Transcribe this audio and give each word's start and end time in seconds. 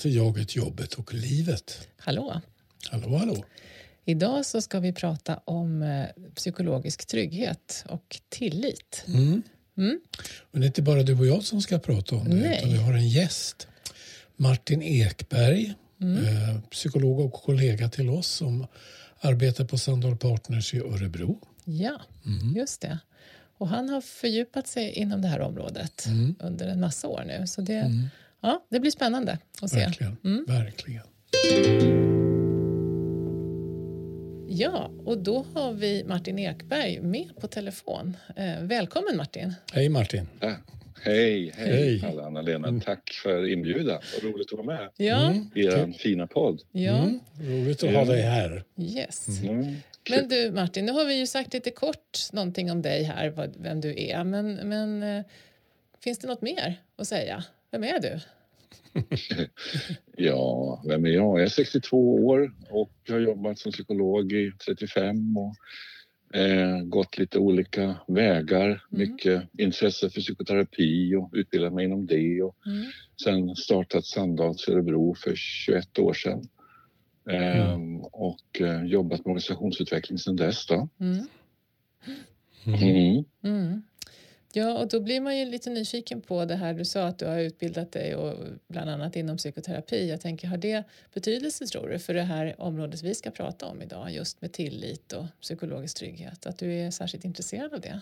Till 0.00 0.16
Jaget, 0.16 0.56
jobbet 0.56 0.94
och 0.94 1.14
livet. 1.14 1.88
Hallå! 1.98 2.40
Hallå, 2.90 3.16
hallå. 3.16 3.44
Idag 4.04 4.46
så 4.46 4.60
ska 4.60 4.80
vi 4.80 4.92
prata 4.92 5.40
om 5.44 5.82
eh, 5.82 6.06
psykologisk 6.34 7.06
trygghet 7.06 7.84
och 7.88 8.20
tillit. 8.28 9.04
Mm. 9.08 9.42
Mm. 9.78 10.00
Men 10.50 10.60
det 10.60 10.64
är 10.64 10.66
inte 10.66 10.82
bara 10.82 11.02
du 11.02 11.18
och 11.18 11.26
jag 11.26 11.44
som 11.44 11.62
ska 11.62 11.78
prata 11.78 12.16
om 12.16 12.24
det, 12.30 12.34
Nej. 12.36 12.58
utan 12.58 12.72
vi 12.72 12.76
har 12.78 12.92
en 12.92 13.08
gäst. 13.08 13.68
Martin 14.36 14.82
Ekberg, 14.82 15.74
Mm. 16.00 16.24
eh, 16.26 16.60
psykolog 16.70 17.20
och 17.20 17.32
kollega 17.32 17.88
till 17.88 18.08
oss 18.08 18.26
som 18.26 18.66
arbetar 19.20 19.64
på 19.64 19.78
Sandal 19.78 20.16
Partners 20.16 20.74
i 20.74 20.78
Örebro. 20.78 21.40
Ja, 21.64 22.00
Mm. 22.26 22.56
just 22.56 22.80
det. 22.80 22.98
Och 23.58 23.68
han 23.68 23.88
har 23.88 24.00
fördjupat 24.00 24.66
sig 24.68 24.90
inom 24.92 25.22
det 25.22 25.28
här 25.28 25.40
området 25.40 26.06
Mm. 26.06 26.34
under 26.40 26.68
en 26.68 26.80
massa 26.80 27.08
år 27.08 27.24
nu. 27.26 27.46
Så 27.46 27.60
det, 27.60 27.74
Mm. 27.74 28.06
Ja, 28.40 28.66
det 28.70 28.80
blir 28.80 28.90
spännande 28.90 29.38
att 29.62 29.70
se. 29.70 29.76
Verkligen. 29.78 30.16
Mm. 30.24 30.44
Verkligen. 30.48 31.02
Ja, 34.48 34.90
och 35.04 35.18
då 35.18 35.44
har 35.54 35.72
vi 35.72 36.04
Martin 36.04 36.38
Ekberg 36.38 37.00
med 37.00 37.30
på 37.40 37.46
telefon. 37.46 38.16
Eh, 38.36 38.60
välkommen 38.62 39.16
Martin! 39.16 39.54
Hej 39.72 39.88
Martin. 39.88 40.28
Ja. 40.40 40.54
Hej, 41.02 41.52
hej, 41.56 41.72
Hej. 41.98 42.04
alla 42.08 42.26
Anna-Lena. 42.26 42.68
Mm. 42.68 42.80
Tack 42.80 43.10
för 43.22 43.52
inbjudan. 43.52 44.00
Vad 44.14 44.32
roligt 44.32 44.52
att 44.52 44.66
vara 44.66 44.66
med 44.78 44.90
Ja, 44.96 45.30
Mm. 45.30 45.50
i 45.54 45.64
er 45.64 45.92
fina 45.98 46.26
podd. 46.26 46.62
ja 46.72 46.98
Mm. 46.98 47.20
Roligt 47.40 47.82
att 47.84 47.94
ha 47.94 48.04
dig 48.04 48.22
här. 48.22 48.64
yes. 48.76 49.28
Mm. 49.42 49.74
Men 50.10 50.28
du 50.28 50.50
Martin, 50.50 50.86
nu 50.86 50.92
har 50.92 51.04
vi 51.04 51.14
ju 51.18 51.26
sagt 51.26 51.52
lite 51.54 51.70
kort 51.70 52.18
någonting 52.32 52.70
om 52.70 52.82
dig 52.82 53.02
här, 53.02 53.28
vad, 53.30 53.54
vem 53.58 53.80
du 53.80 53.94
är. 54.02 54.24
Men, 54.24 54.54
men 54.54 55.02
eh, 55.02 55.24
finns 56.04 56.18
det 56.18 56.28
något 56.28 56.42
mer 56.42 56.80
att 56.96 57.06
säga? 57.08 57.44
Vem 57.70 57.84
är 57.84 58.00
du? 58.00 58.20
Ja, 60.16 60.82
vem 60.88 61.04
är 61.04 61.10
jag? 61.10 61.38
Jag 61.38 61.42
är 61.42 61.48
62 61.48 62.14
år 62.26 62.52
och 62.70 62.92
har 63.08 63.18
jobbat 63.18 63.58
som 63.58 63.72
psykolog 63.72 64.32
i 64.32 64.52
35 64.66 65.36
och 65.36 65.54
eh, 66.38 66.80
gått 66.82 67.18
lite 67.18 67.38
olika 67.38 67.96
vägar. 68.08 68.84
Mycket 68.90 69.42
intresse 69.58 70.10
för 70.10 70.20
psykoterapi 70.20 71.14
och 71.14 71.30
utbildat 71.32 71.72
mig 71.72 71.84
inom 71.84 72.06
det. 72.06 72.42
Och 72.42 72.56
Mm. 72.66 72.86
sen 73.24 73.56
startat 73.56 74.04
Sandals 74.06 74.68
Örebro 74.68 75.14
för 75.14 75.32
21 75.36 75.98
år 75.98 76.12
sedan. 76.14 76.48
Ehm, 77.30 78.00
och 78.00 78.60
eh, 78.60 78.84
jobbat 78.84 79.18
med 79.18 79.26
organisationsutveckling 79.26 80.18
sedan 80.18 80.36
dess. 80.36 80.66
Då. 80.66 80.88
Mm. 83.42 83.84
Mm. 84.54 84.66
Mm. 84.66 84.74
Ja, 84.74 84.82
och 84.82 84.88
då 84.88 85.00
blir 85.00 85.20
man 85.20 85.38
ju 85.38 85.44
lite 85.44 85.70
nyfiken 85.70 86.20
på 86.20 86.44
det 86.44 86.54
här. 86.56 86.74
Du 86.74 86.84
sa 86.84 87.02
att 87.04 87.18
du 87.18 87.26
har 87.26 87.38
utbildat 87.38 87.92
dig 87.92 88.14
och 88.14 88.46
bland 88.68 88.90
annat 88.90 89.16
inom 89.16 89.36
psykoterapi. 89.36 90.08
Jag 90.08 90.20
tänker, 90.20 90.48
har 90.48 90.56
det 90.56 90.84
betydelse 91.14 91.66
tror 91.66 91.88
du 91.88 91.98
för 91.98 92.14
det 92.14 92.22
här 92.22 92.54
området 92.58 93.02
vi 93.02 93.14
ska 93.14 93.30
prata 93.30 93.66
om 93.66 93.82
idag, 93.82 94.12
just 94.12 94.40
med 94.42 94.52
tillit 94.52 95.12
och 95.12 95.24
psykologisk 95.40 95.96
trygghet? 95.96 96.46
Att 96.46 96.58
du 96.58 96.72
är 96.72 96.90
särskilt 96.90 97.24
intresserad 97.24 97.74
av 97.74 97.80
det? 97.80 98.00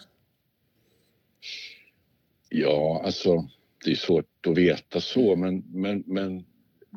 Ja, 2.48 3.03
alltså 3.04 3.48
det 3.84 3.91
är 3.91 3.94
svårt 3.94 4.47
att 4.47 4.58
veta 4.58 5.00
så, 5.00 5.37
men, 5.37 5.64
men, 5.69 6.04
men 6.06 6.44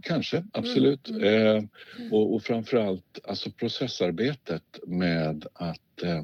kanske 0.02 0.46
absolut. 0.54 1.10
Mm, 1.10 1.24
Eh, 1.24 1.64
och, 2.12 2.36
och 2.36 2.44
framförallt 2.44 3.20
alltså 3.24 3.52
processarbetet 3.52 4.80
med 4.88 5.46
att 5.54 6.04
eh, 6.04 6.24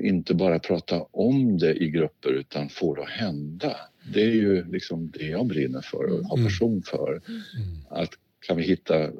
inte 0.00 0.34
bara 0.34 0.58
prata 0.58 1.02
om 1.02 1.58
det 1.58 1.74
i 1.74 1.90
grupper 1.90 2.30
utan 2.32 2.68
få 2.68 2.94
det 2.94 3.02
att 3.02 3.10
hända. 3.10 3.76
Det 4.14 4.22
är 4.22 4.34
ju 4.34 4.64
liksom 4.64 5.10
det 5.10 5.24
jag 5.26 5.46
brinner 5.46 5.80
för 5.80 6.04
och 6.04 6.24
har 6.24 6.36
Mm. 6.36 6.46
passion 6.46 6.82
för. 6.82 7.10
Mm. 7.10 7.42
Att 7.90 8.10
kan 8.46 8.56
vi 8.56 8.62
hitta 8.62 9.10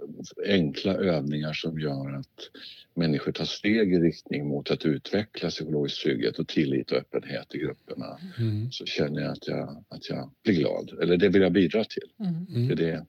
enkla 0.47 0.95
övningar 0.95 1.53
som 1.53 1.81
gör 1.81 2.13
att 2.19 2.51
människor 2.95 3.33
tar 3.33 3.45
steg 3.45 3.95
i 3.95 3.99
riktning 3.99 4.49
mot 4.49 4.71
att 4.71 4.85
utveckla 4.87 5.51
psykologisk 5.51 6.03
trygghet 6.03 6.39
och 6.39 6.49
tillit 6.49 6.91
och 6.91 6.99
öppenhet 6.99 7.55
i 7.55 7.59
grupperna 7.59 8.19
Mm. 8.39 8.71
så 8.73 8.85
känner 8.87 9.21
jag 9.23 9.33
att 9.33 9.49
jag, 9.49 9.85
att 9.89 10.09
jag 10.11 10.31
blir 10.45 10.55
glad. 10.55 10.91
Eller 11.03 11.17
det 11.17 11.29
vill 11.29 11.43
jag 11.43 11.53
bidra 11.53 11.85
till. 11.85 12.11
Mm. 12.21 12.45
Det 12.77 12.85
är 12.85 12.89
Mm. 12.89 12.99
det 12.99 13.07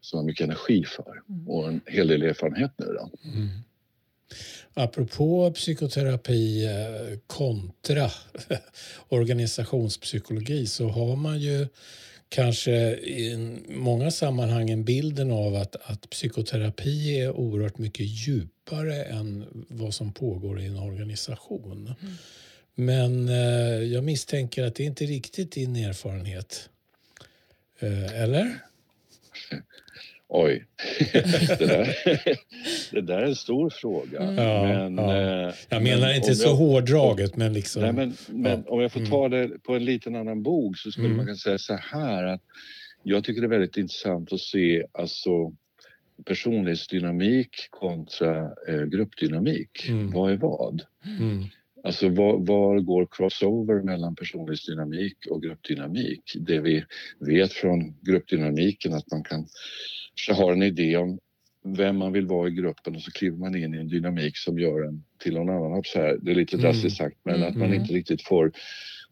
som 0.00 0.16
jag 0.16 0.22
har 0.22 0.26
mycket 0.26 0.44
energi 0.44 0.84
för 0.84 1.22
Mm. 1.28 1.48
och 1.48 1.68
en 1.68 1.80
hel 1.86 2.08
del 2.08 2.22
erfarenhet 2.22 2.72
nu. 2.78 2.86
Då. 2.86 3.10
Mm. 3.28 3.48
Apropå 4.74 5.52
psykoterapi 5.54 6.64
eh, 6.64 7.18
kontra 7.26 8.10
organisationspsykologi 9.08 10.66
så 10.66 10.88
har 10.88 11.16
man 11.16 11.40
ju 11.40 11.66
kanske 12.28 12.72
i 12.96 13.36
många 13.68 14.10
sammanhang 14.10 14.70
en 14.70 14.84
bilden 14.84 15.30
av 15.30 15.54
att, 15.54 15.76
att 15.84 16.10
psykoterapi 16.10 17.20
är 17.20 17.30
oerhört 17.30 17.78
mycket 17.78 18.06
djupare 18.06 19.04
än 19.04 19.46
vad 19.68 19.94
som 19.94 20.12
pågår 20.12 20.60
i 20.60 20.66
en 20.66 20.78
organisation. 20.78 21.94
Men 22.74 23.28
eh, 23.28 23.82
jag 23.92 24.04
misstänker 24.04 24.64
att 24.64 24.74
det 24.74 24.84
inte 24.84 25.04
riktigt 25.04 25.56
är 25.56 25.60
din 25.60 25.76
erfarenhet. 25.76 26.68
Eh, 27.78 28.22
eller? 28.22 28.58
Oj, 30.34 30.64
det 31.58 31.66
där, 31.66 31.96
det 32.92 33.00
där 33.00 33.18
är 33.18 33.26
en 33.26 33.36
stor 33.36 33.70
fråga. 33.70 34.20
Mm. 34.20 34.34
Ja, 34.44 34.62
men, 34.62 34.96
ja. 34.98 35.16
eh, 35.48 35.54
Jag 35.68 35.82
menar 35.82 36.06
men 36.06 36.16
inte 36.16 36.28
om 36.30 36.34
så 36.34 36.48
jag- 36.48 36.54
hårdraget 36.54 37.36
men 37.36 37.52
liksom... 37.52 37.82
Nej, 37.82 37.92
men, 37.92 38.14
men 38.28 38.64
om 38.66 38.80
jag 38.80 38.92
får 38.92 39.00
Mm. 39.00 39.10
ta 39.10 39.28
det 39.28 39.48
på 39.62 39.74
en 39.76 39.84
liten 39.84 40.16
annan 40.16 40.42
bog 40.42 40.78
så 40.78 40.90
skulle 40.92 41.06
Mm. 41.06 41.16
man 41.16 41.26
kunna 41.26 41.36
säga 41.36 41.58
så 41.58 41.74
här 41.74 42.24
att 42.24 42.40
jag 43.02 43.24
tycker 43.24 43.40
det 43.40 43.46
är 43.46 43.48
väldigt 43.48 43.76
intressant 43.76 44.32
att 44.32 44.40
se 44.40 44.84
alltså 44.92 45.52
personlighetsdynamik 46.26 47.50
kontra 47.70 48.50
eh, 48.68 48.82
gruppdynamik. 48.82 49.88
Mm. 49.88 50.10
Vad 50.10 50.32
är 50.32 50.36
vad? 50.36 50.82
Mm. 51.20 51.44
Alltså 51.84 52.08
var, 52.08 52.38
var 52.38 52.80
går 52.80 53.06
crossover 53.10 53.82
mellan 53.82 54.14
personlighetsdynamik 54.14 55.16
och 55.30 55.42
gruppdynamik? 55.42 56.22
Det 56.40 56.60
vi 56.60 56.84
vet 57.18 57.52
från 57.52 57.94
gruppdynamiken 58.00 58.92
att 58.94 59.10
man 59.10 59.22
kan 59.24 59.46
ha 60.36 60.52
en 60.52 60.62
idé 60.62 60.96
om 60.96 61.18
vem 61.64 61.96
man 61.96 62.12
vill 62.12 62.26
vara 62.26 62.48
i 62.48 62.50
gruppen 62.50 62.96
och 62.96 63.02
så 63.02 63.10
kliver 63.10 63.36
man 63.36 63.56
in 63.56 63.74
i 63.74 63.78
en 63.78 63.88
dynamik 63.88 64.36
som 64.36 64.58
gör 64.58 64.82
en 64.88 65.04
till 65.18 65.34
någon 65.34 65.50
annan. 65.50 65.82
Så 65.84 65.98
här, 65.98 66.18
det 66.22 66.30
är 66.30 66.34
lite 66.34 66.56
Mm. 66.56 66.64
drastiskt 66.64 66.96
sagt 66.96 67.16
men 67.24 67.34
Mm. 67.34 67.48
att 67.48 67.54
man 67.56 67.68
Mm. 67.68 67.80
inte 67.80 67.92
riktigt 67.94 68.22
får, 68.22 68.52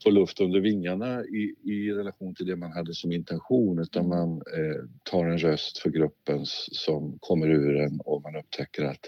får 0.04 0.10
luft 0.10 0.41
under 0.41 0.60
vingarna 0.60 1.25
i, 1.25 1.54
i 1.64 1.91
relation 1.92 2.34
till 2.34 2.47
det 2.47 2.56
man 2.56 2.72
hade 2.72 2.94
som 2.94 3.12
intention 3.12 3.78
utan 3.78 4.09
man 4.09 4.30
eh, 4.32 4.82
tar 5.03 5.26
en 5.26 5.38
röst 5.38 5.78
för 5.78 5.91
gruppen 5.91 6.41
som 6.72 7.19
kommer 7.20 7.48
ur 7.50 7.76
en 7.76 8.00
och 8.04 8.22
man 8.22 8.36
upptäcker 8.36 8.84
att 8.84 9.06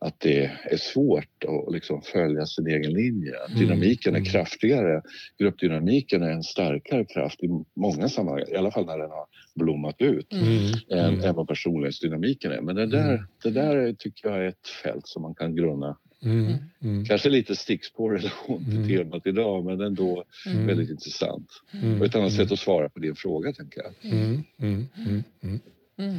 att 0.00 0.20
det 0.20 0.44
är 0.64 0.76
svårt 0.76 1.44
att 1.48 1.72
liksom 1.74 2.02
följa 2.02 2.46
sin 2.46 2.66
egen 2.66 2.92
linje. 2.92 3.32
Mm, 3.48 3.58
Dynamiken 3.58 4.14
är 4.14 4.18
mm. 4.18 4.30
kraftigare. 4.30 5.02
Gruppdynamiken 5.38 6.22
är 6.22 6.30
en 6.30 6.42
starkare 6.42 7.04
kraft 7.04 7.42
i 7.42 7.48
många 7.76 8.08
sammanhang, 8.08 8.44
i 8.48 8.56
alla 8.56 8.70
fall 8.70 8.86
när 8.86 8.98
den 8.98 9.10
har 9.10 9.26
blommat 9.54 10.00
ut, 10.00 10.32
Mm. 10.32 10.46
Mm. 10.46 10.72
än, 10.90 11.14
Mm. 11.14 11.24
än 11.28 11.34
vad 11.34 11.48
personlighetsdynamiken 11.48 12.52
är. 12.52 12.60
Men 12.60 12.76
det 12.76 12.86
där, 12.86 13.26
det 13.42 13.50
där 13.50 13.92
tycker 13.92 14.28
jag 14.28 14.38
är 14.38 14.48
ett 14.48 14.68
fält 14.82 15.06
som 15.06 15.22
man 15.22 15.34
kan 15.34 15.56
grunna. 15.56 15.98
Mm. 16.22 16.52
Mm. 16.82 17.04
Kanske 17.04 17.28
lite 17.28 17.56
stickspår 17.56 18.10
relation 18.10 18.64
till 18.64 18.76
Mm. 18.76 18.88
temat 18.88 19.26
idag, 19.26 19.64
men 19.64 19.80
ändå 19.80 20.24
Mm. 20.46 20.66
väldigt 20.66 20.90
intressant. 20.90 21.48
Mm. 21.72 22.00
Och 22.00 22.06
ett 22.06 22.14
annat 22.14 22.32
Mm. 22.32 22.44
sätt 22.44 22.52
att 22.52 22.58
svara 22.58 22.88
på 22.88 22.98
din 23.00 23.14
fråga, 23.14 23.52
tänker 23.52 23.82
jag. 23.82 24.12
Mm. 24.12 24.42
Mm. 24.58 24.86
Mm. 25.06 25.22
Mm. 25.42 25.60
Mm. 25.98 26.18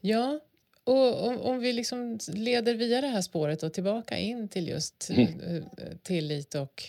Ja, 0.00 0.40
och 0.86 1.26
om, 1.28 1.40
om 1.40 1.58
vi 1.58 1.72
liksom 1.72 2.18
leder 2.28 2.74
via 2.74 3.00
det 3.00 3.06
här 3.06 3.20
spåret 3.20 3.62
och 3.62 3.72
tillbaka 3.72 4.18
in 4.18 4.48
till 4.48 4.68
just 4.68 5.10
Mm. 5.10 5.40
eh, 5.40 5.62
tillit 6.02 6.54
och 6.54 6.82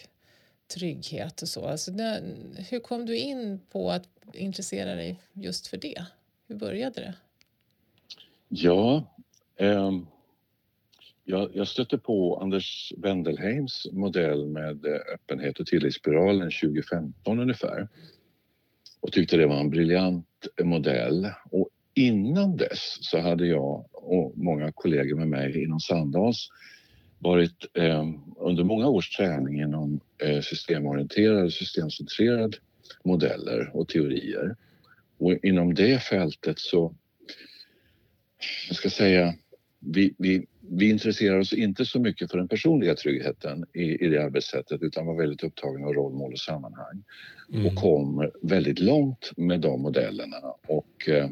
trygghet 0.74 1.42
och 1.42 1.48
så. 1.48 1.66
Alltså, 1.66 1.92
när, 1.92 2.22
hur 2.70 2.80
kom 2.80 3.06
du 3.06 3.18
in 3.18 3.60
på 3.72 3.92
att 3.92 4.10
intressera 4.34 4.96
dig 4.96 5.20
just 5.34 5.68
för 5.68 5.78
det? 5.78 6.06
Hur 6.48 6.56
började 6.56 7.02
det? 7.02 7.14
Ja, 8.48 9.16
ehm, 9.58 10.06
jag, 11.24 11.50
jag 11.56 11.68
stötte 11.68 11.98
på 11.98 12.38
Anders 12.38 12.94
Wendelheims 12.98 13.88
modell 13.92 14.46
med 14.48 14.86
eh, 14.86 15.14
öppenhet 15.14 15.60
och 15.60 15.68
tillitsspiralen 15.68 16.52
2015 16.62 17.40
ungefär 17.40 17.88
och 19.00 19.12
tyckte 19.12 19.38
det 19.38 19.46
var 19.48 19.60
en 19.60 19.70
briljant 19.70 20.48
modell. 20.64 21.30
Och 21.52 21.70
innan 21.98 22.58
dess 22.58 22.98
så 23.02 23.20
hade 23.20 23.48
jag 23.48 23.86
och 23.92 24.34
många 24.38 24.72
kollegor 24.72 25.16
med 25.16 25.28
mig 25.28 25.64
inom 25.64 25.80
Sandals 25.80 26.50
varit 27.20 27.66
eh, 27.74 28.06
under 28.38 28.64
många 28.64 28.88
års 28.88 29.10
träning 29.10 29.62
inom 29.62 30.00
eh, 30.24 30.42
systemorienterade 30.42 31.52
systemcentrerade 31.52 32.58
modeller 33.04 33.72
och 33.74 33.88
teorier. 33.88 34.56
Och 35.18 35.34
inom 35.46 35.74
det 35.74 36.04
fältet 36.04 36.60
så 36.60 36.96
jag 38.68 38.76
ska 38.78 38.90
säga, 38.90 39.34
vi, 39.80 40.16
vi, 40.18 40.46
vi 40.70 40.90
intresserar 40.90 41.40
oss 41.40 41.54
inte 41.54 41.86
så 41.86 42.00
mycket 42.00 42.32
för 42.32 42.38
den 42.38 42.48
personliga 42.48 42.96
tryggheten 42.96 43.66
i, 43.74 44.06
i 44.06 44.08
det 44.08 44.24
arbetssättet 44.24 44.82
utan 44.82 45.06
var 45.06 45.16
väldigt 45.16 45.44
upptagna 45.44 45.88
av 45.88 45.94
rollmål 45.94 46.34
och 46.34 46.40
sammanhang 46.40 47.04
Mm. 47.54 47.66
och 47.66 47.76
kom 47.76 48.32
väldigt 48.42 48.80
långt 48.80 49.32
med 49.38 49.60
de 49.62 49.82
modellerna. 49.82 50.38
Och, 50.68 51.10
eh, 51.10 51.30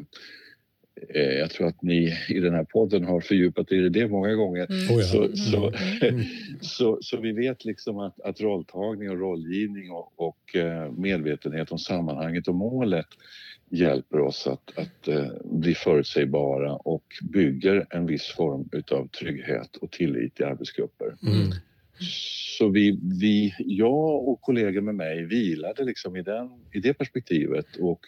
jag 1.14 1.50
tror 1.50 1.66
att 1.66 1.82
ni 1.82 2.18
i 2.28 2.40
den 2.40 2.54
här 2.54 2.64
podden 2.64 3.04
har 3.04 3.20
fördjupat 3.20 3.72
er 3.72 3.82
i 3.82 3.88
det 3.88 4.08
många 4.08 4.34
gånger. 4.34 4.66
Mm. 4.70 4.96
Oh 4.96 5.00
ja. 5.00 5.06
Så, 5.06 5.36
så, 5.36 5.72
Mm. 6.02 6.24
så, 6.60 6.98
så 7.00 7.20
vi 7.20 7.32
vet 7.32 7.64
liksom 7.64 7.98
att, 7.98 8.20
att 8.20 8.40
rolltagning 8.40 9.10
och 9.10 9.18
rollgivning 9.18 9.90
och, 9.90 10.12
och 10.16 10.56
eh, 10.56 10.92
medvetenhet 10.92 11.72
om 11.72 11.78
sammanhanget 11.78 12.48
och 12.48 12.54
målet 12.54 13.06
hjälper 13.70 14.20
oss 14.20 14.46
att, 14.46 14.78
att 14.78 15.08
eh, 15.08 15.26
bli 15.44 15.74
förutsägbara 15.74 16.72
och 16.72 17.04
bygger 17.32 17.86
en 17.90 18.06
viss 18.06 18.26
form 18.26 18.68
utav 18.72 19.08
trygghet 19.08 19.76
och 19.76 19.90
tillit 19.90 20.40
i 20.40 20.44
arbetsgrupper. 20.44 21.16
Mm. 21.22 21.50
Så 22.58 22.68
vi, 22.68 23.00
vi, 23.20 23.54
jag 23.58 24.28
och 24.28 24.40
kollegor 24.40 24.80
med 24.80 24.94
mig 24.94 25.24
vilade 25.24 25.84
liksom 25.84 26.16
i, 26.16 26.22
den, 26.22 26.50
i 26.72 26.80
det 26.80 26.94
perspektivet 26.94 27.76
och 27.76 28.00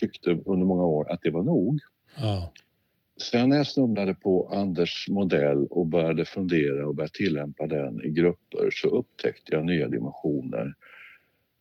tyckte 0.00 0.30
under 0.30 0.66
många 0.66 0.84
år 0.84 1.12
att 1.12 1.22
det 1.22 1.30
var 1.30 1.42
nog. 1.42 1.80
Ja. 2.20 2.52
Sen 3.20 3.48
när 3.48 3.56
jag 3.56 3.66
snubblade 3.66 4.14
på 4.14 4.48
Anders 4.52 5.08
modell 5.08 5.66
och 5.66 5.86
började 5.86 6.24
fundera 6.24 6.86
och 6.86 6.94
började 6.94 7.14
tillämpa 7.14 7.66
den 7.66 8.04
i 8.04 8.10
grupper 8.10 8.70
så 8.72 8.88
upptäckte 8.88 9.52
jag 9.52 9.64
nya 9.64 9.88
dimensioner 9.88 10.74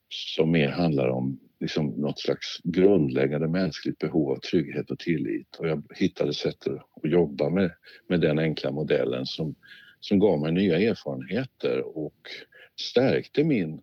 som 0.09 0.51
mer 0.51 0.69
handlar 0.69 1.07
om 1.07 1.39
liksom 1.59 1.87
något 1.87 2.19
slags 2.19 2.59
grundläggande 2.63 3.47
mänskligt 3.47 3.97
behov 3.97 4.31
av 4.31 4.35
trygghet 4.39 4.91
och 4.91 4.99
tillit. 4.99 5.55
Och 5.55 5.67
jag 5.67 5.83
hittade 5.95 6.33
sätt 6.33 6.67
att 6.67 7.11
jobba 7.11 7.49
med, 7.49 7.71
med 8.07 8.21
den 8.21 8.39
enkla 8.39 8.71
modellen 8.71 9.25
som, 9.25 9.55
som 9.99 10.19
gav 10.19 10.39
mig 10.39 10.51
nya 10.51 10.79
erfarenheter 10.79 11.97
och 11.97 12.29
stärkte 12.79 13.43
min 13.43 13.81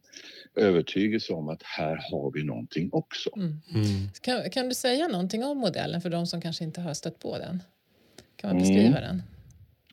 övertygelse 0.54 1.32
om 1.32 1.48
att 1.48 1.62
här 1.62 2.00
har 2.10 2.30
vi 2.30 2.44
någonting 2.44 2.88
också. 2.92 3.30
Mm. 3.36 3.60
Mm. 3.74 4.08
Kan, 4.20 4.50
kan 4.50 4.68
du 4.68 4.74
säga 4.74 5.08
någonting 5.08 5.44
om 5.44 5.58
modellen 5.58 6.00
för 6.00 6.10
de 6.10 6.26
som 6.26 6.40
kanske 6.40 6.64
inte 6.64 6.80
har 6.80 6.94
stött 6.94 7.18
på 7.18 7.38
den? 7.38 7.62
Kan 8.36 8.50
man 8.50 8.62
Mm. 8.64 8.74
beskriva 8.74 9.00
den? 9.00 9.22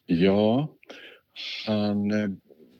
Ja, 0.06 0.68
han 1.68 2.12
eh, 2.12 2.30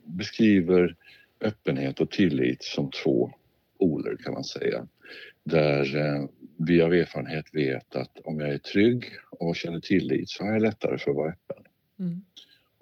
beskriver 0.04 0.96
öppenhet 1.40 2.00
och 2.00 2.10
tillit 2.10 2.62
som 2.64 2.90
två 2.90 3.30
poler 3.78 4.16
kan 4.16 4.32
man 4.32 4.44
säga. 4.44 4.86
Där 5.44 5.96
eh, 5.96 6.28
vi 6.56 6.82
av 6.82 6.94
erfarenhet 6.94 7.46
vet 7.52 7.96
att 7.96 8.18
om 8.24 8.40
jag 8.40 8.48
är 8.48 8.58
trygg 8.58 9.04
och 9.30 9.56
känner 9.56 9.80
tillit 9.80 10.30
så 10.30 10.44
har 10.44 10.52
jag 10.52 10.62
lättare 10.62 10.98
för 10.98 11.10
att 11.10 11.16
vara 11.16 11.32
öppen. 11.32 11.64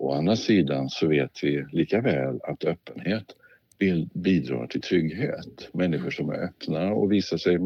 Å 0.00 0.12
andra 0.12 0.36
sidan 0.36 0.88
så 0.88 1.06
vet 1.06 1.44
vi 1.44 1.66
lika 1.72 2.00
väl 2.00 2.40
att 2.42 2.64
öppenhet 2.64 3.24
bidrar 4.14 4.66
till 4.66 4.80
trygghet. 4.80 5.68
Människor 5.72 6.10
som 6.10 6.30
är 6.30 6.44
öppna 6.44 6.92
och 6.92 7.12
visar 7.12 7.36
sig 7.36 7.58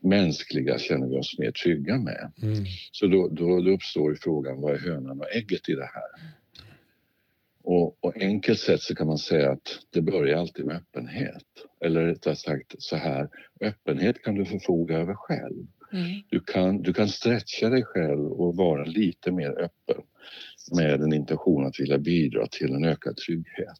mänskliga 0.00 0.78
känner 0.78 1.06
vi 1.06 1.16
oss 1.16 1.38
mer 1.38 1.50
trygga 1.50 1.98
med. 1.98 2.32
Mm. 2.42 2.64
Så 2.92 3.06
då, 3.06 3.28
då, 3.28 3.60
då 3.60 3.70
uppstår 3.70 4.16
frågan, 4.20 4.60
vad 4.60 4.74
är 4.74 4.78
hönan 4.78 5.20
och 5.20 5.34
ägget 5.34 5.68
i 5.68 5.74
det 5.74 5.90
här? 5.94 6.32
Och, 7.62 8.04
och 8.04 8.16
enkelt 8.16 8.60
sett 8.60 8.80
så 8.80 8.94
kan 8.94 9.06
man 9.06 9.18
säga 9.18 9.50
att 9.50 9.78
det 9.90 10.02
börjar 10.02 10.38
alltid 10.38 10.64
med 10.64 10.76
öppenhet. 10.76 11.44
Eller 11.84 12.04
rättare 12.04 12.36
sagt 12.36 12.74
så 12.78 12.96
här, 12.96 13.28
öppenhet 13.60 14.22
kan 14.22 14.34
du 14.34 14.44
förfoga 14.44 14.98
över 14.98 15.14
själv. 15.14 15.66
Mm. 15.94 16.22
Du 16.28 16.40
kan, 16.40 16.82
du 16.82 16.92
kan 16.92 17.08
stretcha 17.08 17.68
dig 17.68 17.84
själv 17.84 18.32
och 18.32 18.56
vara 18.56 18.84
lite 18.84 19.32
mer 19.32 19.50
öppen 19.50 20.02
med 20.76 21.02
en 21.02 21.12
intention 21.12 21.66
att 21.66 21.80
vilja 21.80 21.98
bidra 21.98 22.46
till 22.46 22.74
en 22.74 22.84
ökad 22.84 23.16
trygghet. 23.16 23.78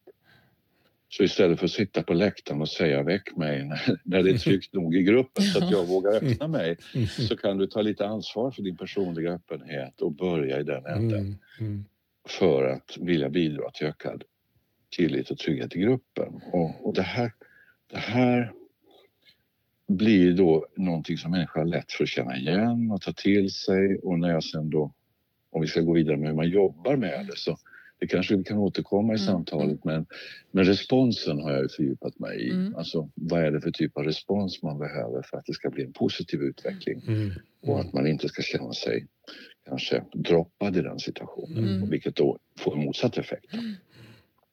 Så 1.09 1.23
istället 1.23 1.59
för 1.59 1.65
att 1.67 1.71
sitta 1.73 2.03
på 2.03 2.15
läktaren 2.15 2.61
och 2.61 2.69
säga 2.69 3.03
väck 3.03 3.37
mig 3.37 3.65
när, 3.65 3.99
när 4.05 4.23
det 4.23 4.31
är 4.31 4.39
tryggt 4.39 4.75
nog 4.75 4.97
i 4.97 5.03
gruppen 5.03 5.45
så 5.45 5.65
att 5.65 5.71
jag 5.71 5.87
vågar 5.87 6.13
öppna 6.15 6.49
mig 6.49 6.77
Mm. 6.95 7.07
så 7.07 7.37
kan 7.37 7.59
du 7.59 7.67
ta 7.67 7.83
lite 7.83 8.07
ansvar 8.07 8.51
för 8.51 8.63
din 8.63 8.77
personliga 8.77 9.33
öppenhet 9.33 10.01
och 10.01 10.13
börja 10.13 10.61
i 10.61 10.63
den 10.63 10.87
änden 10.87 11.19
Mm. 11.21 11.37
Mm. 11.61 11.85
för 12.29 12.65
att 12.65 12.97
vilja 13.01 13.29
bidra 13.31 13.71
till 13.71 13.87
ökad 13.87 14.25
tillit 14.97 15.31
och 15.31 15.39
trygghet 15.39 15.77
i 15.77 15.79
gruppen. 15.81 16.41
Och, 16.53 16.87
och 16.87 16.95
det, 16.95 17.03
här, 17.03 17.33
det 17.91 17.99
här 17.99 18.53
blir 19.89 20.33
då 20.33 20.67
någonting 20.77 21.17
som 21.19 21.31
människor 21.31 21.61
har 21.61 21.67
lätt 21.67 21.93
för 21.93 22.05
att 22.05 22.11
känna 22.11 22.37
igen 22.37 22.91
och 22.91 23.01
ta 23.03 23.13
till 23.13 23.51
sig 23.51 23.99
och 23.99 24.19
när 24.19 24.31
jag 24.31 24.45
sen 24.45 24.71
då, 24.71 24.93
om 25.51 25.61
vi 25.61 25.67
ska 25.67 25.81
gå 25.81 25.93
vidare 25.93 26.17
med 26.17 26.29
hur 26.29 26.37
man 26.37 26.49
jobbar 26.49 26.97
med 26.97 27.27
det 27.27 27.37
så 27.37 27.57
det 27.99 28.07
kanske 28.07 28.37
vi 28.37 28.45
kan 28.45 28.59
återkomma 28.59 29.13
i 29.13 29.17
Mm, 29.17 29.27
samtalet 29.27 29.85
men, 29.85 30.07
men 30.51 30.65
responsen 30.65 31.41
har 31.41 31.53
jag 31.53 31.63
ju 31.63 31.69
fördjupat 31.69 32.19
mig 32.19 32.41
i. 32.41 32.51
Mm. 32.51 32.75
Alltså 32.77 33.11
vad 33.15 33.43
är 33.45 33.51
det 33.51 33.61
för 33.61 33.71
typ 33.71 33.97
av 33.97 34.05
respons 34.05 34.63
man 34.63 34.79
behöver 34.79 35.23
för 35.23 35.37
att 35.39 35.47
det 35.47 35.53
ska 35.53 35.71
bli 35.71 35.85
en 35.85 35.93
positiv 35.93 36.41
utveckling 36.43 37.03
Mm. 37.09 37.31
och 37.63 37.81
att 37.81 37.93
man 37.93 38.07
inte 38.07 38.29
ska 38.29 38.43
känna 38.43 38.73
sig 38.73 39.07
kanske 39.69 40.05
droppad 40.15 40.77
i 40.77 40.81
den 40.83 40.99
situationen, 40.99 41.65
Mm. 41.77 41.91
vilket 41.91 42.17
då 42.17 42.39
får 42.59 42.77
motsatt 42.77 43.17
effekt. 43.19 43.47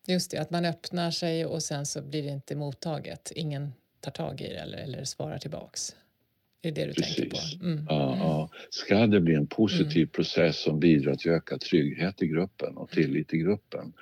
Just 0.07 0.31
det, 0.31 0.37
att 0.37 0.49
man 0.51 0.65
öppnar 0.65 1.11
sig 1.11 1.45
och 1.45 1.63
sen 1.63 1.85
så 1.85 2.01
blir 2.01 2.23
det 2.23 2.29
inte 2.29 2.55
mottaget. 2.55 3.31
Ingen 3.35 3.73
tar 4.01 4.11
tag 4.11 4.41
i 4.41 4.47
det 4.47 4.59
eller, 4.59 4.77
eller 4.77 5.03
svarar 5.03 5.37
tillbaks. 5.37 5.95
Är 6.61 6.71
det 6.71 6.81
det 6.81 6.87
du 6.87 6.93
tänker 6.93 7.29
Precis. 7.29 7.59
på? 7.59 7.65
Mm. 7.65 7.85
Ja, 7.89 8.17
ja. 8.17 8.49
Ska 8.69 9.07
det 9.07 9.21
bli 9.21 9.35
en 9.35 9.47
positiv 9.47 10.05
process 10.05 10.61
som 10.61 10.79
bidrar 10.79 11.15
till 11.15 11.31
ökad 11.31 11.61
trygghet 11.61 12.21
i 12.21 12.27
gruppen 12.27 12.77
och 12.77 12.89
tillit 12.89 13.33
i 13.33 13.37
gruppen 13.37 13.93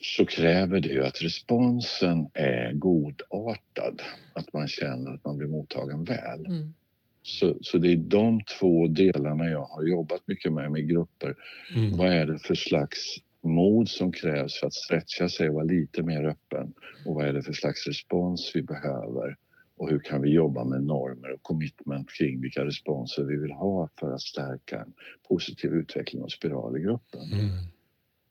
så 0.00 0.26
kräver 0.26 0.80
det 0.80 0.88
ju 0.88 1.04
att 1.04 1.22
responsen 1.22 2.30
är 2.34 2.72
godartad, 2.72 4.02
att 4.32 4.52
man 4.52 4.68
känner 4.68 5.14
att 5.14 5.24
man 5.24 5.38
blir 5.38 5.48
mottagen 5.48 6.04
väl. 6.04 6.46
Mm. 6.46 6.74
Så, 7.22 7.56
så 7.60 7.78
det 7.78 7.92
är 7.92 7.96
de 7.96 8.40
två 8.58 8.86
delarna 8.86 9.50
jag 9.50 9.64
har 9.64 9.82
jobbat 9.82 10.20
mycket 10.26 10.52
med 10.52 10.72
med 10.72 10.88
grupper. 10.88 11.34
Mm. 11.74 11.96
Vad 11.96 12.12
är 12.12 12.26
det 12.26 12.38
för 12.38 12.54
slags 12.54 13.16
mod 13.46 13.88
som 13.88 14.12
krävs 14.12 14.60
för 14.60 14.66
att 14.66 14.74
stretcha 14.74 15.28
sig 15.28 15.48
och 15.48 15.54
vara 15.54 15.64
lite 15.64 16.02
mer 16.02 16.24
öppen? 16.24 16.72
Och 17.06 17.14
vad 17.14 17.26
är 17.26 17.32
det 17.32 17.42
för 17.42 17.52
slags 17.52 17.86
respons 17.86 18.52
vi 18.54 18.62
behöver? 18.62 19.36
Och 19.76 19.90
hur 19.90 19.98
kan 19.98 20.22
vi 20.22 20.30
jobba 20.30 20.64
med 20.64 20.82
normer 20.82 21.32
och 21.32 21.42
commitment 21.42 22.10
kring 22.10 22.40
vilka 22.40 22.64
responser 22.64 23.24
vi 23.24 23.36
vill 23.36 23.52
ha 23.52 23.88
för 24.00 24.12
att 24.12 24.20
stärka 24.20 24.80
en 24.80 24.92
positiv 25.28 25.72
utveckling 25.72 26.22
och 26.22 26.32
spiral 26.32 26.76
i 26.76 26.80
gruppen? 26.80 27.32
Mm. 27.32 27.48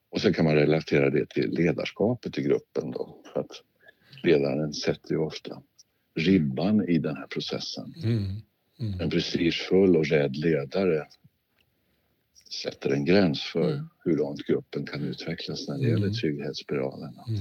Och 0.10 0.22
sen 0.22 0.34
kan 0.34 0.46
man 0.46 0.56
relatera 0.56 1.10
det 1.10 1.30
till 1.30 1.52
ledarskapet 1.52 2.38
i 2.38 2.42
gruppen 2.42 2.92
då. 2.92 3.18
För 3.34 3.40
att 3.40 3.52
ledaren 4.24 4.74
sätter 4.74 5.12
ju 5.12 5.18
ofta 5.18 5.62
ribban 6.16 6.90
i 6.90 6.98
den 6.98 7.16
här 7.16 7.28
processen. 7.28 7.94
Mm. 8.04 8.42
Mm. 8.80 9.02
En 9.02 9.10
prestigefull 9.10 9.98
och 9.98 10.06
rädd 10.06 10.36
ledare 10.36 11.08
sätter 12.50 12.90
en 12.90 13.06
gräns 13.06 13.42
för 13.44 13.72
Mm. 13.72 13.90
hur 14.04 14.18
långt 14.18 14.46
gruppen 14.46 14.86
kan 14.86 15.04
utvecklas 15.04 15.68
när 15.68 15.78
det 15.78 15.84
Mm. 15.86 15.92
gäller 16.02 16.14
trygghetsspiralen. 16.14 17.14
Mm. 17.28 17.40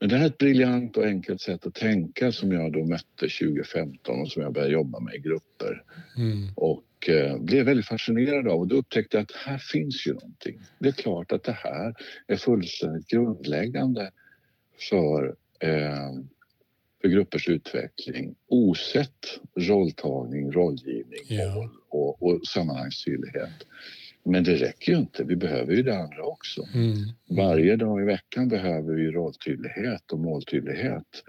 Men 0.00 0.08
det 0.08 0.16
här 0.16 0.24
är 0.24 0.28
ett 0.28 0.38
briljant 0.38 0.96
och 0.96 1.04
enkelt 1.04 1.40
sätt 1.40 1.66
att 1.66 1.74
tänka 1.74 2.32
som 2.32 2.52
jag 2.52 2.72
då 2.72 2.84
mötte 2.84 3.28
2015 3.28 4.20
och 4.20 4.28
som 4.32 4.42
jag 4.42 4.52
började 4.52 4.72
jobba 4.72 5.00
med 5.00 5.14
i 5.14 5.18
grupper 5.18 5.84
Mm. 6.16 6.48
och 6.56 7.08
eh, 7.08 7.38
blev 7.38 7.64
väldigt 7.66 7.86
fascinerad 7.86 8.48
av 8.48 8.60
och 8.60 8.68
då 8.68 8.76
upptäckte 8.76 9.16
jag 9.16 9.22
att 9.22 9.32
här 9.32 9.58
finns 9.58 10.06
ju 10.06 10.12
någonting. 10.14 10.60
Det 10.78 10.88
är 10.88 10.92
klart 10.92 11.32
att 11.32 11.42
det 11.44 11.52
här 11.52 11.94
är 12.26 12.36
fullständigt 12.36 13.06
grundläggande 13.08 14.10
för, 14.90 15.34
eh, 15.60 16.12
för 17.02 17.08
gruppers 17.08 17.48
utveckling 17.48 18.34
osett 18.48 19.40
rolltagning, 19.56 20.52
rollgivning, 20.52 21.20
Ja. 21.28 21.54
mål 21.54 21.68
och, 21.94 22.22
och 22.22 22.46
sammanhangstydlighet. 22.46 23.66
Men 24.24 24.44
det 24.44 24.56
räcker 24.56 24.92
ju 24.92 24.98
inte, 24.98 25.24
vi 25.24 25.36
behöver 25.36 25.72
ju 25.72 25.82
det 25.82 25.98
andra 25.98 26.22
också. 26.22 26.62
Mm. 26.74 26.94
Varje 27.36 27.76
dag 27.76 28.02
i 28.02 28.04
veckan 28.04 28.48
behöver 28.48 28.94
vi 28.94 29.10
rolltydlighet 29.10 30.12
och 30.12 30.18
måltydlighet. 30.18 31.22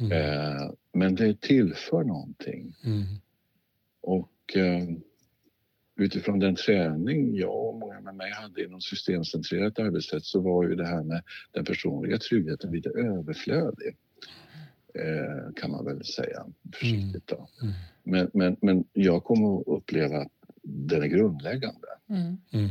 Mm. 0.00 0.12
Eh, 0.12 0.70
men 0.92 1.14
det 1.14 1.40
tillför 1.40 2.04
någonting. 2.04 2.74
Mm. 2.84 3.04
Och 4.02 4.56
eh, 4.56 4.88
utifrån 5.96 6.38
den 6.38 6.56
träning 6.56 7.36
jag 7.36 7.68
och 7.68 7.74
många 7.74 8.00
med 8.00 8.14
mig 8.14 8.32
hade 8.32 8.64
inom 8.64 8.80
systemcentrerat 8.80 9.78
arbetssätt 9.78 10.24
så 10.24 10.40
var 10.40 10.68
ju 10.68 10.74
det 10.74 10.86
här 10.86 11.02
med 11.02 11.22
den 11.52 11.64
personliga 11.64 12.18
tryggheten 12.18 12.70
lite 12.70 12.88
överflödig. 12.88 13.96
Eh, 14.98 15.52
kan 15.56 15.70
man 15.70 15.84
väl 15.84 16.04
säga 16.04 16.46
försiktigt. 16.72 17.26
Då. 17.26 17.48
Mm. 17.62 17.74
Men, 18.02 18.30
men, 18.34 18.56
men 18.60 18.84
jag 18.92 19.24
kommer 19.24 19.60
att 19.60 19.66
uppleva 19.66 20.18
att 20.18 20.32
den 20.62 21.02
är 21.02 21.06
grundläggande. 21.06 21.88
Mm. 22.08 22.36
Mm. 22.52 22.70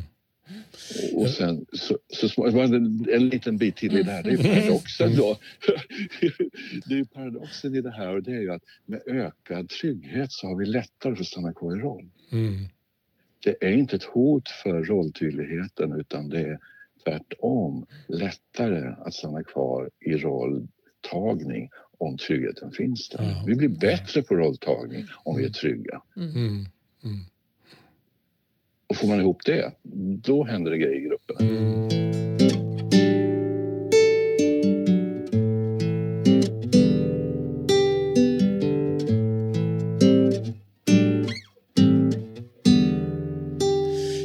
Och- 1.14 1.30
sen 1.30 1.66
så, 1.74 1.98
så 2.10 2.44
en, 2.48 3.06
en 3.10 3.30
liten 3.30 3.58
bit 3.58 3.76
till 3.76 3.98
i 3.98 4.04
det 4.04 4.12
här, 4.12 4.24
det 4.24 4.30
är 4.30 4.40
Mm. 4.40 4.54
paradoxen 4.62 5.16
då. 5.16 5.38
Det 6.86 7.00
är 7.00 7.04
paradoxen 7.04 7.76
i 7.76 7.82
det 7.82 7.92
här 7.92 8.16
och 8.16 8.24
det 8.24 8.32
är 8.32 8.42
ju 8.42 8.52
att 8.54 8.64
med 8.86 9.02
ökad 9.08 9.70
trygghet 9.70 10.32
så 10.32 10.48
har 10.48 10.56
vi 10.56 10.66
lättare 10.66 11.16
för 11.16 11.22
att 11.22 11.28
stanna 11.28 11.54
kvar 11.54 11.76
i 11.78 11.80
roll. 11.80 12.10
Mm. 12.32 12.54
det 13.44 13.66
är 13.68 13.72
inte 13.72 13.96
ett 13.96 14.04
hot 14.04 14.50
för 14.50 14.84
rolltydligheten 14.84 16.00
utan 16.00 16.30
det 16.30 16.40
är 16.40 16.60
tvärtom 17.04 17.86
lättare 18.08 18.94
att 18.98 19.14
stanna 19.14 19.44
kvar 19.44 19.90
i 20.00 20.18
rolltagning 20.18 21.70
om 22.04 22.18
tryggheten 22.18 22.72
finns 22.72 23.10
där. 23.10 23.24
Ja. 23.24 23.44
Vi 23.48 23.56
blir 23.56 23.70
bättre 23.70 24.22
på 24.22 24.36
rolltagning 24.36 25.06
om 25.24 25.38
vi 25.38 25.46
är 25.46 25.50
trygga. 25.50 26.02
Mm. 26.18 26.30
Mm. 26.32 26.66
Mm. 27.04 27.26
Och 28.88 28.96
får 28.96 29.08
man 29.08 29.20
ihop 29.20 29.42
det, 29.46 29.72
då 30.24 30.44
händer 30.44 30.72
det 30.72 30.78
grejer 30.78 30.98
i 30.98 31.02
gruppen. 31.02 31.38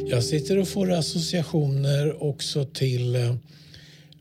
Jag 0.09 0.23
sitter 0.23 0.57
och 0.59 0.67
får 0.67 0.91
associationer 0.91 2.23
också 2.23 2.65
till, 2.65 3.15
eh, 3.15 3.35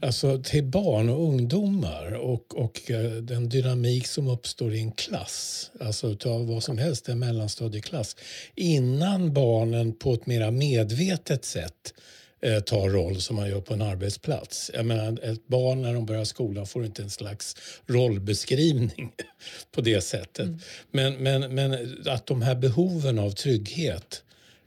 alltså 0.01 0.43
till 0.43 0.65
barn 0.65 1.09
och 1.09 1.23
ungdomar 1.23 2.13
och, 2.13 2.59
och 2.59 2.91
eh, 2.91 3.11
den 3.11 3.49
dynamik 3.49 4.07
som 4.07 4.29
uppstår 4.29 4.75
i 4.75 4.81
en 4.81 4.93
klass, 4.93 5.71
alltså 5.81 6.09
utav 6.09 6.47
vad 6.47 6.63
som 6.63 6.79
helst, 6.79 7.09
en 7.09 7.19
mellanstadieklass, 7.19 8.17
innan 8.55 9.33
barnen 9.33 9.93
på 9.93 10.15
ett 10.15 10.27
mer 10.27 10.51
medvetet 10.51 11.45
sätt 11.45 11.95
eh, 12.41 12.61
tar 12.61 12.89
roll 12.89 13.21
som 13.21 13.37
man 13.37 13.49
gör 13.49 13.61
på 13.61 13.75
en 13.75 13.83
arbetsplats. 13.83 14.71
Jag 14.75 14.87
menar, 14.87 15.19
ett 15.23 15.49
barn 15.49 15.83
när 15.83 15.95
de 15.95 16.07
börjar 16.07 16.25
skolan 16.25 16.67
får 16.67 16.85
inte 16.85 17.03
en 17.03 17.11
slags 17.11 17.57
rollbeskrivning 17.87 19.13
på 19.73 19.81
det 19.81 20.01
sättet. 20.01 20.49
Men, 20.91 21.15
men, 21.15 21.55
men 21.55 21.97
att 22.07 22.27
de 22.27 22.43
här 22.43 22.55
behoven 22.55 23.19
av 23.19 23.31
trygghet 23.31 24.23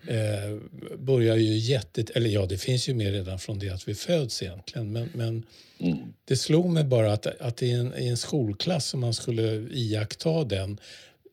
eh, 0.08 0.58
börjar 0.98 1.36
ju 1.36 1.58
jätte... 1.58 2.04
Eller 2.16 2.30
ja, 2.30 2.46
det 2.46 2.58
finns 2.58 2.90
ju 2.90 2.94
med 2.94 3.12
redan 3.14 3.40
från 3.40 3.60
det 3.60 3.70
att 3.70 3.88
vi 3.88 3.96
föds 3.96 4.44
egentligen. 4.44 4.92
Men, 4.92 5.10
men 5.14 5.44
Mm. 5.80 5.98
det 6.26 6.38
slog 6.38 6.70
mig 6.70 6.84
bara 6.84 7.14
att, 7.14 7.26
att 7.26 7.64
i, 7.64 7.72
en, 7.72 7.94
i 7.98 8.08
en 8.08 8.18
skolklass, 8.18 8.94
om 8.94 9.00
man 9.00 9.14
skulle 9.14 9.68
iaktta 9.72 10.44
den 10.44 10.80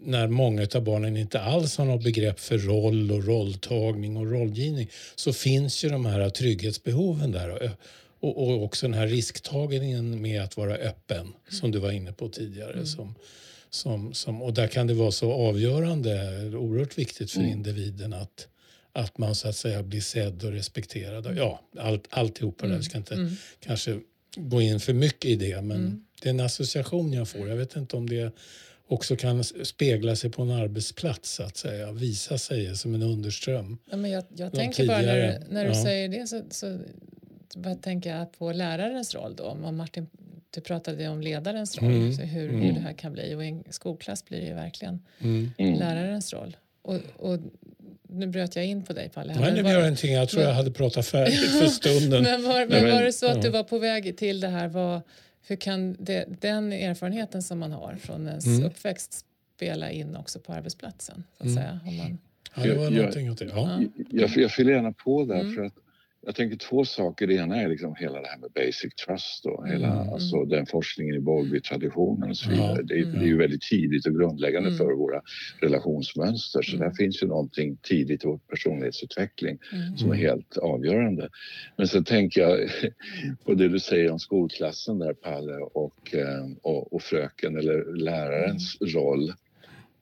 när 0.00 0.26
många 0.28 0.66
av 0.74 0.82
barnen 0.84 1.16
inte 1.16 1.40
alls 1.40 1.76
har 1.78 1.84
något 1.84 2.04
begrepp 2.04 2.40
för 2.40 2.58
roll 2.58 3.12
och 3.12 3.24
rolltagning 3.24 4.16
och 4.16 4.30
rollgivning 4.30 4.90
så 5.14 5.32
finns 5.32 5.84
ju 5.84 5.88
de 5.88 6.06
här 6.06 6.30
trygghetsbehoven 6.30 7.32
där. 7.32 7.70
Och, 8.20 8.48
och 8.48 8.62
också 8.64 8.86
den 8.86 8.94
här 8.94 9.06
risktagningen 9.06 10.22
med 10.22 10.42
att 10.42 10.56
vara 10.56 10.74
öppen, 10.74 11.32
som 11.50 11.70
du 11.72 11.78
var 11.78 11.90
inne 11.90 12.12
på 12.12 12.28
tidigare. 12.28 12.86
Som, 12.86 13.14
som, 13.70 14.14
som, 14.14 14.42
och 14.42 14.54
där 14.54 14.66
kan 14.68 14.86
det 14.86 14.94
vara 14.94 15.10
så 15.10 15.32
avgörande, 15.32 16.12
oerhört 16.56 16.98
viktigt 16.98 17.30
för 17.30 17.40
Mm. 17.40 17.52
individen 17.52 18.12
att, 18.12 18.48
att 18.98 19.18
man 19.18 19.34
så 19.34 19.48
att 19.48 19.56
säga 19.56 19.82
blir 19.82 20.00
sedd 20.00 20.44
och 20.44 20.52
respekterad. 20.52 21.36
Ja, 21.36 21.60
allt, 21.78 22.06
alltihopa 22.10 22.66
där. 22.66 22.76
Vi 22.76 22.82
ska 22.82 22.98
inte 22.98 23.14
Mm. 23.14 23.30
kanske 23.60 24.00
gå 24.36 24.60
in 24.60 24.80
för 24.80 24.92
mycket 24.92 25.24
i 25.24 25.36
det, 25.36 25.62
men 25.62 25.76
Mm. 25.76 26.04
det 26.22 26.28
är 26.28 26.30
en 26.30 26.40
association 26.40 27.12
jag 27.12 27.28
får. 27.28 27.48
Jag 27.48 27.56
vet 27.56 27.76
inte 27.76 27.96
om 27.96 28.08
det 28.08 28.32
också 28.86 29.16
kan 29.16 29.44
spegla 29.44 30.16
sig 30.16 30.30
på 30.30 30.42
en 30.42 30.50
arbetsplats, 30.50 31.30
så 31.34 31.42
att 31.42 31.56
säga. 31.56 31.92
Visa 31.92 32.38
sig 32.38 32.76
som 32.76 32.94
en 32.94 33.02
underström. 33.02 33.78
Ja, 33.90 33.96
men 33.96 34.10
jag 34.10 34.24
jag 34.36 34.52
tänker 34.52 34.86
bara 34.86 34.96
när, 34.96 35.02
tidigare, 35.12 35.42
du- 35.48 35.54
när 35.54 35.64
du 35.64 35.70
ja. 35.70 35.84
säger 35.84 36.08
det 36.08 36.26
så, 36.26 36.42
så 36.50 36.78
vad 37.54 37.82
tänker 37.82 38.16
jag 38.16 38.32
på 38.32 38.52
lärarens 38.52 39.14
roll 39.14 39.36
då. 39.36 39.44
Om 39.44 39.76
Martin, 39.76 40.06
du 40.50 40.60
pratade 40.60 41.08
om 41.08 41.20
ledarens 41.20 41.78
roll, 41.78 41.90
Mm. 41.92 42.12
så 42.14 42.22
hur, 42.22 42.48
hur 42.48 42.54
Mm. 42.62 42.74
det 42.74 42.80
här 42.80 42.92
kan 42.92 43.12
bli. 43.12 43.34
Och 43.34 43.44
i 43.44 43.48
en 43.48 43.64
skolklass 43.70 44.24
blir 44.24 44.40
det 44.40 44.46
ju 44.46 44.54
verkligen 44.54 45.02
Mm. 45.20 45.50
Mm. 45.58 45.78
lärarens 45.78 46.32
roll. 46.32 46.56
Och, 46.82 46.98
och 47.16 47.38
nu 48.08 48.26
bröt 48.26 48.56
jag 48.56 48.66
in 48.66 48.82
på 48.84 48.92
dig 48.92 49.08
Palle. 49.08 49.32
Nej, 49.34 49.42
men 49.42 49.54
det 49.54 49.62
var- 49.62 49.70
gör 49.70 49.80
ingenting. 49.80 50.12
Jag 50.12 50.28
tror 50.28 50.40
men- 50.40 50.48
jag 50.48 50.54
hade 50.56 50.70
pratat 50.70 51.06
färdigt 51.06 51.50
för 51.58 51.66
stunden. 51.66 52.22
Men 52.22 52.42
var, 52.42 52.66
men 52.66 52.90
var 52.90 53.02
det 53.02 53.12
så 53.12 53.26
att 53.26 53.42
du 53.42 53.48
var 53.50 53.62
på 53.64 53.78
väg 53.78 54.16
till 54.16 54.40
det 54.40 54.48
här? 54.48 54.68
Vad, 54.68 55.00
hur 55.46 55.56
kan 55.56 55.96
det, 55.98 56.24
den 56.40 56.72
erfarenheten 56.72 57.42
som 57.42 57.58
man 57.58 57.72
har 57.72 57.96
från 58.00 58.28
ens 58.28 58.46
Mm. 58.46 58.64
uppväxt 58.64 59.24
spela 59.56 59.90
in 59.90 60.16
också 60.16 60.40
på 60.40 60.52
arbetsplatsen? 60.52 61.24
Så 61.38 61.42
att 61.42 61.50
Mm. 61.50 61.56
säga, 61.56 61.80
om 61.86 61.96
man, 61.96 62.18
Ja, 62.56 62.62
det 62.62 62.74
var 62.74 62.84
Jag- 62.84 62.92
någonting 62.92 63.30
åt 63.30 63.38
det. 63.38 63.44
Ja. 63.44 63.80
Ja. 63.80 64.04
Jag, 64.10 64.30
jag 64.36 64.50
fyller 64.50 64.72
gärna 64.72 64.92
på 64.92 65.24
där 65.24 65.40
Mm. 65.40 65.54
för 65.54 65.62
att 65.62 65.74
jag 66.26 66.34
tänker 66.34 66.56
två 66.56 66.84
saker. 66.84 67.26
Det 67.26 67.34
ena 67.34 67.62
är 67.62 67.68
liksom 67.68 67.94
hela 67.98 68.20
det 68.20 68.28
här 68.28 68.38
med 68.38 68.50
basic 68.52 68.94
trust 69.06 69.46
och 69.46 69.68
hela, 69.68 69.92
Mm. 70.00 70.08
alltså 70.12 70.44
den 70.44 70.66
forskningen 70.66 71.14
i 71.14 71.20
Bowlby-traditionen 71.20 72.30
och 72.30 72.36
så 72.36 72.50
Ja. 72.50 72.54
vidare. 72.56 72.82
Det, 72.82 72.94
är- 72.94 73.02
Mm. 73.02 73.12
det 73.18 73.24
är 73.24 73.26
ju 73.28 73.36
väldigt 73.36 73.62
tidigt 73.62 74.06
och 74.06 74.14
grundläggande 74.14 74.68
Mm. 74.68 74.78
för 74.78 74.92
våra 74.92 75.22
relationsmönster. 75.60 76.62
Så 76.62 76.76
Mm. 76.76 76.88
där 76.88 76.94
finns 76.96 77.22
ju 77.22 77.26
någonting 77.26 77.76
tidigt 77.82 78.24
i 78.24 78.26
vår 78.26 78.38
personlighetsutveckling 78.38 79.58
mm. 79.72 79.96
som 79.96 80.10
är 80.10 80.14
Mm. 80.14 80.26
helt 80.26 80.56
avgörande. 80.56 81.28
Men 81.76 81.88
så 81.88 82.02
tänker 82.04 82.40
jag 82.40 82.58
på 83.44 83.54
det 83.54 83.68
du 83.68 83.78
säger 83.78 84.10
om 84.10 84.18
skolklassen 84.18 84.98
där 84.98 85.14
Palle 85.14 85.56
och, 85.56 86.14
eh, 86.14 86.46
och, 86.62 86.92
och 86.92 87.02
fröken 87.02 87.56
eller 87.56 87.94
lärarens 87.96 88.76
roll. 88.80 89.28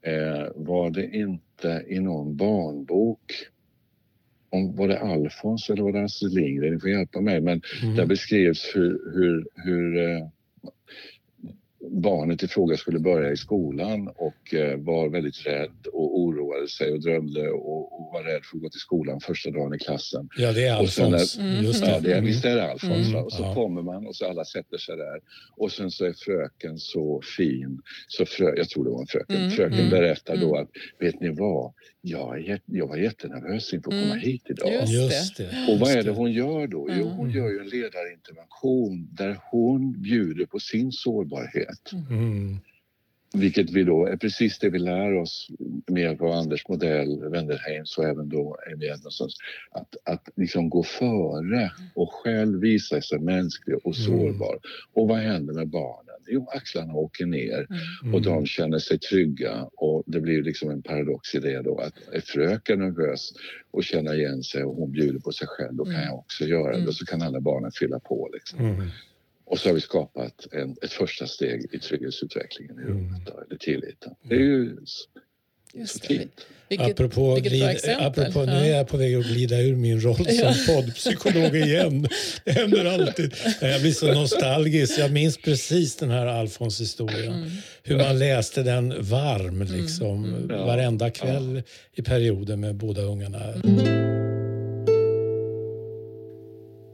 Eh, 0.03 0.47
var 0.55 0.91
det 0.91 1.07
inte 1.17 1.85
i 1.89 2.01
någon 2.01 2.37
barnbok 2.37 3.33
om, 4.51 4.77
var 4.77 4.89
det 4.89 4.99
Alfons 5.01 5.71
eller 5.71 5.83
var 5.83 5.93
det 5.93 6.05
Astrid 6.05 6.35
Lindgren? 6.35 6.75
Ni 6.75 6.81
får 6.81 6.91
hjälpa 6.91 7.21
mig. 7.21 7.41
Men 7.41 7.63
Mm. 7.83 7.97
där 7.97 8.07
beskrevs 8.07 8.73
hur, 8.75 9.01
hur, 9.15 9.47
hur 9.55 10.11
eh, 10.11 10.27
barnet 11.91 12.43
i 12.43 12.49
fråga 12.49 12.77
skulle 12.77 12.99
börja 12.99 13.33
i 13.33 13.37
skolan 13.37 14.09
och 14.09 14.55
eh, 14.55 14.79
var 14.79 15.09
väldigt 15.09 15.47
rädd 15.47 15.87
och 15.93 16.21
oroade 16.47 16.69
sig 16.69 16.93
och 16.93 17.01
drömde 17.01 17.49
och, 17.51 17.93
och 18.01 18.13
var 18.13 18.23
rädd 18.23 18.45
för 18.45 18.57
att 18.57 18.63
gå 18.63 18.69
till 18.69 18.81
skolan 18.81 19.21
första 19.21 19.51
dagen 19.51 19.75
i 19.75 19.79
klassen. 19.79 20.29
Ja, 20.39 20.53
det 20.53 20.67
är 20.67 20.75
Alfons. 20.75 21.39
är- 21.39 21.63
Just 21.63 21.87
Ja, 21.87 22.01
det. 22.01 22.09
det 22.09 22.13
är, 22.17 22.21
visst 22.21 22.45
är 22.45 22.57
det 22.57 22.71
Alfons. 22.71 23.09
Mm. 23.09 23.25
Och 23.25 23.33
så 23.33 23.43
Ja. 23.43 23.55
kommer 23.55 23.83
man 23.83 24.07
och 24.07 24.17
så 24.17 24.27
alla 24.27 24.45
sätter 24.45 24.79
sig 24.79 24.97
där. 24.97 25.21
Och 25.57 25.73
sen 25.73 25.91
så 25.91 26.05
är 26.05 26.13
fröken 26.13 26.79
så 26.79 27.21
fin. 27.37 27.81
Så 28.09 28.27
frö, 28.27 28.55
jag 28.57 28.69
tror 28.69 28.85
det 28.85 28.91
var 28.91 29.01
en 29.01 29.07
fröken. 29.07 29.37
Mm, 29.37 29.51
Fröken 29.51 29.79
mm, 29.79 29.91
berättar 29.91 30.37
då 30.37 30.55
mm. 30.57 30.63
att, 30.63 30.71
vet 30.99 31.21
ni 31.21 31.29
vad? 31.29 31.73
Jag, 32.01 32.49
är, 32.49 32.61
jag 32.67 32.87
var 32.87 32.97
jättenervös 32.97 33.75
inför 33.75 33.91
att 33.91 33.95
komma 34.03 34.05
Mm, 34.15 34.19
hit 34.19 34.43
idag. 34.49 34.73
just 34.73 34.93
Just 34.93 35.37
det. 35.37 35.67
Och 35.71 35.79
vad 35.81 35.91
är 35.91 36.03
det 36.03 36.11
hon 36.11 36.33
gör 36.33 36.67
då? 36.67 36.89
Jo, 36.91 37.05
Mm. 37.05 37.17
hon 37.17 37.31
gör 37.31 37.49
ju 37.51 37.59
en 37.59 37.69
ledarintervention 37.69 39.09
där 39.13 39.39
hon 39.51 40.03
bjuder 40.03 40.47
på 40.47 40.59
sin 40.59 40.93
sårbarhet. 40.93 41.91
Mm. 43.35 43.43
Vilket 43.43 43.71
vi 43.71 43.85
då 43.85 44.07
är 44.07 44.17
precis 44.17 44.59
det 44.59 44.71
vi 44.71 44.79
lär 44.79 45.15
oss 45.15 45.49
med 45.87 46.03
hjälp 46.03 46.21
av 46.23 46.31
Anders 46.33 46.69
modell, 46.69 47.29
Wendelheims 47.31 47.99
och 47.99 48.05
även 48.05 48.29
då 48.29 48.57
Amy 48.73 48.87
Edmondsons. 48.87 49.37
Att, 49.71 49.97
att 50.05 50.29
liksom 50.37 50.71
gå 50.71 50.83
före 50.83 51.71
och 51.95 52.13
själv 52.13 52.61
visa 52.61 53.01
sig 53.03 53.19
mänsklig 53.19 53.77
och 53.85 53.95
Mm. 53.99 54.07
sårbar. 54.07 54.59
Och 54.93 55.09
vad 55.09 55.19
händer 55.19 55.55
med 55.55 55.69
barnen? 55.69 56.03
Jo, 56.29 56.47
axlarna 56.55 56.95
åker 56.95 57.27
ner 57.27 57.67
Mm. 58.03 58.15
och 58.15 58.23
de 58.23 58.47
känner 58.47 58.79
sig 58.79 58.99
trygga 58.99 59.69
och 59.77 60.03
det 60.07 60.21
blir 60.21 60.43
liksom 60.43 60.71
en 60.71 60.83
paradox 60.83 61.35
i 61.35 61.39
det 61.39 61.63
då 61.63 61.79
att 61.79 61.95
är 62.13 62.21
fröken 62.21 62.79
nervös 62.79 63.33
och 63.71 63.85
känner 63.85 64.15
igen 64.15 64.43
sig 64.43 64.65
och 64.65 64.75
hon 64.77 64.93
bjuder 64.93 65.21
på 65.21 65.33
sig 65.33 65.47
själv, 65.49 65.75
då 65.75 65.85
kan 65.85 65.95
Mm. 65.95 66.07
jag 66.07 66.19
också 66.19 66.45
göra 66.45 66.71
det 66.71 66.77
Mm. 66.77 66.89
och 66.89 66.95
så 66.95 67.07
kan 67.07 67.23
alla 67.23 67.41
barnen 67.41 67.71
fylla 67.73 67.99
på 68.01 68.31
liksom. 68.33 68.59
Mm. 68.59 68.89
Och 69.47 69.59
så 69.59 69.69
har 69.69 69.75
vi 69.75 69.81
skapat 69.81 70.47
en, 70.53 70.77
ett 70.83 70.93
första 70.93 71.27
steg 71.27 71.67
i 71.73 71.79
trygghetsutvecklingen 71.79 72.79
i 72.79 72.83
Mm. 72.83 72.95
rummet, 72.97 73.21
då, 73.27 73.33
eller 73.47 73.59
tilliten. 73.59 74.13
Det 74.29 74.35
är 74.35 74.39
ju 74.39 74.77
så 74.85 75.09
Just 75.75 76.03
det. 76.03 76.09
fint. 76.09 76.47
Vilket, 76.69 76.91
apropå, 76.91 77.35
vilket 77.35 77.53
glid, 77.53 77.97
apropå 78.01 78.45
nu 78.45 78.53
är 78.53 78.77
jag 78.77 78.89
på 78.89 78.97
väg 78.97 79.15
att 79.15 79.27
glida 79.27 79.61
ur 79.61 79.77
min 79.77 80.01
roll 80.01 80.17
som 80.17 80.27
Ja. 80.35 80.55
poddpsykolog 80.67 81.57
igen. 81.57 82.09
Det 82.45 82.51
händer 82.53 82.85
alltid. 82.85 83.35
Jag 83.61 83.81
blir 83.81 83.93
så 83.93 84.13
nostalgisk. 84.15 84.99
Jag 84.99 85.13
minns 85.13 85.37
precis 85.37 85.97
den 85.97 86.11
här 86.11 86.27
Alfons-historien. 86.27 87.33
Mm. 87.33 87.51
Hur 87.83 87.97
man 87.97 88.19
läste 88.19 88.63
den 88.63 88.95
varm 89.05 89.63
liksom, 89.63 90.25
mm. 90.25 90.51
Ja. 90.51 90.67
varenda 90.67 91.11
kväll 91.11 91.63
i 91.93 92.03
perioden 92.03 92.61
med 92.61 92.75
båda 92.75 93.03
ungarna. 93.03 93.41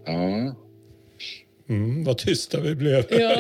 Ja. 0.07 0.32
Mm, 1.73 2.05
vad 2.05 2.19
tysta 2.19 2.61
vi 2.61 2.75
blev. 2.75 3.05
Ja, 3.11 3.19
ja. 3.19 3.31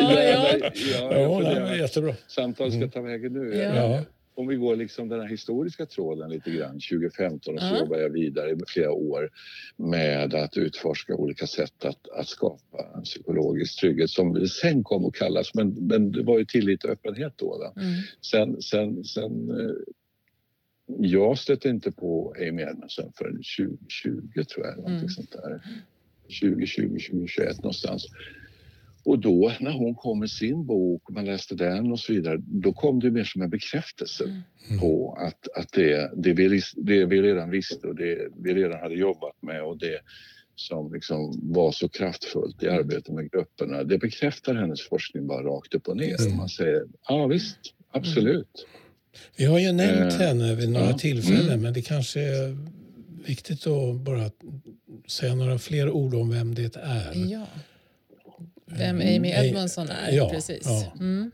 ja, 0.60 0.70
Ja, 1.00 1.18
jag 1.18 1.42
det 1.54 1.70
att 1.72 1.78
jättebra. 1.78 2.14
Samtal 2.28 2.70
ska 2.70 2.76
Mm. 2.76 2.90
ta 2.90 3.00
vägen 3.00 3.32
nu. 3.32 3.54
Ja. 3.56 3.74
Ja. 3.76 4.00
Om 4.34 4.46
vi 4.46 4.56
går 4.56 4.76
liksom 4.76 5.08
den 5.08 5.20
här 5.20 5.28
historiska 5.28 5.86
tråden 5.86 6.30
lite 6.30 6.50
grann, 6.50 6.80
2015 6.90 7.54
och 7.54 7.60
så 7.60 7.66
Ja. 7.66 7.78
jobbar 7.80 7.96
jag 7.98 8.08
vidare 8.10 8.50
i 8.50 8.56
flera 8.68 8.92
år 8.92 9.30
med 9.76 10.34
att 10.34 10.56
utforska 10.56 11.14
olika 11.14 11.46
sätt 11.46 11.84
att, 11.84 12.08
att 12.08 12.28
skapa 12.28 12.86
en 12.94 13.02
psykologisk 13.02 13.80
trygghet 13.80 14.10
som 14.10 14.46
sen 14.48 14.84
kom 14.84 15.04
att 15.06 15.14
kallas, 15.14 15.54
men, 15.54 15.68
men 15.68 16.12
det 16.12 16.22
var 16.22 16.38
ju 16.38 16.44
tillit 16.44 16.84
och 16.84 16.90
öppenhet 16.90 17.32
då. 17.36 17.58
då. 17.58 17.80
Mm. 17.80 17.94
Sen, 18.30 18.62
sen, 18.62 19.04
sen 19.04 19.50
eh, 19.50 19.74
jag 20.98 21.38
stötte 21.38 21.68
inte 21.68 21.92
på 21.92 22.34
Amy 22.48 22.62
Edmondson 22.62 23.12
förrän 23.18 23.42
2020 23.58 24.44
tror 24.54 24.66
jag, 24.66 24.78
Mm. 24.90 25.08
sånt 25.08 25.32
där. 25.32 25.60
2020, 26.40 26.82
2021 26.88 27.56
någonstans. 27.56 28.06
och 29.04 29.18
då 29.18 29.52
när 29.60 29.72
hon 29.72 29.94
kom 29.94 30.18
med 30.18 30.30
sin 30.30 30.66
bok 30.66 31.08
och 31.08 31.14
man 31.14 31.24
läste 31.24 31.54
den 31.54 31.92
och 31.92 32.00
så 32.00 32.12
vidare, 32.12 32.36
då 32.46 32.72
kom 32.72 33.00
det 33.00 33.10
mer 33.10 33.24
som 33.24 33.42
en 33.42 33.50
bekräftelse 33.50 34.24
Mm. 34.68 34.80
på 34.80 35.18
att, 35.20 35.48
att 35.58 35.72
det, 35.72 36.10
det, 36.16 36.32
vi, 36.32 36.60
det 36.76 37.04
vi 37.04 37.22
redan 37.22 37.50
visste 37.50 37.86
och 37.86 37.94
det 37.94 38.28
vi 38.42 38.54
redan 38.54 38.80
hade 38.80 38.94
jobbat 38.94 39.42
med 39.42 39.62
och 39.62 39.78
det 39.78 39.98
som 40.54 40.92
liksom 40.92 41.40
var 41.52 41.72
så 41.72 41.88
kraftfullt 41.88 42.62
i 42.62 42.68
arbetet 42.68 43.14
med 43.14 43.30
grupperna, 43.30 43.84
det 43.84 43.98
bekräftar 43.98 44.54
hennes 44.54 44.82
forskning 44.82 45.26
bara 45.26 45.42
rakt 45.42 45.74
upp 45.74 45.88
och 45.88 45.96
ner. 45.96 46.20
Mm. 46.26 46.36
Man 46.36 46.48
säger, 46.48 46.82
ja 47.08 47.26
visst, 47.26 47.58
absolut. 47.90 48.66
Vi 49.36 49.44
har 49.44 49.58
ju 49.58 49.72
nämnt 49.72 50.12
henne 50.12 50.54
vid 50.54 50.70
några 50.70 50.86
ja. 50.86 50.98
tillfällen 50.98 51.46
Mm. 51.46 51.62
men 51.62 51.72
det 51.72 51.82
kanske 51.82 52.20
är 52.20 52.56
viktigt 53.26 53.66
att 53.66 54.00
bara 54.00 54.30
säga 55.08 55.34
några 55.34 55.58
fler 55.58 55.90
ord 55.90 56.14
om 56.14 56.30
vem 56.30 56.54
det 56.54 56.76
är. 56.76 57.12
Ja. 57.30 57.46
Vem 58.66 58.96
Mm, 59.00 59.16
Amy 59.16 59.30
eh, 59.30 59.44
Edmondson 59.46 59.88
är, 59.88 60.12
ja, 60.12 60.28
precis. 60.30 60.62
ja. 60.64 60.92
Mm. 61.00 61.30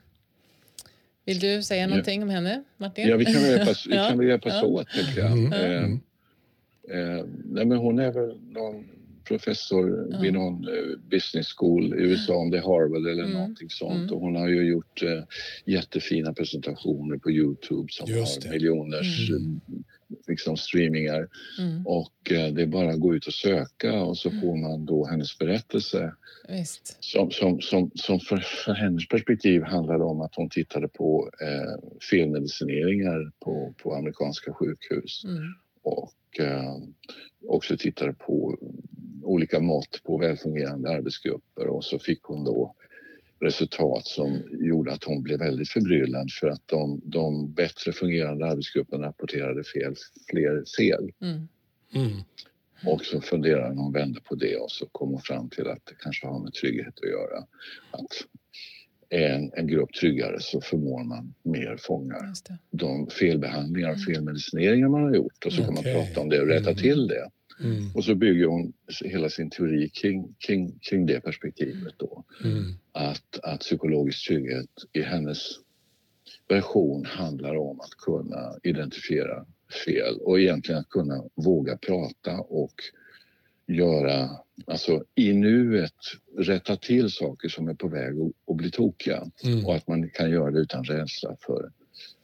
Vill 1.25 1.38
du 1.38 1.62
säga 1.62 1.87
någonting 1.87 2.23
om 2.23 2.28
henne, 2.30 2.62
Martin? 2.76 3.09
Ja, 3.09 3.16
vi 3.16 3.25
kan 3.25 3.35
väl 3.35 3.50
hjälpas, 3.50 3.87
vi 3.87 3.95
Ja, 3.97 4.09
kan 4.09 4.18
väl 4.18 4.28
hjälpas 4.28 4.52
ja. 4.54 4.64
åt, 4.66 4.87
tänker 4.88 5.21
jag. 5.21 5.33
Mm. 5.33 5.52
Eh, 5.52 5.83
Mm. 6.90 7.18
Eh, 7.18 7.25
nej, 7.45 7.64
men 7.66 7.78
hon 7.78 7.99
är 7.99 8.12
väl 8.12 8.37
någon 8.40 8.85
professor 9.25 10.09
Ja. 10.11 10.21
vid 10.21 10.33
någon 10.33 10.68
eh, 10.68 10.99
business 11.11 11.52
school 11.57 11.95
i 11.95 12.02
USA, 12.02 12.35
om 12.35 12.50
det 12.50 12.59
är 12.59 12.62
Harvard 12.62 13.07
eller 13.07 13.23
Mm. 13.23 13.33
någonting 13.37 13.71
sånt. 13.71 13.95
Mm. 13.97 14.12
Och 14.14 14.21
hon 14.21 14.37
har 14.37 14.49
ju 14.49 14.62
gjort 14.68 15.02
eh, 15.02 15.23
jättefina 15.64 16.33
presentationer 16.35 17.16
på 17.18 17.30
Youtube 17.30 17.88
som 17.92 18.09
Just 18.11 18.35
har 18.37 18.42
det. 18.42 18.50
miljoners 18.59 19.30
Mm. 19.30 19.61
eh, 19.68 19.75
liksom 20.28 20.56
streamingar. 20.56 21.28
Mm, 21.58 21.86
Och 21.86 22.32
eh, 22.32 22.52
det 22.54 22.62
är 22.62 22.66
bara 22.66 22.90
att 22.90 23.00
gå 23.00 23.14
ut 23.14 23.26
och 23.26 23.32
söka 23.34 24.02
och 24.02 24.18
så 24.18 24.30
får 24.30 24.56
man 24.56 24.86
då 24.86 25.06
hennes 25.06 25.38
berättelse. 25.38 26.14
Visst. 26.48 27.04
som, 27.04 27.30
som, 27.30 27.60
som, 27.60 27.90
som 27.94 28.20
för, 28.20 28.36
för 28.36 28.72
hennes 28.72 29.08
perspektiv 29.08 29.62
handlade 29.62 30.04
om 30.04 30.20
att 30.20 30.34
hon 30.34 30.50
tittade 30.50 30.88
på 30.88 31.30
eh, 31.40 31.98
felmedicineringar 32.10 33.32
på, 33.40 33.74
på 33.82 33.94
amerikanska 33.94 34.52
sjukhus. 34.52 35.24
Mm, 35.24 35.54
och 35.82 36.40
eh, 36.40 36.76
också 37.48 37.76
tittade 37.76 38.12
på 38.12 38.58
olika 39.22 39.60
mått 39.60 40.00
på 40.04 40.18
välfungerande 40.18 40.90
arbetsgrupper. 40.90 41.66
Och 41.66 41.84
så 41.84 41.98
fick 41.98 42.22
hon 42.22 42.44
då 42.44 42.74
resultat 43.40 44.07
som 44.07 44.42
gjorde 44.50 44.92
att 44.92 45.04
hon 45.04 45.23
blev 45.23 45.38
väldigt 45.38 45.68
förbryllad 45.68 46.30
för 46.40 46.49
att 46.49 46.62
de, 46.66 47.00
de 47.04 47.52
bättre 47.52 47.92
fungerande 47.92 48.47
arbetsgrupperna 48.47 49.07
rapporterade 49.07 49.64
fel, 49.64 49.95
fler 50.30 50.64
fel. 50.78 51.11
mm, 51.23 51.49
Mm. 51.95 52.12
Och 52.87 53.04
så 53.04 53.21
funderade 53.21 53.75
hon, 53.75 53.92
vände 53.92 54.21
på 54.21 54.35
det 54.35 54.57
och 54.57 54.71
så 54.71 54.87
kom 54.92 55.09
hon 55.11 55.21
fram 55.21 55.50
till 55.50 55.66
att 55.68 55.87
det 55.87 55.95
kanske 56.02 56.26
har 56.26 56.38
med 56.38 56.52
trygghet 56.54 56.95
att 57.02 57.09
göra. 57.11 57.38
Att 57.90 58.07
är 59.11 59.28
en, 59.30 59.50
en 59.57 59.66
grupp 59.66 59.92
tryggare 59.92 60.37
så 60.40 60.61
förmår 60.61 61.04
man 61.04 61.35
mer 61.42 61.76
fånga 61.80 62.14
just 62.28 62.47
det. 62.47 62.59
de 62.71 63.07
felbehandlingar 63.07 63.88
och 63.90 63.97
Mm. 63.97 64.14
felmedicineringar 64.14 64.88
man 64.88 65.02
har 65.02 65.14
gjort 65.14 65.47
och 65.47 65.52
så 65.52 65.64
kan 65.64 65.75
man 65.75 65.83
prata 65.83 66.21
om 66.21 66.28
det 66.28 66.40
och 66.40 66.47
rätta 66.49 66.71
Mm. 66.71 66.83
till 66.83 67.07
det. 67.09 67.30
Mm. 67.60 67.90
Och 67.94 68.04
så 68.04 68.14
bygger 68.14 68.46
hon 68.46 68.72
hela 69.04 69.28
sin 69.28 69.50
teori 69.50 69.88
kring, 69.88 70.34
kring, 70.38 70.78
kring 70.78 71.06
det 71.06 71.20
perspektivet 71.20 71.94
då. 71.96 72.24
Mm. 72.44 72.74
Att, 72.92 73.38
att 73.42 73.60
psykologisk 73.60 74.28
trygghet 74.28 74.70
i 74.92 75.02
hennes 75.02 75.38
version 76.48 77.04
handlar 77.04 77.56
om 77.56 77.80
att 77.80 77.90
kunna 77.90 78.54
identifiera 78.62 79.46
fel 79.86 80.18
och 80.20 80.40
egentligen 80.40 80.80
att 80.80 80.88
kunna 80.88 81.24
våga 81.34 81.76
prata 81.76 82.40
och 82.40 82.74
göra, 83.66 84.30
alltså 84.66 85.04
i 85.14 85.33
nuet 85.33 85.94
rätta 86.38 86.76
till 86.76 87.11
saker 87.11 87.48
som 87.48 87.68
är 87.68 87.74
på 87.74 87.88
väg 87.88 88.20
att, 88.20 88.50
att 88.50 88.56
bli 88.56 88.70
tokiga 88.70 89.30
Mm. 89.44 89.66
och 89.66 89.76
att 89.76 89.88
man 89.88 90.11
kan 90.11 90.30
göra 90.30 90.50
det 90.50 90.59
utan 90.59 90.85
rädsla 90.85 91.37
för 91.40 91.70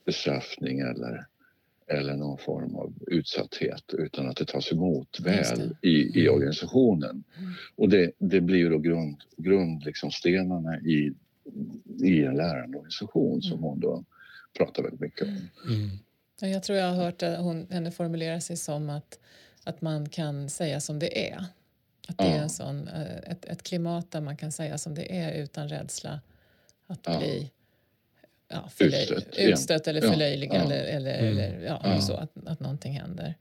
bestraffning 0.06 0.80
eller, 0.80 1.26
eller 1.86 2.14
någon 2.16 2.38
form 2.38 2.76
av 2.76 2.92
utsatthet 3.06 3.84
utan 3.98 4.28
att 4.28 4.36
det 4.36 4.44
tas 4.46 4.72
emot 4.72 5.20
väl 5.20 5.74
i, 5.82 5.88
i 5.88 6.20
Mm. 6.20 6.34
organisationen. 6.34 7.24
Mm. 7.38 7.52
Och 7.76 7.88
det, 7.88 8.12
det 8.18 8.40
blir 8.40 8.70
då 8.70 8.78
grund, 8.78 9.16
grund 9.36 9.84
liksom 9.84 10.10
stenarna 10.10 10.80
i, 10.80 11.12
i 12.02 12.24
en 12.24 12.34
lärande 12.36 12.78
organisation 12.78 13.42
som 13.42 13.52
Mm. 13.52 13.62
hon 13.64 13.80
då 13.80 14.04
pratar 14.58 14.82
väldigt 14.82 15.00
mycket 15.00 15.22
om. 15.22 15.28
Mm. 15.28 15.90
Ja, 16.40 16.46
Jag 16.48 16.62
tror 16.62 16.78
jag 16.78 16.86
har 16.86 16.96
hört 17.04 17.22
att 17.22 17.38
hon, 17.38 17.66
henne 17.70 17.90
formulera 17.90 18.40
sig 18.40 18.56
som 18.56 18.90
att, 18.90 19.18
att 19.64 19.80
man 19.82 20.08
kan 20.08 20.50
säga 20.50 20.80
som 20.80 20.98
det 20.98 21.30
är. 21.30 21.44
Att 22.08 22.18
det 22.18 22.24
Ja. 22.24 22.30
är 22.34 22.38
en 22.42 22.50
sån, 22.50 22.88
eh, 22.88 23.16
ett, 23.30 23.44
ett 23.44 23.62
klimat 23.62 24.10
där 24.10 24.20
man 24.20 24.36
kan 24.36 24.52
säga 24.52 24.78
som 24.78 24.94
det 24.94 25.16
är 25.18 25.42
utan 25.42 25.68
rädsla 25.68 26.20
att 26.86 27.00
Ja. 27.06 27.18
bli 27.18 27.50
ja, 28.48 28.68
förlöj, 28.74 29.02
Utstött, 29.02 29.38
utstött, 29.38 29.86
ja. 29.86 29.90
eller 29.90 30.02
Ja, 30.02 30.10
förlöjligad 30.10 30.56
ja. 30.56 30.62
eller, 30.74 30.84
eller, 30.84 31.18
Mm. 31.18 31.38
eller 31.38 31.60
ja, 31.66 31.80
Ja. 31.84 32.00
så 32.00 32.14
att, 32.14 32.30
att 32.46 32.60
någonting 32.60 32.92
händer. 32.92 33.34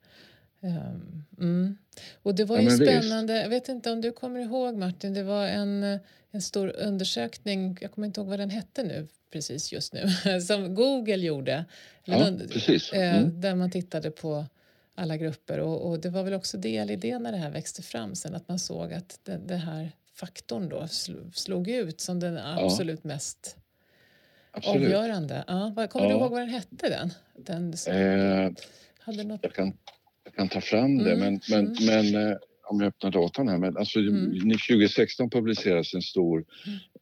Ehm, 0.62 1.24
mm. 1.40 1.78
Och 2.24 2.36
det 2.36 2.46
var 2.46 2.56
Ja, 2.56 2.62
ju 2.62 2.70
visst. 2.70 2.82
spännande. 2.84 3.42
Jag 3.42 3.50
vet 3.50 3.70
inte 3.70 3.92
om 3.92 4.02
du 4.02 4.12
kommer 4.12 4.40
ihåg 4.40 4.76
Martin, 4.78 5.14
det 5.14 5.24
var 5.24 5.48
en, 5.48 5.84
eh, 5.84 6.00
en 6.32 6.42
stor 6.42 6.76
undersökning, 6.78 7.78
jag 7.82 7.92
kommer 7.92 8.08
inte 8.08 8.20
ihåg 8.22 8.28
vad 8.30 8.40
den 8.40 8.50
hette 8.50 8.84
nu 8.84 9.08
precis 9.32 9.72
just 9.72 9.94
nu, 9.94 10.40
som 10.42 10.76
Google 10.76 11.16
gjorde. 11.18 11.66
Ja, 12.04 12.30
de- 12.30 12.48
precis. 12.48 12.94
Eh, 12.94 13.18
Mm. 13.18 13.42
Där 13.42 13.56
man 13.56 13.72
tittade 13.72 14.12
på 14.12 14.46
alla 14.96 15.18
grupper 15.18 15.60
och, 15.60 15.90
och 15.90 16.00
det 16.00 16.10
var 16.10 16.24
väl 16.24 16.34
också 16.34 16.58
del 16.58 16.92
i 16.92 16.96
det 16.96 17.20
när 17.20 17.32
det 17.32 17.38
här 17.38 17.50
växte 17.50 17.82
fram 17.82 18.16
sen 18.16 18.36
att 18.36 18.48
man 18.48 18.60
såg 18.60 18.94
att 18.94 19.20
den, 19.24 19.48
den 19.48 19.60
här 19.60 19.92
faktorn 20.16 20.70
då 20.70 20.80
sl- 20.82 21.32
slog 21.34 21.70
ut 21.70 22.02
som 22.02 22.20
den 22.20 22.38
absolut 22.38 23.04
mest 23.04 23.58
Absolut. 24.54 24.86
avgörande. 24.86 25.44
Ja, 25.48 25.74
vad, 25.76 25.90
kommer 25.90 26.06
du 26.08 26.12
Ja. 26.14 26.20
ihåg 26.20 26.32
vad 26.32 26.42
den 26.42 26.50
hette 26.50 26.90
den? 26.90 27.10
den 27.38 27.74
s- 27.74 27.88
Eh, 27.88 28.52
hade 29.00 29.24
något, 29.24 29.40
jag, 29.44 29.54
kan, 29.54 29.74
jag 30.24 30.34
kan 30.34 30.50
ta 30.50 30.62
fram 30.62 30.98
det, 30.98 31.14
Mm, 31.14 31.40
men, 31.50 31.66
men, 31.66 31.76
men 32.14 32.28
eh, 32.32 32.38
om 32.70 32.80
jag 32.80 32.88
öppnar 32.88 33.12
datan 33.12 33.48
här. 33.48 33.58
Men 33.58 33.78
alltså, 33.78 34.00
Mm. 34.00 34.32
2016 34.70 35.30
publicerades 35.30 35.94
en 35.94 36.02
stor, 36.02 36.46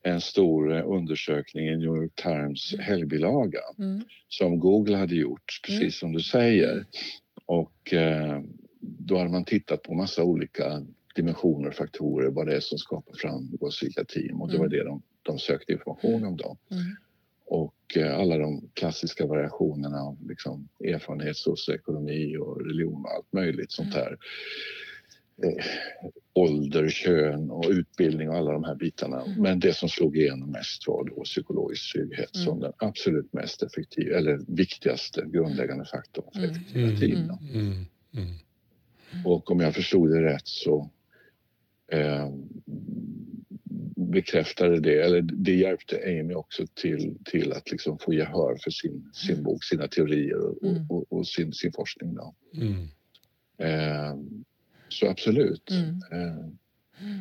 en 0.04 0.22
stor 0.22 0.76
eh, 0.78 0.88
undersökning 0.90 1.66
i 1.68 1.72
New 1.78 1.86
York 1.96 2.12
Times 2.16 2.76
helgbilaga 2.80 3.60
mm, 3.80 4.02
som 4.28 4.60
Google 4.60 4.96
hade 4.98 5.16
gjort, 5.16 5.60
precis 5.66 5.80
Mm. 5.82 5.92
som 5.92 6.12
du 6.14 6.20
säger. 6.24 6.86
Och 7.46 7.94
eh, 7.94 8.42
då 8.82 9.18
hade 9.18 9.30
man 9.30 9.46
tittat 9.46 9.82
på 9.84 9.94
massa 9.94 10.24
olika 10.24 10.86
dimensioner 11.16 11.68
och 11.68 11.76
faktorer, 11.76 12.30
vad 12.30 12.48
det 12.48 12.56
är 12.56 12.60
som 12.60 12.78
skapar 12.78 13.14
framgångsrika 13.14 14.04
team 14.06 14.42
och 14.42 14.48
det 14.52 14.58
var 14.58 14.66
Mm. 14.66 14.78
det 14.78 14.84
de, 14.84 15.02
de 15.22 15.40
sökte 15.40 15.72
information 15.74 16.26
om 16.26 16.38
då. 16.38 16.58
Och 17.52 17.98
eh, 17.98 18.20
alla 18.20 18.38
de 18.38 18.70
klassiska 18.74 19.26
variationerna 19.26 19.98
av 20.02 20.18
liksom, 20.30 20.68
erfarenhet, 20.84 21.38
socioekonomi 21.38 22.38
och 22.38 22.66
religion 22.66 23.06
och 23.06 23.12
allt 23.12 23.34
möjligt 23.34 23.72
sånt 23.72 23.94
Mm. 23.96 24.06
här. 24.06 24.18
Eh, 25.44 25.66
ålder, 26.34 26.90
kön 26.90 27.50
och 27.52 27.66
utbildning 27.70 28.30
och 28.30 28.36
alla 28.36 28.52
de 28.52 28.64
här 28.64 28.76
bitarna. 28.76 29.22
Mm. 29.22 29.42
Men 29.42 29.60
det 29.60 29.74
som 29.74 29.90
slog 29.90 30.18
igenom 30.18 30.52
mest 30.52 30.88
var 30.88 31.04
då 31.10 31.24
psykologisk 31.24 31.94
trygghet 31.94 32.36
Mm. 32.36 32.46
som 32.46 32.60
den 32.60 32.74
absolut 32.78 33.34
mest 33.34 33.64
effektiva 33.64 34.18
eller 34.18 34.40
viktigaste 34.48 35.26
grundläggande 35.28 35.86
faktorn 35.86 36.26
för 36.34 36.40
Mm. 36.40 36.52
effektiva 36.52 36.88
Mm. 36.88 37.00
team. 37.00 37.20
Mm. 37.54 37.86
Mm. 38.14 38.34
Mm. 39.14 39.26
Och 39.26 39.52
om 39.52 39.60
jag 39.60 39.76
förstod 39.76 40.10
det 40.10 40.22
rätt 40.24 40.48
så 40.48 40.90
eh, 41.92 42.30
bekräftade 44.12 44.80
det, 44.80 45.02
eller 45.02 45.21
det 45.21 45.56
hjälpte 45.56 46.02
Amy 46.06 46.34
också 46.34 46.65
till, 46.74 47.17
till 47.26 47.54
att 47.54 47.71
liksom 47.71 48.00
få 48.00 48.13
gehör 48.13 48.58
för 48.63 48.71
sin, 48.71 49.10
sin 49.13 49.43
bok, 49.43 49.63
sina 49.63 49.88
teorier 49.88 50.39
och, 50.47 50.63
Mm. 50.63 50.86
och, 50.89 51.13
och 51.13 51.28
sin, 51.28 51.54
sin 51.54 51.71
forskning. 51.74 52.15
Då. 52.15 52.36
Mm. 52.56 52.88
Eh, 53.58 54.15
så 54.89 55.08
absolut. 55.10 55.69
Mm. 55.71 55.89
Eh, 56.12 56.45
Mm. 57.02 57.19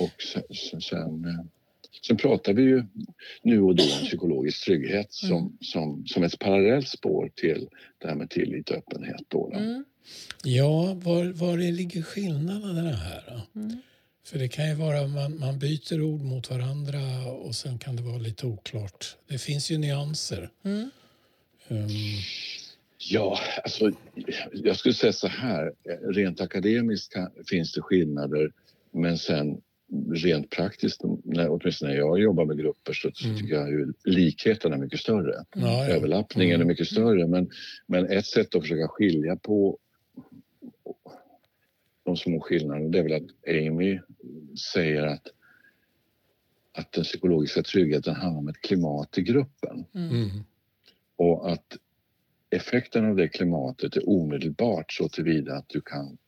och 0.00 0.22
sen, 0.22 0.42
sen, 0.70 0.80
sen, 0.80 1.24
eh, 1.24 1.44
sen 2.06 2.16
pratar 2.16 2.52
vi 2.52 2.62
ju 2.62 2.84
nu 3.42 3.60
och 3.60 3.76
då 3.76 3.82
om 3.82 3.88
psykologisk 4.06 4.64
trygghet 4.64 5.12
som, 5.12 5.38
Mm. 5.38 5.52
som, 5.60 6.06
som 6.06 6.22
ett 6.22 6.38
parallellt 6.38 6.88
spår 6.88 7.30
till 7.34 7.68
det 7.98 8.08
här 8.08 8.14
med 8.14 8.30
tillit 8.30 8.70
och 8.70 8.76
öppenhet. 8.76 9.20
Då, 9.28 9.48
då. 9.52 9.58
mm, 9.58 9.84
Ja, 10.44 10.94
var, 11.04 11.24
var 11.32 11.58
det 11.58 11.70
ligger 11.70 12.02
skillnaderna 12.02 12.92
här? 12.92 13.22
Då? 13.54 13.60
mm. 13.60 13.76
För 14.26 14.38
det 14.38 14.48
kan 14.48 14.68
ju 14.68 14.74
vara 14.74 15.06
man, 15.06 15.38
man 15.38 15.58
byter 15.58 16.02
ord 16.02 16.20
mot 16.22 16.50
varandra 16.50 16.98
och 17.32 17.54
sen 17.54 17.78
kan 17.78 17.96
det 17.96 18.02
vara 18.02 18.18
lite 18.18 18.46
oklart. 18.46 19.16
Det 19.28 19.38
finns 19.38 19.70
ju 19.70 19.78
nyanser. 19.78 20.50
Mm. 20.64 20.90
Um, 21.68 21.88
Ja, 23.10 23.38
alltså, 23.64 23.90
jag 24.52 24.76
skulle 24.76 24.94
säga 24.94 25.12
så 25.12 25.26
här. 25.28 25.72
Rent 26.12 26.40
akademiskt 26.40 27.12
kan, 27.12 27.30
finns 27.50 27.72
det 27.72 27.80
skillnader 27.82 28.50
men 28.92 29.18
sen 29.18 29.60
rent 30.14 30.50
praktiskt, 30.50 31.00
när, 31.24 31.48
åtminstone 31.50 31.90
när 31.92 31.98
jag 31.98 32.20
jobbar 32.20 32.44
med 32.44 32.58
grupper 32.58 32.92
så 32.92 33.10
Mm. 33.24 33.38
tycker 33.38 33.54
jag 33.54 33.70
ju 33.70 33.92
likheten 34.04 34.72
är 34.72 34.76
mycket 34.76 35.00
större. 35.00 35.44
ja. 35.54 35.86
Överlappningen 35.88 36.54
Mm. 36.54 36.66
är 36.66 36.68
mycket 36.72 36.86
större 36.88 37.26
men, 37.26 37.50
men 37.86 38.06
ett 38.06 38.26
sätt 38.26 38.54
att 38.54 38.62
försöka 38.62 38.88
skilja 38.88 39.36
på 39.36 39.78
de 42.06 42.16
små 42.16 42.40
skillnaderna 42.40 42.88
det 42.88 42.98
är 42.98 43.02
väl 43.02 43.12
att 43.12 43.48
Amy 43.48 44.00
säger 44.72 45.02
att 45.02 45.26
att 46.72 46.92
den 46.92 47.04
psykologiska 47.04 47.62
tryggheten 47.62 48.14
handlar 48.14 48.38
om 48.38 48.48
ett 48.48 48.60
klimat 48.60 49.18
i 49.18 49.22
gruppen. 49.22 49.84
Mm. 49.94 50.28
Och 51.16 51.52
att 51.52 51.76
effekten 52.50 53.04
av 53.04 53.16
det 53.16 53.28
klimatet 53.28 53.96
är 53.96 54.08
omedelbart 54.08 54.92
så 54.92 55.08
tillvida 55.08 55.54
att 55.54 55.68
du 55.68 55.80
kan, 55.80 56.18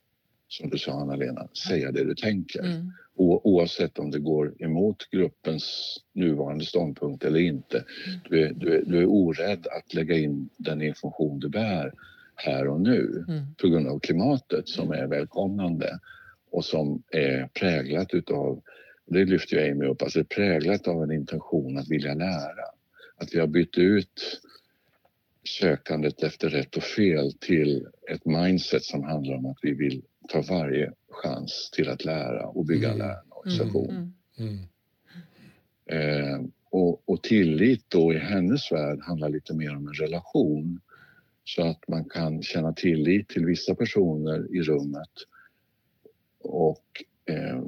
som 0.48 0.70
du 0.70 0.78
sa 0.78 0.92
Anna-Lena, 0.92 1.48
säga 1.68 1.92
det 1.92 2.04
du 2.04 2.14
tänker. 2.14 2.60
Mm. 2.60 2.92
O- 3.14 3.40
oavsett 3.44 3.98
om 3.98 4.10
det 4.10 4.18
går 4.18 4.62
emot 4.62 5.10
gruppens 5.10 5.96
nuvarande 6.12 6.64
ståndpunkt 6.64 7.24
eller 7.24 7.40
inte. 7.40 7.84
Du 8.28 8.42
är, 8.42 8.52
du, 8.52 8.74
är, 8.74 8.82
du 8.82 8.98
är 8.98 9.06
orädd 9.06 9.66
att 9.66 9.94
lägga 9.94 10.18
in 10.18 10.48
den 10.56 10.82
information 10.82 11.40
du 11.40 11.48
bär 11.48 11.92
här 12.42 12.68
och 12.68 12.80
nu 12.80 13.24
Mm. 13.28 13.54
på 13.54 13.68
grund 13.68 13.86
av 13.88 13.98
klimatet 13.98 14.68
som 14.68 14.92
är 14.92 15.06
välkomnande 15.06 15.98
och 16.50 16.64
som 16.64 17.02
är 17.10 17.48
präglat 17.54 18.14
utav, 18.14 18.62
det 19.06 19.24
lyfter 19.24 19.56
ju 19.56 19.72
Amy 19.72 19.86
upp, 19.86 20.02
alltså 20.02 20.24
präglat 20.24 20.88
av 20.88 21.02
en 21.02 21.12
intention 21.12 21.78
att 21.78 21.88
vilja 21.88 22.14
lära. 22.14 22.64
Att 23.16 23.34
vi 23.34 23.40
har 23.40 23.46
bytt 23.46 23.78
ut 23.78 24.40
sökandet 25.60 26.22
efter 26.22 26.48
rätt 26.48 26.76
och 26.76 26.82
fel 26.82 27.32
till 27.32 27.86
ett 28.10 28.24
mindset 28.24 28.82
som 28.84 29.02
handlar 29.04 29.34
om 29.36 29.46
att 29.46 29.58
vi 29.62 29.74
vill 29.74 30.02
ta 30.28 30.42
varje 30.42 30.92
chans 31.10 31.70
till 31.72 31.88
att 31.88 32.04
lära 32.04 32.46
och 32.46 32.66
bygga 32.66 32.88
en 32.88 32.94
Mm. 32.94 33.06
lärande 33.06 33.34
organisation. 33.34 34.12
Mm. 34.38 34.58
Mm. 34.58 34.64
Eh, 35.86 36.40
och, 36.70 37.08
och 37.08 37.22
tillit 37.22 37.84
då 37.88 38.12
i 38.12 38.18
hennes 38.18 38.72
värld 38.72 38.98
handlar 39.02 39.28
lite 39.28 39.54
mer 39.54 39.76
om 39.76 39.86
en 39.88 39.94
relation. 39.94 40.80
Så 41.54 41.62
att 41.62 41.88
man 41.88 42.04
kan 42.04 42.42
känna 42.42 42.72
tillit 42.72 43.28
till 43.28 43.46
vissa 43.46 43.74
personer 43.74 44.56
i 44.56 44.62
rummet 44.62 45.12
och 46.38 47.04
eh, 47.24 47.62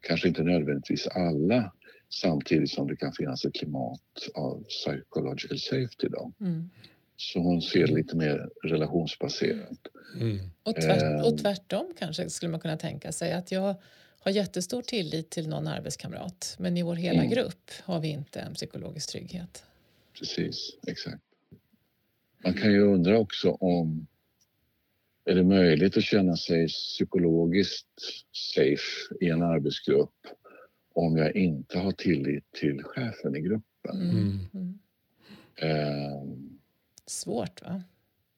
kanske 0.00 0.28
inte 0.28 0.42
nödvändigtvis 0.42 1.06
alla 1.06 1.72
samtidigt 2.08 2.70
som 2.70 2.86
det 2.86 2.96
kan 2.96 3.12
finnas 3.12 3.44
ett 3.44 3.54
klimat 3.54 4.28
av 4.34 4.64
psychological 4.64 5.58
safety 5.58 6.08
då. 6.08 6.32
Mm. 6.40 6.70
Så 7.16 7.38
hon 7.38 7.62
ser 7.62 7.86
det 7.86 7.94
lite 7.94 8.16
mer 8.16 8.48
relationsbaserat. 8.62 9.78
Mm. 10.20 10.38
Och, 10.62 10.74
tvärt, 10.74 11.26
och 11.26 11.38
tvärtom 11.38 11.92
kanske 11.98 12.30
skulle 12.30 12.50
man 12.50 12.60
kunna 12.60 12.76
tänka 12.76 13.12
sig 13.12 13.32
att 13.32 13.52
jag 13.52 13.74
har 14.18 14.30
jättestor 14.30 14.82
tillit 14.82 15.30
till 15.30 15.48
någon 15.48 15.66
arbetskamrat 15.66 16.56
men 16.58 16.76
i 16.76 16.82
vår 16.82 16.94
hela 16.94 17.20
Mm. 17.20 17.30
grupp 17.30 17.70
har 17.84 18.00
vi 18.00 18.08
inte 18.08 18.40
en 18.40 18.54
psykologisk 18.54 19.10
trygghet. 19.10 19.64
Precis, 20.18 20.76
exakt. 20.86 21.25
Man 22.44 22.54
kan 22.54 22.72
ju 22.72 22.80
undra 22.80 23.18
också 23.18 23.50
om 23.50 24.06
är 25.24 25.34
det 25.34 25.44
möjligt 25.44 25.96
att 25.96 26.02
känna 26.02 26.36
sig 26.36 26.68
psykologiskt 26.68 27.86
safe 28.54 29.14
i 29.20 29.28
en 29.30 29.42
arbetsgrupp 29.42 30.14
om 30.94 31.16
jag 31.16 31.36
inte 31.36 31.78
har 31.78 31.92
tillit 31.92 32.52
till 32.52 32.82
chefen 32.82 33.36
i 33.36 33.40
gruppen? 33.40 34.00
Mm. 34.00 34.38
Mm. 34.54 34.78
Ehm, 35.56 36.58
Svårt 37.06 37.62
va? 37.62 37.82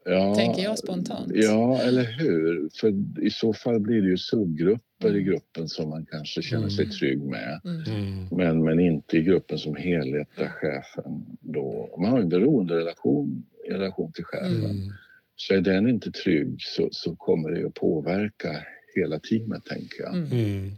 ja, 0.05 0.35
Tänker 0.35 0.63
jag 0.63 0.79
spontant. 0.79 1.33
Ja, 1.35 1.81
eller 1.83 2.03
hur? 2.05 2.69
För 2.81 2.95
i 3.25 3.31
så 3.31 3.53
fall 3.53 3.81
blir 3.81 4.03
det 4.03 4.09
ju 4.09 4.17
subgrupper 4.19 5.09
i 5.09 5.11
Mm. 5.11 5.25
gruppen 5.25 5.69
som 5.69 5.89
man 5.91 6.07
kanske 6.07 6.43
känner 6.43 6.69
sig 6.69 6.85
Mm. 6.85 6.97
trygg 6.97 7.23
med. 7.23 7.61
Mm. 7.65 7.83
Mm. 7.83 8.27
Men, 8.31 8.65
men 8.65 8.81
inte 8.81 9.17
i 9.17 9.23
gruppen 9.23 9.59
som 9.59 9.77
helhet 9.77 10.29
där 10.37 10.49
chefen 10.49 11.27
då... 11.41 11.97
Man 11.99 12.11
har 12.11 12.19
en 12.21 12.29
beroenderelation 12.29 13.47
i 13.69 13.73
relation 13.73 14.13
till 14.13 14.25
chefen. 14.25 14.65
Mm. 14.65 14.93
Så 15.37 15.55
är 15.55 15.61
den 15.61 15.89
inte 15.89 16.11
trygg 16.13 16.57
så, 16.63 16.89
så 16.93 17.17
kommer 17.17 17.51
det 17.51 17.67
att 17.67 17.75
påverka 17.75 18.67
hela 18.95 19.19
teamet, 19.21 19.65
tänker 19.65 20.03
jag. 20.03 20.15
Mm. 20.15 20.33
Mm. 20.33 20.75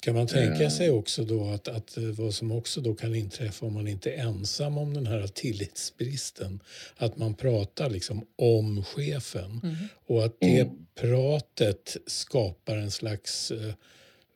Kan 0.00 0.14
man 0.14 0.26
tänka 0.26 0.62
Eh. 0.64 0.70
sig 0.70 0.90
också 0.90 1.24
då 1.24 1.44
att, 1.50 1.68
att 1.68 1.96
eh, 1.96 2.02
vad 2.04 2.34
som 2.34 2.52
också 2.52 2.80
då 2.80 2.94
kan 2.94 3.14
inträffa 3.14 3.66
om 3.66 3.74
man 3.74 3.88
inte 3.88 4.10
är 4.12 4.18
ensam 4.22 4.78
om 4.78 4.94
den 4.94 5.06
här 5.06 5.26
tillitsbristen, 5.26 6.60
att 6.96 7.16
man 7.16 7.34
pratar 7.34 7.90
liksom 7.90 8.26
om 8.36 8.84
chefen 8.84 9.60
Mm. 9.62 9.74
och 10.06 10.24
att 10.24 10.36
det 10.40 10.60
Mm. 10.60 10.86
pratet 11.00 11.96
skapar 12.06 12.76
en 12.76 12.90
slags 12.90 13.50
eh, 13.50 13.68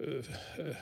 eh, 0.00 0.74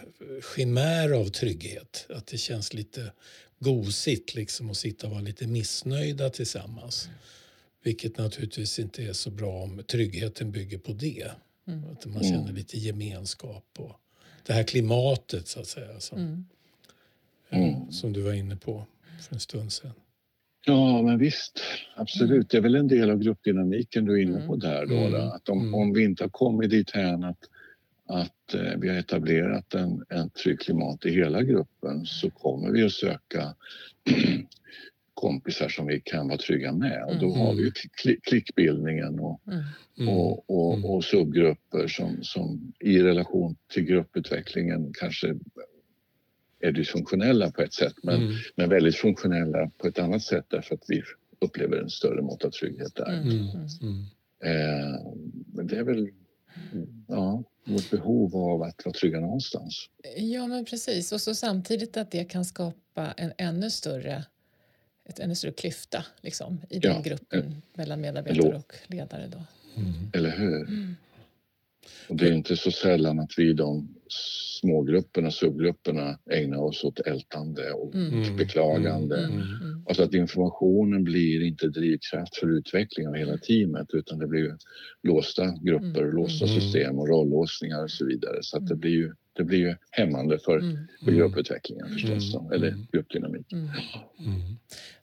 chimär 0.56 1.10
av 1.12 1.24
trygghet. 1.24 2.06
Att 2.14 2.26
det 2.26 2.38
känns 2.38 2.74
lite 2.74 3.12
gosigt 3.60 4.34
liksom 4.34 4.70
att 4.70 4.76
sitta 4.76 5.06
och 5.06 5.12
vara 5.12 5.22
lite 5.22 5.46
missnöjda 5.46 6.30
tillsammans. 6.30 7.08
Vilket 7.82 8.18
naturligtvis 8.18 8.78
inte 8.78 9.02
är 9.04 9.12
så 9.12 9.30
bra 9.30 9.62
om 9.62 9.82
tryggheten 9.88 10.50
bygger 10.50 10.78
på 10.78 10.92
det. 10.92 11.30
Mm. 11.68 11.84
Att 11.92 12.06
man 12.06 12.22
känner 12.22 12.42
Mm. 12.42 12.54
lite 12.54 12.78
gemenskap 12.78 13.64
och 13.78 13.96
det 14.46 14.52
här 14.52 14.62
klimatet 14.62 15.48
så 15.48 15.60
att 15.60 15.66
säga 15.66 16.00
som, 16.00 16.18
Mm. 16.18 16.44
eh, 17.50 17.58
Mm. 17.74 17.92
som 17.92 18.12
du 18.12 18.20
var 18.22 18.32
inne 18.32 18.56
på 18.56 18.86
för 19.28 19.34
en 19.34 19.40
stund 19.40 19.72
sedan. 19.72 19.92
Ja, 20.66 21.02
men 21.02 21.18
visst. 21.18 21.60
Absolut. 21.96 22.50
Det 22.50 22.56
är 22.56 22.60
väl 22.60 22.74
en 22.74 22.88
del 22.88 23.10
av 23.10 23.18
gruppdynamiken 23.18 24.04
du 24.04 24.12
är 24.18 24.22
inne 24.22 24.46
på 24.46 24.56
där. 24.56 24.86
Då, 24.86 24.94
Mm. 24.96 25.12
då. 25.12 25.18
Att 25.18 25.48
om, 25.48 25.60
Mm. 25.60 25.74
om 25.74 25.92
vi 25.92 26.04
inte 26.04 26.24
har 26.24 26.28
kommit 26.30 26.70
dit 26.70 26.90
hän 26.90 27.24
att, 27.24 27.38
att 28.10 28.54
eh, 28.54 28.78
vi 28.78 28.88
har 28.88 28.96
etablerat 28.96 29.74
en, 29.74 30.04
en 30.08 30.30
trygg 30.30 30.60
klimat 30.60 31.06
i 31.06 31.10
hela 31.10 31.42
gruppen 31.42 32.06
så 32.06 32.30
kommer 32.30 32.70
vi 32.70 32.82
att 32.84 32.92
söka 32.92 33.54
kompisar 35.14 35.68
som 35.68 35.86
vi 35.86 36.00
kan 36.00 36.28
vara 36.28 36.38
trygga 36.38 36.72
med. 36.72 37.04
Och 37.08 37.18
då 37.20 37.26
Mm. 37.26 37.38
har 37.40 37.54
vi 37.54 37.70
kli- 37.70 38.20
klickbildningen 38.22 39.20
och, 39.20 39.40
Mm. 39.46 39.62
Mm. 39.98 40.08
och, 40.08 40.50
och, 40.50 40.74
Mm. 40.74 40.84
och 40.84 41.04
subgrupper 41.04 41.86
som, 41.88 42.18
som 42.22 42.72
i 42.80 42.98
relation 43.02 43.56
till 43.72 43.82
grupputvecklingen 43.82 44.92
kanske 44.98 45.34
är 46.60 46.72
dysfunktionella 46.72 47.50
på 47.50 47.62
ett 47.62 47.72
sätt 47.74 47.94
men, 48.02 48.22
Mm. 48.22 48.32
men 48.56 48.68
väldigt 48.68 48.96
funktionella 48.96 49.70
på 49.78 49.86
ett 49.88 49.98
annat 49.98 50.22
sätt 50.22 50.44
därför 50.48 50.74
att 50.74 50.84
vi 50.88 51.02
upplever 51.40 51.76
en 51.76 51.90
större 51.90 52.22
mått 52.22 52.44
av 52.44 52.50
trygghet 52.50 52.94
där. 52.94 53.12
Mm. 53.12 53.28
Mm. 53.28 53.46
Mm. 53.46 53.66
Mm. 53.82 54.04
Eh, 54.44 55.00
men 55.54 55.66
det 55.66 55.76
är 55.76 55.84
väl 55.84 56.08
ja, 57.08 57.44
vårt 57.64 57.90
behov 57.90 58.36
av 58.36 58.62
att 58.62 58.84
vara 58.84 58.92
trygga 58.92 59.20
någonstans. 59.20 59.88
Ja, 60.16 60.46
men 60.46 60.64
precis. 60.64 61.12
Och 61.12 61.20
så 61.20 61.34
samtidigt 61.34 61.96
att 61.96 62.10
det 62.10 62.24
kan 62.24 62.44
skapa 62.44 63.12
en 63.16 63.32
ännu 63.38 63.70
större, 63.70 64.24
ett 65.08 65.18
ännu 65.18 65.34
större 65.34 65.52
klyfta 65.52 66.04
liksom, 66.20 66.62
i 66.70 66.78
den 66.78 66.94
Ja, 66.94 67.00
gruppen 67.00 67.62
mellan 67.74 68.00
medarbetare 68.00 68.56
och 68.56 68.74
ledare. 68.86 69.26
Då. 69.26 69.42
Mm. 69.76 69.92
Eller 70.12 70.30
hur? 70.30 70.56
Mm. 70.56 70.96
Och 72.08 72.16
det 72.16 72.28
är 72.28 72.32
inte 72.32 72.56
så 72.56 72.70
sällan 72.70 73.18
att 73.20 73.30
vi 73.36 73.48
i 73.50 73.52
de 73.52 73.94
smågrupperna, 74.60 75.30
subgrupperna 75.30 76.18
ägnar 76.30 76.58
oss 76.58 76.84
åt 76.84 77.00
ältande 77.00 77.72
och 77.72 77.94
Mm. 77.94 78.22
Mm. 78.22 78.36
beklagande. 78.36 79.16
Mm. 79.18 79.30
Mm. 79.32 79.42
Mm. 79.62 79.84
Alltså 79.88 80.02
att 80.02 80.14
informationen 80.14 81.04
blir 81.04 81.42
inte 81.42 81.68
drivkraft 81.68 82.36
för 82.36 82.58
utveckling 82.58 83.08
av 83.08 83.14
hela 83.14 83.38
teamet 83.38 83.86
utan 83.92 84.18
det 84.18 84.26
blir 84.26 84.56
låsta 85.02 85.46
grupper, 85.62 86.02
Mm. 86.02 86.16
låsta 86.16 86.44
Mm. 86.46 86.60
system 86.60 86.98
och 86.98 87.08
rollåsningar 87.08 87.82
och 87.82 87.90
så 87.90 88.06
vidare. 88.06 88.38
Så 88.42 88.56
att 88.56 88.66
det 88.66 88.76
blir 88.76 88.90
ju, 88.90 89.12
det 89.32 89.44
blir 89.44 89.58
ju 89.58 89.74
hämmande 89.90 90.38
för, 90.38 90.58
Mm. 90.58 90.76
för 91.04 91.12
grupputvecklingen 91.12 91.88
förstås, 91.88 92.34
Mm. 92.34 92.52
eller 92.52 92.74
gruppdynamik. 92.92 93.52
Mm. 93.52 93.64
Mm. 94.18 94.40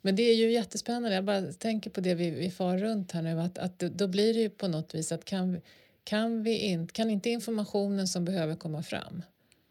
Men 0.01 0.15
det 0.15 0.23
är 0.23 0.35
ju 0.35 0.51
jättespännande. 0.51 1.13
Jag 1.15 1.25
bara 1.25 1.41
tänker 1.41 1.89
på 1.89 2.01
det 2.01 2.15
vi, 2.15 2.29
vi 2.31 2.49
far 2.49 2.77
runt 2.77 3.11
här 3.11 3.21
nu. 3.21 3.39
Att, 3.39 3.57
att 3.57 3.79
då 3.79 4.07
blir 4.07 4.33
det 4.33 4.39
ju 4.39 4.49
på 4.49 4.67
något 4.67 4.95
vis 4.95 5.11
att 5.11 5.25
kan, 5.25 5.53
vi- 5.53 5.61
kan, 6.07 6.43
vi 6.43 6.57
in, 6.57 6.87
kan 6.87 7.09
inte 7.09 7.29
informationen 7.29 8.07
som 8.07 8.25
behöver 8.25 8.55
komma 8.55 8.83
fram 8.83 9.21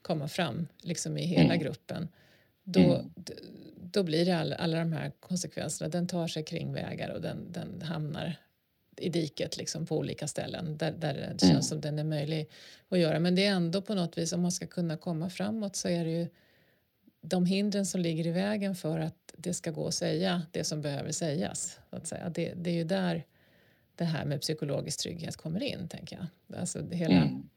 komma 0.03 0.29
fram 0.29 0.67
liksom 0.79 1.19
i 1.19 1.23
hela 1.27 1.45
Mm. 1.55 1.59
gruppen 1.59 2.09
då, 2.65 2.81
Mm. 2.81 3.13
då 3.93 4.03
blir 4.03 4.25
det 4.25 4.33
all, 4.39 4.53
alla 4.53 4.79
de 4.79 4.93
här 4.93 5.13
konsekvenserna. 5.21 5.89
Den 5.89 6.07
tar 6.07 6.29
sig 6.29 6.45
kring 6.45 6.73
vägar 6.73 7.09
och 7.11 7.21
den, 7.21 7.53
den 7.53 7.83
hamnar 7.83 8.37
i 8.97 9.09
diket 9.09 9.57
liksom 9.57 9.87
på 9.87 9.99
olika 9.99 10.29
ställen 10.29 10.77
där, 10.77 10.93
där 10.93 11.15
det 11.15 11.41
känns 11.41 11.43
Mm. 11.51 11.63
som 11.63 11.81
den 11.81 11.99
är 11.99 12.05
möjlig 12.05 12.49
att 12.89 12.99
göra. 12.99 13.21
Men 13.21 13.35
det 13.35 13.45
är 13.47 13.51
ändå 13.53 13.83
på 13.83 13.95
något 13.95 14.19
vis 14.19 14.33
om 14.33 14.41
man 14.43 14.53
ska 14.53 14.67
kunna 14.67 14.97
komma 14.97 15.31
framåt 15.31 15.77
så 15.77 15.89
är 15.89 16.05
det 16.05 16.11
ju 16.11 16.27
de 17.21 17.47
hindren 17.47 17.87
som 17.87 18.01
ligger 18.01 18.27
i 18.27 18.31
vägen 18.31 18.75
för 18.75 18.99
att 18.99 19.35
det 19.37 19.55
ska 19.55 19.71
gå 19.71 19.87
att 19.87 19.95
säga 19.95 20.43
det 20.51 20.65
som 20.65 20.83
behöver 20.83 21.13
sägas. 21.13 21.79
Att 21.91 22.07
säga. 22.07 22.29
Det, 22.29 22.53
det 22.57 22.71
är 22.71 22.75
ju 22.75 22.85
där 22.85 23.25
det 23.97 24.05
här 24.05 24.25
med 24.25 24.41
psykologisk 24.41 25.01
trygghet 25.01 25.37
kommer 25.37 25.63
in, 25.63 25.89
tänker 25.89 26.17
jag. 26.17 26.61
Alltså 26.61 26.91
hela, 26.91 27.15
mm. 27.15 27.49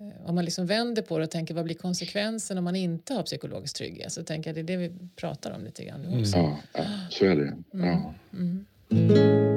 Eh, 0.00 0.28
om 0.28 0.34
man 0.34 0.44
liksom 0.44 0.66
vänder 0.66 1.02
på 1.02 1.18
det 1.18 1.24
och 1.24 1.30
tänker 1.30 1.54
vad 1.54 1.64
blir 1.64 1.74
konsekvensen 1.74 2.58
om 2.58 2.64
man 2.64 2.76
inte 2.76 3.14
har 3.14 3.22
psykologisk 3.22 3.76
trygghet? 3.76 4.12
Så 4.12 4.24
tänker 4.24 4.50
jag 4.50 4.54
det 4.54 4.60
är 4.60 4.76
det 4.78 4.88
vi 4.88 4.92
pratar 5.16 5.50
om 5.50 5.64
lite 5.64 5.84
grann 5.84 6.00
nu 6.02 6.08
mm. 6.08 6.20
också. 6.20 6.36
Mm. 6.36 6.52
Ja, 6.72 6.84
så 7.10 7.24
är 7.24 7.36
det. 7.36 7.42
Mm. 7.42 7.64
Ja. 7.72 8.14
Mm. 8.32 8.66
Mm. 8.90 9.52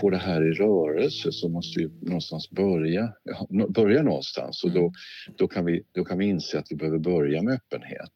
Få 0.00 0.10
det 0.10 0.16
här 0.16 0.50
i 0.50 0.52
rörelse 0.52 1.32
så 1.32 1.48
måste 1.48 1.80
vi 1.80 1.90
någonstans 2.00 2.50
börja, 2.50 3.12
börja 3.68 4.02
någonstans 4.02 4.64
och 4.64 4.70
då, 4.70 4.92
då, 5.36 5.48
kan 5.48 5.64
vi, 5.64 5.82
då 5.92 6.04
kan 6.04 6.18
vi 6.18 6.26
inse 6.26 6.58
att 6.58 6.66
vi 6.70 6.76
behöver 6.76 6.98
börja 6.98 7.42
med 7.42 7.54
öppenhet. 7.54 8.12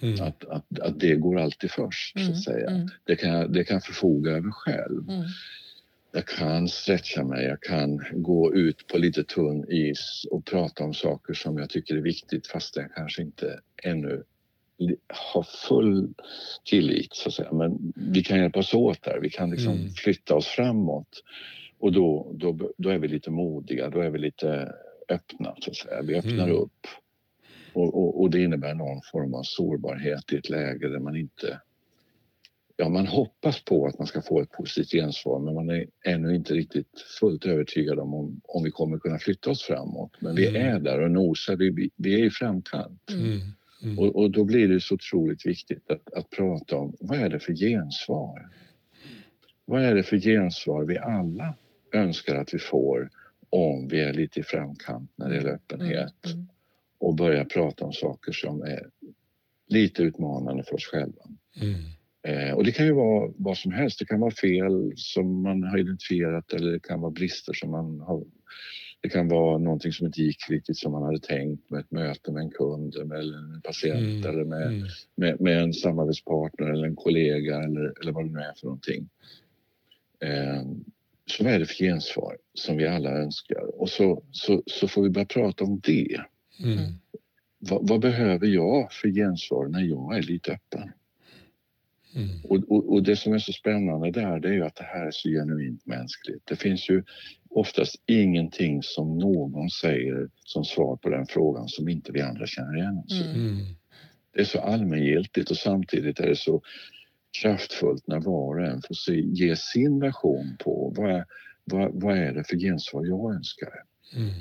Mm. 0.00 0.22
Att, 0.22 0.44
att, 0.44 0.80
att 0.80 1.00
det 1.00 1.16
går 1.16 1.38
alltid 1.38 1.70
först, 1.70 2.16
mm. 2.16 2.26
så 2.26 2.32
att 2.32 2.42
säga. 2.42 2.70
Mm. 2.70 2.88
Det, 3.04 3.16
kan 3.16 3.30
jag, 3.30 3.52
det 3.52 3.64
kan 3.64 3.74
jag 3.74 3.84
förfoga 3.84 4.30
över 4.30 4.50
själv. 4.50 5.10
Mm. 5.10 5.24
Jag 6.12 6.26
kan 6.26 6.68
stretcha 6.68 7.24
mig, 7.24 7.44
jag 7.44 7.62
kan 7.62 8.04
gå 8.12 8.54
ut 8.54 8.86
på 8.86 8.98
lite 8.98 9.24
tunn 9.24 9.64
is 9.68 10.26
och 10.30 10.44
prata 10.44 10.84
om 10.84 10.94
saker 10.94 11.34
som 11.34 11.58
jag 11.58 11.70
tycker 11.70 11.96
är 11.96 12.00
viktigt 12.00 12.46
fast 12.46 12.76
jag 12.76 12.94
kanske 12.94 13.22
inte 13.22 13.60
ännu 13.82 14.22
har 15.08 15.42
full 15.42 16.14
tillit 16.64 17.14
så 17.14 17.28
att 17.28 17.34
säga. 17.34 17.52
Men 17.52 17.92
vi 17.94 18.22
kan 18.22 18.38
hjälpas 18.38 18.74
åt 18.74 19.02
där. 19.02 19.18
Vi 19.22 19.30
kan 19.30 19.50
liksom 19.50 19.72
mm. 19.72 19.90
flytta 19.90 20.34
oss 20.34 20.46
framåt. 20.46 21.22
Och 21.78 21.92
då, 21.92 22.32
då, 22.34 22.72
då 22.76 22.88
är 22.88 22.98
vi 22.98 23.08
lite 23.08 23.30
modiga, 23.30 23.90
då 23.90 24.00
är 24.00 24.10
vi 24.10 24.18
lite 24.18 24.72
öppna 25.08 25.54
så 25.60 25.70
att 25.70 25.76
säga. 25.76 26.02
Vi 26.02 26.14
öppnar 26.14 26.48
mm. 26.48 26.56
upp. 26.56 26.86
Och, 27.72 27.94
och, 27.94 28.20
och, 28.20 28.30
det 28.30 28.42
innebär 28.42 28.74
någon 28.74 29.00
form 29.12 29.34
av 29.34 29.42
sårbarhet 29.42 30.32
i 30.32 30.36
ett 30.36 30.48
läge 30.48 30.88
där 30.88 30.98
man 30.98 31.16
inte... 31.16 31.60
Ja, 32.78 32.88
man 32.88 33.06
hoppas 33.06 33.64
på 33.64 33.86
att 33.86 33.98
man 33.98 34.06
ska 34.06 34.22
få 34.22 34.40
ett 34.40 34.50
positivt 34.50 34.90
gensvar 34.90 35.38
men 35.38 35.54
man 35.54 35.70
är 35.70 35.86
ännu 36.04 36.34
inte 36.34 36.54
riktigt 36.54 37.00
fullt 37.20 37.46
övertygad 37.46 37.98
om 37.98 38.14
om, 38.14 38.40
om 38.44 38.64
vi 38.64 38.70
kommer 38.70 38.98
kunna 38.98 39.18
flytta 39.18 39.50
oss 39.50 39.62
framåt. 39.62 40.12
Men 40.20 40.34
vi 40.34 40.48
mm. 40.48 40.74
är 40.74 40.80
där 40.80 41.00
och 41.00 41.10
nosar, 41.10 41.56
vi, 41.56 41.90
vi 41.96 42.20
är 42.20 42.24
i 42.24 42.30
framkant. 42.30 43.10
Mm. 43.10 43.40
Mm. 43.86 43.98
Och, 43.98 44.16
och, 44.16 44.30
då 44.30 44.44
blir 44.44 44.68
det 44.68 44.80
så 44.80 44.94
otroligt 44.94 45.46
viktigt 45.46 45.90
att, 45.90 46.12
att 46.12 46.30
prata 46.30 46.76
om 46.76 46.96
vad 47.00 47.18
är 47.18 47.28
det 47.28 47.40
för 47.40 47.52
gensvar? 47.52 48.48
Vad 49.64 49.82
är 49.82 49.94
det 49.94 50.02
för 50.02 50.16
gensvar 50.16 50.84
vi 50.84 50.98
alla 50.98 51.54
önskar 51.92 52.36
att 52.36 52.54
vi 52.54 52.58
får 52.58 53.10
om 53.50 53.88
vi 53.88 54.00
är 54.00 54.12
lite 54.12 54.40
i 54.40 54.42
framkant 54.42 55.10
när 55.16 55.28
det 55.28 55.34
gäller 55.34 55.54
öppenhet 55.54 56.26
mm. 56.26 56.36
mm. 56.36 56.48
och 56.98 57.14
börjar 57.14 57.44
prata 57.44 57.84
om 57.84 57.92
saker 57.92 58.32
som 58.32 58.62
är 58.62 58.90
lite 59.68 60.02
utmanande 60.02 60.62
för 60.62 60.74
oss 60.74 60.86
själva. 60.86 61.22
Mm. 61.62 61.74
Eh, 62.22 62.54
och 62.54 62.64
det 62.64 62.72
kan 62.72 62.86
ju 62.86 62.92
vara 62.92 63.32
vad 63.36 63.58
som 63.58 63.72
helst. 63.72 63.98
Det 63.98 64.04
kan 64.04 64.20
vara 64.20 64.30
fel 64.30 64.92
som 64.96 65.42
man 65.42 65.62
har 65.62 65.78
identifierat 65.78 66.52
eller 66.52 66.72
det 66.72 66.80
kan 66.80 67.00
vara 67.00 67.10
brister 67.10 67.52
som 67.52 67.70
man 67.70 68.00
har 68.00 68.24
det 69.06 69.10
kan 69.10 69.28
vara 69.28 69.58
någonting 69.58 69.92
som 69.92 70.06
inte 70.06 70.22
gick 70.22 70.50
riktigt 70.50 70.76
som 70.76 70.92
man 70.92 71.02
hade 71.02 71.18
tänkt 71.18 71.70
med 71.70 71.80
ett 71.80 71.90
möte 71.90 72.32
med 72.32 72.42
en 72.42 72.50
kund 72.50 72.94
eller 72.94 73.38
en 73.38 73.62
patient 73.62 74.24
mm. 74.24 74.30
eller 74.30 74.44
med, 74.44 74.66
mm. 74.66 74.88
med, 75.14 75.40
med, 75.40 75.62
en 75.62 75.72
samarbetspartner 75.72 76.66
eller 76.66 76.86
en 76.86 76.96
kollega 76.96 77.62
eller, 77.62 78.00
eller 78.00 78.12
vad 78.12 78.24
det 78.24 78.32
nu 78.32 78.38
är 78.38 78.54
för 78.54 78.66
någonting. 78.66 79.08
Eh, 80.20 80.62
så 81.26 81.44
vad 81.44 81.52
är 81.52 81.58
det 81.58 81.66
för 81.66 81.74
gensvar 81.74 82.38
som 82.54 82.76
vi 82.76 82.86
alla 82.86 83.10
önskar? 83.10 83.80
Och 83.80 83.88
så, 83.88 84.22
så, 84.30 84.62
så 84.66 84.88
får 84.88 85.02
vi 85.02 85.10
börja 85.10 85.26
prata 85.26 85.64
om 85.64 85.80
det. 85.84 86.20
Mm. 86.64 86.92
Vad, 87.58 87.88
vad, 87.88 88.00
behöver 88.00 88.46
jag 88.46 88.92
för 88.92 89.08
gensvar 89.08 89.68
när 89.68 89.82
jag 89.82 90.16
är 90.16 90.22
lite 90.22 90.52
öppen? 90.52 90.92
Mm. 92.16 92.28
Och, 92.44 92.56
och, 92.68 92.92
och, 92.92 93.02
det 93.02 93.16
som 93.16 93.32
är 93.32 93.38
så 93.38 93.52
spännande 93.52 94.10
där 94.10 94.40
det 94.40 94.48
är 94.48 94.52
ju 94.52 94.64
att 94.64 94.76
det 94.76 94.84
här 94.84 95.06
är 95.06 95.10
så 95.10 95.28
genuint 95.28 95.86
mänskligt. 95.86 96.46
Det 96.46 96.56
finns 96.56 96.90
ju 96.90 97.02
oftast 97.50 97.96
ingenting 98.06 98.82
som 98.82 99.18
någon 99.18 99.70
säger 99.70 100.28
som 100.44 100.64
svar 100.64 100.96
på 100.96 101.08
den 101.08 101.26
frågan 101.26 101.68
som 101.68 101.88
inte 101.88 102.12
vi 102.12 102.20
andra 102.20 102.46
känner 102.46 102.76
igen 102.76 103.02
oss 103.06 103.22
mm. 103.22 103.34
mm. 103.34 103.66
Det 104.32 104.40
är 104.40 104.44
så 104.44 104.60
allmängiltigt 104.60 105.50
och 105.50 105.56
samtidigt 105.56 106.20
är 106.20 106.28
det 106.28 106.36
så 106.36 106.62
kraftfullt 107.42 108.06
när 108.06 108.20
var 108.20 108.58
och 108.58 108.66
en 108.66 108.82
får 108.82 108.94
se, 108.94 109.20
ge 109.20 109.56
sin 109.56 110.00
version 110.00 110.56
på 110.64 110.92
vad 110.96 111.10
är, 111.10 111.24
vad, 111.64 112.02
vad 112.02 112.18
är 112.18 112.32
det 112.32 112.44
för 112.44 112.56
gensvar 112.56 113.04
jag 113.04 113.34
önskar. 113.34 113.72
Mm. 114.16 114.32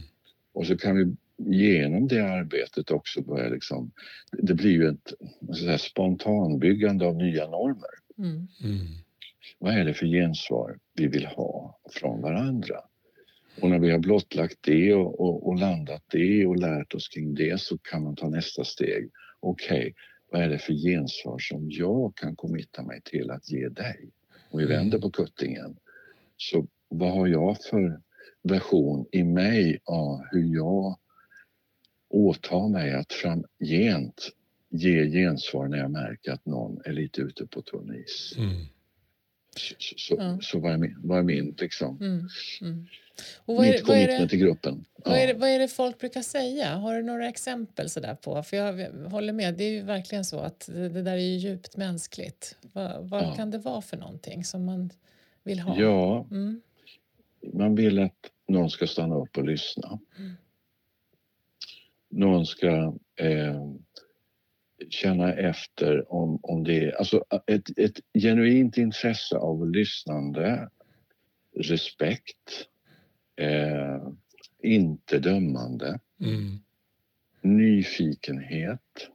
Och 0.53 0.67
så 0.67 0.77
kan 0.77 0.95
vi 0.95 1.15
genom 1.37 2.07
det 2.07 2.19
arbetet 2.19 2.91
också 2.91 3.21
börja 3.21 3.49
liksom, 3.49 3.91
det 4.31 4.53
blir 4.53 4.71
ju 4.71 4.89
ett 4.89 5.13
säga, 5.57 5.77
spontanbyggande 5.77 7.05
av 7.05 7.15
nya 7.15 7.47
normer. 7.47 7.89
Mm. 8.17 8.47
Mm. 8.63 8.87
Vad 9.59 9.73
är 9.73 9.85
det 9.85 9.93
för 9.93 10.05
gensvar 10.05 10.77
vi 10.93 11.07
vill 11.07 11.25
ha 11.25 11.79
från 11.91 12.21
varandra? 12.21 12.75
Och 13.61 13.69
när 13.69 13.79
vi 13.79 13.91
har 13.91 13.99
blottlagt 13.99 14.57
det 14.61 14.93
och, 14.93 15.19
och, 15.19 15.47
och, 15.47 15.59
landat 15.59 16.03
det 16.11 16.45
och 16.45 16.57
lärt 16.57 16.93
oss 16.93 17.07
kring 17.07 17.35
det 17.35 17.61
så 17.61 17.77
kan 17.77 18.03
man 18.03 18.15
ta 18.15 18.29
nästa 18.29 18.63
steg. 18.63 19.09
Okej, 19.39 19.79
okay, 19.79 19.93
vad 20.31 20.41
är 20.41 20.49
det 20.49 20.59
för 20.59 20.73
gensvar 20.73 21.39
som 21.39 21.71
jag 21.71 22.15
kan 22.15 22.35
committa 22.35 22.83
mig 22.83 23.01
till 23.01 23.31
att 23.31 23.51
ge 23.51 23.69
dig? 23.69 24.09
Och 24.49 24.59
vi 24.59 24.65
vänder 24.65 24.99
på 24.99 25.11
kuttingen. 25.11 25.77
Så 26.37 26.67
vad 26.89 27.11
har 27.11 27.27
jag 27.27 27.57
för 27.69 28.01
version 28.43 29.05
i 29.11 29.23
mig 29.23 29.79
av 29.85 30.21
hur 30.31 30.55
jag 30.55 30.97
åtar 32.15 32.69
mig 32.69 32.93
att 32.93 33.13
framgent 33.13 34.32
ge 34.69 35.10
gensvar 35.10 35.67
när 35.67 35.78
jag 35.78 35.91
märker 35.91 36.32
att 36.32 36.45
någon 36.45 36.82
är 36.86 36.93
lite 36.93 37.21
ute 37.21 37.45
på 37.45 37.62
tunn 37.62 37.95
is. 37.95 38.34
Mm. 38.38 38.65
Så, 39.58 39.75
så, 39.97 40.15
ja. 40.19 40.39
så 40.41 40.60
vad, 40.60 40.73
är 40.73 40.78
min, 40.78 40.95
vad 41.04 41.19
är 41.19 41.23
min 41.23 41.56
liksom? 41.60 41.97
Mm. 42.01 42.28
Mm. 42.62 42.88
Och 43.45 43.56
vad 43.56 43.65
är, 43.65 43.71
Mitt 43.71 43.86
commitment 43.86 44.34
i 44.34 44.38
gruppen. 44.38 44.86
Ja. 44.95 45.12
Vad, 45.12 45.19
är 45.19 45.28
det, 45.28 45.34
vad 45.34 45.49
är 45.49 45.60
det 45.60 45.67
folk 45.67 45.99
brukar 45.99 46.21
säga? 46.21 46.75
Har 46.75 46.95
du 46.95 47.04
några 47.04 47.30
exempel 47.30 47.89
sådär 47.89 48.15
på? 48.15 48.43
För 48.43 48.58
jag 48.58 48.89
håller 49.10 49.34
med, 49.34 49.54
det 49.54 49.63
är 49.63 49.71
ju 49.71 49.82
verkligen 49.82 50.25
så 50.25 50.39
att 50.39 50.69
det, 50.73 50.89
det 50.89 51.01
där 51.01 51.13
är 51.13 51.17
ju 51.17 51.38
djupt 51.38 51.78
mänskligt. 51.78 52.58
Vad, 52.62 53.10
vad 53.10 53.23
ja. 53.23 53.36
kan 53.36 53.51
det 53.51 53.58
vara 53.58 53.82
för 53.82 53.97
någonting 53.97 54.43
som 54.43 54.65
man 54.65 54.89
vill 55.43 55.60
ha? 55.60 55.80
Ja, 55.80 56.28
mm. 56.32 56.62
man 57.54 57.75
vill 57.75 57.99
att 57.99 58.32
någon 58.47 58.69
ska 58.69 58.88
stanna 58.88 59.15
upp 59.15 59.38
och 59.38 59.45
lyssna. 59.45 59.99
Mm. 60.17 60.32
Någon 62.15 62.45
ska 62.45 62.95
eh, 63.15 63.71
känna 64.89 65.34
efter 65.34 66.13
om, 66.13 66.39
om 66.41 66.63
det 66.63 66.86
är 66.86 66.91
alltså 66.91 67.25
ett, 67.47 67.80
ett 67.80 67.99
genuint 68.13 68.78
intresse 68.78 69.38
av 69.38 69.69
lyssnande, 69.69 70.69
respekt, 71.56 72.67
eh, 73.36 74.08
inte 74.63 75.19
dömande, 75.19 75.99
mm. 76.21 76.60
nyfikenhet, 77.41 79.10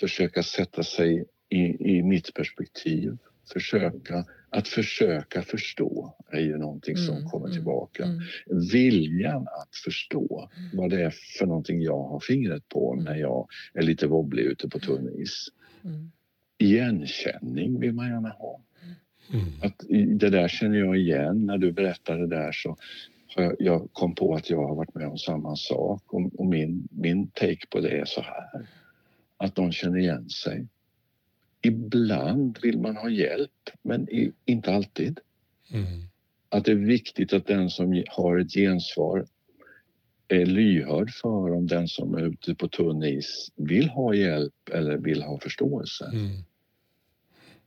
försöka 0.00 0.42
sätta 0.42 0.82
sig 0.82 1.24
i, 1.48 1.92
i 1.96 2.02
mitt 2.02 2.34
perspektiv, 2.34 3.18
försöka 3.52 4.24
att 4.50 4.68
försöka 4.68 5.42
förstå 5.42 6.16
är 6.30 6.40
ju 6.40 6.58
någonting 6.58 6.96
som 6.96 7.16
mm, 7.16 7.28
kommer 7.28 7.46
mm, 7.46 7.56
tillbaka. 7.56 8.04
Mm, 8.04 8.20
Viljan 8.72 9.42
att 9.42 9.76
förstå 9.84 10.50
vad 10.72 10.90
det 10.90 11.02
är 11.02 11.14
för 11.38 11.46
någonting 11.46 11.82
jag 11.82 12.02
har 12.02 12.20
fingret 12.20 12.68
på 12.68 12.92
mm. 12.92 13.04
när 13.04 13.16
jag 13.16 13.48
är 13.74 13.82
lite 13.82 14.06
wobblig 14.06 14.42
ute 14.42 14.68
på 14.68 14.78
tunn 14.78 15.10
is. 15.18 15.48
Mm. 15.84 16.10
Igenkänning 16.58 17.80
vill 17.80 17.92
man 17.92 18.08
gärna 18.08 18.28
ha. 18.28 18.60
Mm. 19.32 19.44
Att 19.62 19.84
det 20.20 20.30
där 20.30 20.48
känner 20.48 20.78
jag 20.78 20.96
igen. 20.96 21.46
När 21.46 21.58
du 21.58 21.72
berättade 21.72 22.20
det 22.20 22.36
där 22.36 22.52
så 22.52 22.76
jag, 23.36 23.56
jag 23.58 23.88
kom 23.92 24.14
på 24.14 24.34
att 24.34 24.50
jag 24.50 24.68
har 24.68 24.74
varit 24.74 24.94
med 24.94 25.08
om 25.08 25.18
samma 25.18 25.56
sak 25.56 26.02
och, 26.06 26.40
och 26.40 26.46
min, 26.46 26.88
min 26.90 27.30
take 27.30 27.66
på 27.70 27.80
det 27.80 27.98
är 27.98 28.04
så 28.04 28.20
här. 28.20 28.68
Att 29.36 29.54
de 29.54 29.72
känner 29.72 29.98
igen 29.98 30.28
sig. 30.28 30.66
Ibland 31.66 32.58
vill 32.62 32.78
man 32.78 32.96
ha 32.96 33.10
hjälp, 33.10 33.70
men 33.82 34.08
inte 34.44 34.74
alltid. 34.74 35.20
Mm. 35.72 35.86
Att 36.48 36.64
det 36.64 36.72
är 36.72 36.76
viktigt 36.76 37.32
att 37.32 37.46
den 37.46 37.70
som 37.70 38.04
har 38.08 38.38
ett 38.38 38.52
gensvar 38.52 39.26
är 40.28 40.46
lyhörd 40.46 41.10
för 41.10 41.52
om 41.52 41.66
den 41.66 41.88
som 41.88 42.14
är 42.14 42.22
ute 42.22 42.54
på 42.54 42.68
tunn 42.68 43.02
is 43.02 43.52
vill 43.56 43.88
ha 43.88 44.14
hjälp 44.14 44.68
eller 44.72 44.96
vill 44.96 45.22
ha 45.22 45.38
förståelse. 45.38 46.10
Mm. 46.12 46.42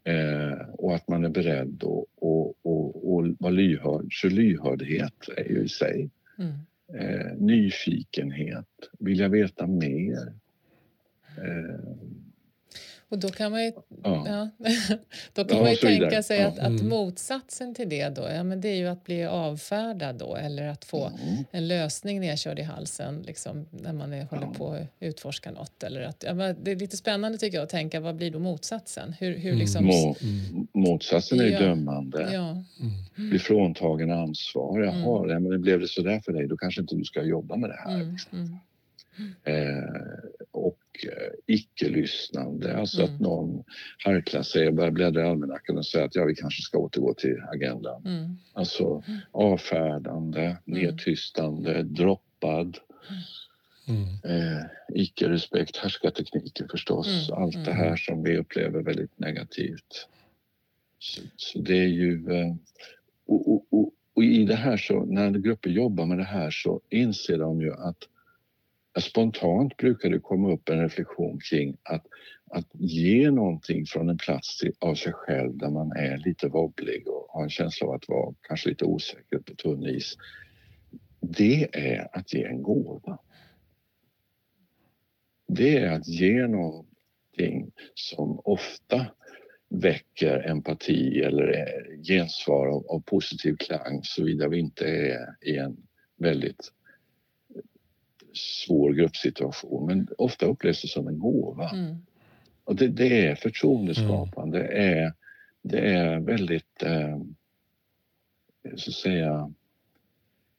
Eh, 0.03 0.59
och 0.69 0.95
att 0.95 1.07
man 1.07 1.25
är 1.25 1.29
beredd 1.29 1.83
att 1.83 2.09
och, 2.15 2.55
och, 2.61 3.13
och 3.13 3.35
vara 3.39 3.51
lyhörd. 3.51 4.07
Så 4.11 4.29
lyhördhet 4.29 5.29
är 5.37 5.49
ju 5.49 5.63
i 5.63 5.69
sig. 5.69 6.09
Mm. 6.37 6.53
Eh, 6.93 7.37
nyfikenhet, 7.37 8.89
vill 8.99 9.19
jag 9.19 9.29
veta 9.29 9.67
mer? 9.67 10.33
Eh, 11.37 11.79
och 13.09 13.19
då 13.19 13.29
kan 13.29 13.51
man 13.51 13.63
ju, 13.63 13.71
ja. 14.03 14.25
ja 14.27 14.49
då 15.33 15.45
kan 15.45 15.57
ja, 15.57 15.63
man 15.63 15.71
ju 15.71 15.77
tänka 15.77 16.23
sig 16.23 16.43
att, 16.43 16.59
att, 16.59 16.67
mm. 16.67 16.89
motsatsen 16.89 17.75
till 17.75 17.89
det 17.89 18.09
då, 18.09 18.21
ja, 18.21 18.43
men 18.43 18.61
det 18.61 18.67
är 18.67 18.75
ju 18.75 18.87
att 18.87 19.03
bli 19.03 19.25
avfärdad 19.25 20.15
då 20.15 20.35
eller 20.35 20.67
att 20.67 20.85
få 20.85 21.05
mm. 21.05 21.43
en 21.51 21.67
lösning 21.67 22.19
nedkörd 22.19 22.59
i 22.59 22.61
halsen 22.61 23.21
liksom, 23.21 23.65
när 23.71 23.93
man 23.93 24.13
är, 24.13 24.23
håller 24.23 24.47
på 24.47 24.71
att 24.71 24.87
utforska 24.99 25.51
något. 25.51 25.83
Eller 25.83 26.01
att, 26.01 26.23
ja, 26.27 26.33
det 26.33 26.71
är 26.71 26.75
lite 26.75 26.97
spännande 26.97 27.37
tycker 27.37 27.57
jag 27.57 27.63
att 27.63 27.69
tänka 27.69 27.99
vad 27.99 28.15
blir 28.15 28.31
då 28.31 28.39
motsatsen? 28.39 29.13
Hur, 29.19 29.37
hur 29.37 29.49
mm. 29.49 29.59
liksom, 29.59 29.85
Må, 29.85 30.15
motsatsen 30.73 31.39
är 31.39 31.45
ja. 31.45 31.59
dömande. 31.59 32.29
Ja. 32.33 32.49
Mm. 32.49 33.29
Bli 33.29 33.39
fråntagen 33.39 34.11
ansvar. 34.11 34.79
Jaha, 34.79 35.23
mm. 35.23 35.43
men 35.43 35.61
blev 35.61 35.79
det 35.79 35.87
så 35.87 36.01
där 36.01 36.19
för 36.19 36.31
dig, 36.31 36.47
då 36.47 36.57
kanske 36.57 36.81
inte 36.81 36.95
du 36.95 37.03
ska 37.03 37.23
jobba 37.23 37.55
med 37.55 37.69
det 37.69 37.79
här. 37.85 37.95
Mm. 37.95 38.11
Liksom. 38.11 38.59
Mm. 39.17 39.33
Eh, 39.43 39.83
och 40.51 40.78
icke-lyssnande. 41.47 42.77
Alltså 42.77 43.01
Mm. 43.01 43.15
att 43.15 43.21
någon 43.21 43.63
harklar 44.05 44.41
sig 44.41 44.67
och 44.67 44.73
börjar 44.73 44.91
bläddra 44.91 45.21
i 45.21 45.29
almanackan 45.29 45.77
och 45.77 45.85
säger 45.85 46.05
att 46.05 46.15
ja, 46.15 46.25
vi 46.25 46.35
kanske 46.35 46.61
ska 46.61 46.77
återgå 46.77 47.13
till 47.13 47.37
agendan. 47.53 48.05
Mm. 48.05 48.37
Alltså 48.53 49.03
avfärdande, 49.31 50.57
nedtystande, 50.65 51.83
droppad, 51.83 52.77
Mm. 53.87 54.03
eh, 54.03 54.63
icke-respekt, 54.93 55.77
härskartekniker 55.77 56.67
förstås. 56.71 57.29
Mm, 57.29 57.43
Allt 57.43 57.65
det 57.65 57.71
mm. 57.71 57.77
här 57.77 57.95
som 57.95 58.23
vi 58.23 58.37
upplever 58.37 58.81
väldigt 58.81 59.19
negativt. 59.19 60.07
Så, 60.99 61.21
så 61.35 61.59
det 61.59 61.77
är 61.77 61.87
ju... 61.87 62.31
Eh, 62.31 62.55
och, 63.27 63.53
och, 63.53 63.65
och, 63.69 63.91
och 64.13 64.23
i 64.23 64.45
det 64.45 64.55
här 64.55 64.77
så, 64.77 65.05
när 65.05 65.31
grupper 65.31 65.69
jobbar 65.69 66.05
med 66.05 66.17
det 66.17 66.23
här 66.23 66.51
så 66.51 66.81
inser 66.89 67.37
de 67.37 67.61
ju 67.61 67.73
att 67.73 67.79
att 67.79 68.07
spontant 68.99 69.77
brukar 69.77 70.09
det 70.09 70.19
komma 70.19 70.51
upp 70.51 70.69
en 70.69 70.81
reflektion 70.81 71.39
kring 71.49 71.77
att, 71.83 72.05
att 72.51 72.67
ge 72.73 73.31
någonting 73.31 73.85
från 73.85 74.09
en 74.09 74.17
plats 74.17 74.57
till, 74.57 74.73
av 74.79 74.95
sig 74.95 75.13
själv 75.13 75.57
där 75.57 75.69
man 75.69 75.91
är 75.91 76.17
lite 76.17 76.47
wobblig 76.47 77.07
och 77.07 77.27
har 77.29 77.43
en 77.43 77.49
känsla 77.49 77.87
av 77.87 77.93
att 77.93 78.09
vara 78.09 78.35
kanske 78.41 78.69
lite 78.69 78.85
osäker 78.85 79.37
på 79.39 79.55
tunn 79.55 79.85
is. 79.85 80.17
Det 81.21 81.69
är 81.73 82.17
att 82.17 82.33
ge 82.33 82.43
en 82.43 82.63
gåva. 82.63 83.19
Det 85.47 85.77
är 85.77 85.91
att 85.91 86.07
ge 86.07 86.47
någonting 86.47 87.71
som 87.93 88.39
ofta 88.43 89.05
väcker 89.69 90.49
empati 90.49 91.21
eller 91.21 91.65
gensvar 92.03 92.67
av, 92.67 92.87
av 92.87 92.99
positiv 92.99 93.55
klang 93.55 93.99
såvida 94.03 94.47
vi 94.47 94.59
inte 94.59 94.85
är 94.85 95.35
i 95.41 95.57
en 95.57 95.77
väldigt 96.17 96.71
svår 98.39 98.93
gruppsituation. 98.93 99.85
Men 99.85 100.07
ofta 100.17 100.45
upplevs 100.45 100.81
det 100.81 100.87
som 100.87 101.07
en 101.07 101.19
gåva. 101.19 101.69
Mm. 101.69 101.95
Och 102.63 102.75
det, 102.75 102.87
det 102.87 103.27
är 103.27 103.35
förtroendeskapande. 103.35 104.59
Det, 104.59 104.67
är, 104.67 105.13
det 105.61 105.79
är 105.79 106.19
väldigt, 106.19 106.83
eh, 106.83 107.17
så 108.75 108.89
att 108.89 108.95
säga, 108.95 109.53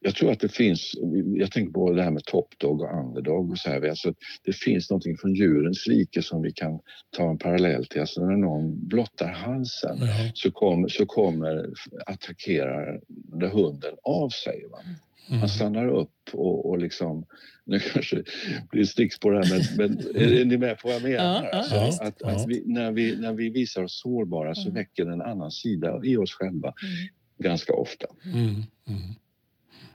jag 0.03 0.14
tror 0.14 0.33
att 0.33 0.40
det 0.40 0.49
finns, 0.49 0.93
jag 1.37 1.53
tänker 1.53 1.73
på 1.73 1.93
det 1.93 2.03
här 2.03 2.11
med 2.11 2.25
top 2.25 2.59
dog 2.59 2.81
och 2.81 2.99
underdog 2.99 3.51
och 3.51 3.59
så 3.59 3.71
här. 3.71 3.88
Alltså, 3.88 4.14
det 4.43 4.53
finns 4.53 4.90
någonting 4.90 5.16
från 5.16 5.35
djurens 5.35 5.87
rike 5.87 6.23
som 6.23 6.43
vi 6.43 6.53
kan 6.53 6.81
ta 7.11 7.31
en 7.31 7.38
parallell 7.38 7.87
till. 7.87 8.01
Alltså 8.01 8.27
när 8.27 8.37
någon 8.37 8.88
blottar 8.88 9.29
halsen 9.29 9.99
Ja. 10.01 10.31
så, 10.35 10.51
kom, 10.51 10.88
så 10.88 11.07
kommer 11.07 11.71
attackerande 12.07 13.49
hunden 13.53 13.95
av 14.03 14.29
sig. 14.29 14.66
Va? 14.71 14.79
Mm. 15.28 15.40
Han 15.40 15.48
stannar 15.48 15.88
upp 15.88 16.11
och, 16.33 16.70
och 16.70 16.78
liksom, 16.78 17.24
nu 17.64 17.78
kanske 17.80 18.16
det 18.16 18.24
blir 18.70 18.85
stickspår 18.85 19.33
här 19.33 19.44
men, 19.50 19.88
men 19.88 19.98
är, 20.16 20.44
ni 20.44 20.59
med 20.59 20.78
på 20.78 20.88
vad 20.88 20.94
jag 20.96 21.02
menar? 21.02 21.42
Ja, 21.42 21.48
ja, 21.52 21.59
alltså, 21.59 21.85
visst. 21.87 22.00
att, 22.00 22.16
Ja. 22.20 22.30
att 22.30 22.48
vi, 22.48 22.62
när, 22.66 22.92
vi, 22.92 23.16
när 23.16 23.33
vi 23.33 23.48
visar 23.48 23.83
oss 23.83 24.00
sårbara 24.00 24.54
så 24.54 24.61
Mm. 24.62 24.74
väcker 24.74 25.06
en 25.06 25.22
annan 25.22 25.50
sida 25.50 26.00
i 26.04 26.16
oss 26.16 26.33
själva 26.35 26.74
Mm. 26.83 26.94
ganska 27.38 27.72
ofta. 27.72 28.06
Mm. 28.24 28.46
Mm. 28.88 29.00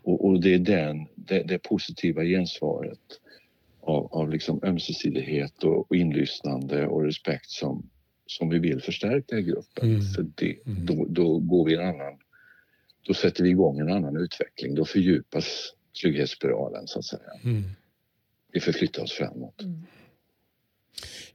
Och, 0.03 0.25
och 0.27 0.41
det 0.41 0.53
är 0.53 0.59
den, 0.59 1.07
det, 1.15 1.43
det 1.43 1.57
positiva 1.59 2.23
gensvaret 2.23 2.99
av, 3.81 4.13
av 4.13 4.29
liksom 4.29 4.59
ömsesidighet 4.63 5.63
och, 5.63 5.91
och 5.91 5.95
inlyssnande 5.95 6.88
och 6.88 7.03
respekt 7.03 7.49
som, 7.49 7.89
som 8.25 8.49
vi 8.49 8.59
vill 8.59 8.81
förstärka 8.81 9.38
i 9.38 9.41
gruppen. 9.43 9.89
Mm. 9.89 10.01
För 10.01 10.25
det, 10.35 10.55
Mm. 10.65 10.85
då, 10.85 11.05
då 11.09 11.39
går 11.39 11.65
vi 11.65 11.73
en 11.75 11.81
annan, 11.81 12.13
då 13.05 13.13
sätter 13.13 13.43
vi 13.43 13.49
igång 13.49 13.79
en 13.79 13.91
annan 13.91 14.17
utveckling. 14.17 14.75
Då 14.75 14.85
fördjupas 14.85 15.73
trygghetsspiralen 16.01 16.87
så 16.87 16.99
att 16.99 17.05
säga. 17.05 17.31
Mm. 17.43 17.63
Vi 18.51 18.59
förflyttar 18.59 19.03
oss 19.03 19.11
framåt. 19.11 19.61
Mm. 19.61 19.85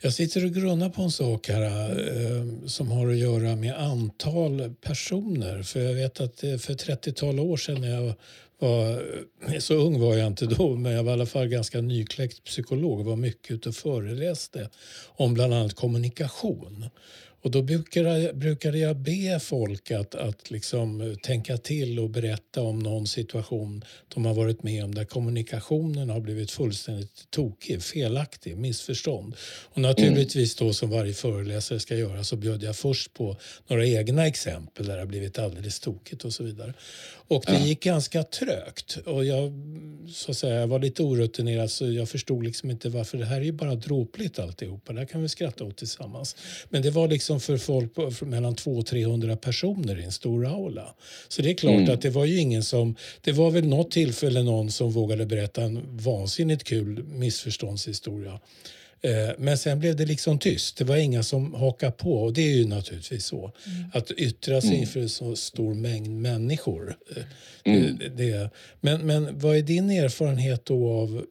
Jag 0.00 0.12
sitter 0.12 0.44
och 0.44 0.50
grunnar 0.50 0.90
på 0.90 1.02
en 1.02 1.10
sak 1.10 1.48
här 1.48 1.62
eh, 1.62 2.66
som 2.66 2.90
har 2.90 3.08
att 3.08 3.16
göra 3.16 3.56
med 3.56 3.74
antal 3.74 4.74
personer. 4.80 5.62
För 5.62 5.80
jag 5.80 5.94
vet 5.94 6.20
att 6.20 6.44
eh, 6.44 6.56
för 6.56 6.74
30-tal 6.74 7.40
år 7.40 7.56
sedan 7.56 7.80
när 7.80 7.90
jag 7.90 8.14
var, 8.58 8.90
eh, 9.48 9.58
så 9.58 9.74
ung 9.74 10.00
var 10.00 10.16
jag 10.16 10.26
inte 10.26 10.46
då, 10.46 10.76
men 10.76 10.92
jag 10.92 11.02
var 11.02 11.10
i 11.10 11.14
alla 11.14 11.26
fall 11.26 11.48
ganska 11.48 11.80
nykläckt 11.80 12.44
psykolog, 12.44 13.04
var 13.04 13.16
mycket 13.16 13.50
ute 13.50 13.68
och 13.68 13.74
föreläste 13.74 14.68
om 15.06 15.34
bland 15.34 15.54
annat 15.54 15.74
kommunikation. 15.74 16.90
Och 17.42 17.50
då 17.50 17.62
brukade, 17.62 18.32
brukade 18.34 18.78
jag 18.78 18.96
be 18.96 19.40
folk 19.40 19.90
att, 19.90 20.14
att 20.14 20.50
liksom 20.50 21.00
eh, 21.00 21.14
tänka 21.14 21.56
till 21.56 21.98
och 21.98 22.10
berätta 22.10 22.62
om 22.62 22.78
någon 22.78 23.06
situation 23.06 23.84
de 24.08 24.24
har 24.24 24.34
varit 24.34 24.62
med 24.62 24.84
om 24.84 24.94
där 24.94 25.04
kommunikationen 25.04 26.10
har 26.10 26.20
blivit 26.20 26.50
fullständigt 26.50 27.30
tokig, 27.30 27.82
felaktig, 27.82 28.56
missförstånd. 28.56 29.34
Och 29.64 29.80
naturligtvis 29.80 30.54
då 30.54 30.72
som 30.72 30.90
varje 30.90 31.12
föreläsare 31.12 31.80
ska 31.80 31.96
göra 31.96 32.24
så 32.24 32.36
bjöd 32.36 32.62
jag 32.62 32.76
först 32.76 33.14
på 33.14 33.36
några 33.66 33.86
egna 33.86 34.26
exempel 34.26 34.86
där 34.86 34.94
det 34.94 35.00
har 35.00 35.06
blivit 35.06 35.38
alldeles 35.38 35.80
tokigt 35.80 36.24
och 36.24 36.32
så 36.32 36.44
vidare. 36.44 36.74
Och 37.28 37.44
det 37.46 37.58
gick 37.58 37.82
ganska 37.82 38.22
trögt 38.22 38.98
och 39.06 39.24
jag, 39.24 39.52
så 40.12 40.30
att 40.30 40.36
säga, 40.36 40.66
var 40.66 40.78
lite 40.78 41.02
orutinerad 41.02 41.70
så 41.70 41.92
jag 41.92 42.08
förstod 42.08 42.44
liksom 42.44 42.70
inte 42.70 42.88
varför 42.88 43.18
det 43.18 43.26
här 43.26 43.36
är 43.36 43.44
ju 43.44 43.52
bara 43.52 43.74
dråpligt 43.74 44.38
alltihopa. 44.38 44.92
Det 44.92 44.98
här 44.98 45.06
kan 45.06 45.22
vi 45.22 45.28
skratta 45.28 45.64
åt 45.64 45.76
tillsammans. 45.76 46.36
Men 46.68 46.82
det 46.82 46.90
var 46.90 47.08
liksom 47.08 47.29
för 47.38 47.56
folk 47.56 47.94
på, 47.94 48.10
för 48.10 48.26
mellan 48.26 48.54
200 48.54 48.82
300 48.90 49.36
personer 49.36 50.00
i 50.00 50.04
en 50.04 50.12
stor 50.12 50.46
aula. 50.46 50.94
Så 51.28 51.42
det 51.42 51.50
är 51.50 51.54
klart 51.54 51.74
Mm. 51.80 51.90
att 51.94 52.02
det 52.02 52.10
var 52.10 52.24
ju 52.24 52.38
ingen 52.38 52.62
som, 52.62 52.96
det 53.20 53.32
var 53.32 53.50
väl 53.50 53.66
något 53.66 53.90
tillfälle 53.90 54.42
någon 54.42 54.70
som 54.70 54.90
vågade 54.90 55.26
berätta 55.26 55.62
en 55.62 55.96
vansinnigt 55.96 56.64
kul 56.64 57.04
missförståndshistoria. 57.04 58.40
Eh, 59.02 59.30
Men 59.38 59.58
sen 59.58 59.78
blev 59.80 59.96
det 59.96 60.06
liksom 60.06 60.38
tyst. 60.38 60.76
Det 60.76 60.84
var 60.84 60.96
inga 60.96 61.22
som 61.22 61.54
hakade 61.54 61.92
på. 61.92 62.12
Och 62.22 62.32
det 62.32 62.42
är 62.42 62.56
ju 62.56 62.66
naturligtvis 62.66 63.24
så. 63.26 63.52
Att 63.92 64.10
yttra 64.10 64.60
sig 64.60 64.70
Mm. 64.70 64.80
inför 64.80 65.00
en 65.00 65.08
så 65.08 65.36
stor 65.36 65.74
mängd 65.74 66.10
människor. 66.20 66.96
eh, 67.16 67.22
Mm. 67.64 67.98
Det, 67.98 68.08
det, 68.08 68.50
men, 68.80 69.06
men 69.06 69.38
vad 69.38 69.56
är 69.56 69.62
din 69.62 69.90
erfarenhet 69.90 70.64
då 70.64 70.90
av 70.92 71.24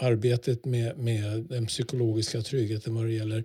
arbetet 0.00 0.64
med, 0.64 0.98
med 0.98 1.40
den 1.48 1.66
psykologiska 1.66 2.42
tryggheten 2.42 2.94
vad 2.94 3.04
det 3.06 3.12
gäller 3.12 3.44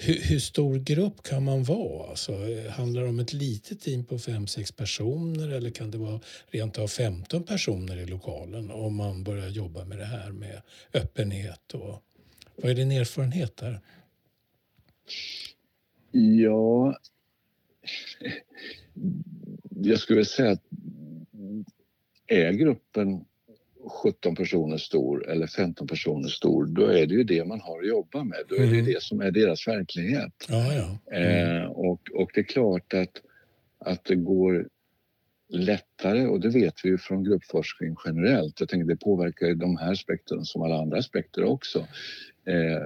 hur, 0.00 0.20
hur 0.20 0.38
stor 0.38 0.78
grupp 0.78 1.22
kan 1.22 1.44
man 1.44 1.64
vara? 1.64 2.10
Alltså, 2.10 2.32
handlar 2.70 3.02
det 3.02 3.08
om 3.08 3.18
ett 3.18 3.32
litet 3.32 3.80
team 3.80 4.04
på 4.04 4.18
fem 4.18 4.46
sex 4.46 4.72
personer 4.72 5.48
eller 5.48 5.70
kan 5.70 5.90
det 5.90 5.98
vara 5.98 6.20
rent 6.46 6.78
av 6.78 6.88
15 6.88 7.42
personer 7.42 7.96
i 7.96 8.06
lokalen 8.06 8.70
om 8.70 8.94
man 8.94 9.24
börjar 9.24 9.48
jobba 9.48 9.84
med 9.84 9.98
det 9.98 10.04
här 10.04 10.32
med 10.32 10.62
öppenhet? 10.92 11.74
Och, 11.74 12.02
vad 12.56 12.70
är 12.70 12.74
din 12.74 12.92
erfarenhet 12.92 13.56
där? 13.56 13.80
Ja, 16.10 16.98
jag 19.70 19.98
skulle 19.98 20.24
säga 20.24 20.50
att 20.50 20.62
är 22.26 22.52
gruppen 22.52 23.24
17 23.90 24.34
personer 24.34 24.76
stor 24.76 25.30
eller 25.30 25.46
15 25.46 25.86
personer 25.86 26.28
stor, 26.28 26.66
då 26.66 26.86
är 26.86 27.06
det 27.06 27.14
ju 27.14 27.24
det 27.24 27.44
man 27.44 27.60
har 27.60 27.78
att 27.80 27.88
jobba 27.88 28.24
med. 28.24 28.38
Då 28.48 28.54
är 28.54 28.60
det 28.60 28.66
ju 28.66 28.80
Mm. 28.80 28.84
det 28.92 29.02
som 29.02 29.20
är 29.20 29.30
deras 29.30 29.68
verklighet. 29.68 30.32
Ja, 30.48 30.72
ja. 30.74 31.16
Eh, 31.18 31.64
och, 31.64 32.00
och 32.14 32.30
det 32.34 32.40
är 32.40 32.44
klart 32.44 32.94
att, 32.94 33.20
att 33.78 34.04
det 34.04 34.16
går 34.16 34.68
lättare, 35.52 36.26
och 36.26 36.40
det 36.40 36.48
vet 36.48 36.74
vi 36.84 36.88
ju 36.88 36.98
från 36.98 37.24
gruppforskning 37.24 37.96
generellt, 38.04 38.60
jag 38.60 38.68
tänker 38.68 38.88
det 38.88 38.96
påverkar 38.96 39.54
de 39.54 39.76
här 39.76 39.92
aspekterna 39.92 40.44
som 40.44 40.62
alla 40.62 40.80
andra 40.80 40.98
aspekter 40.98 41.44
också. 41.44 41.78
Eh, 42.46 42.82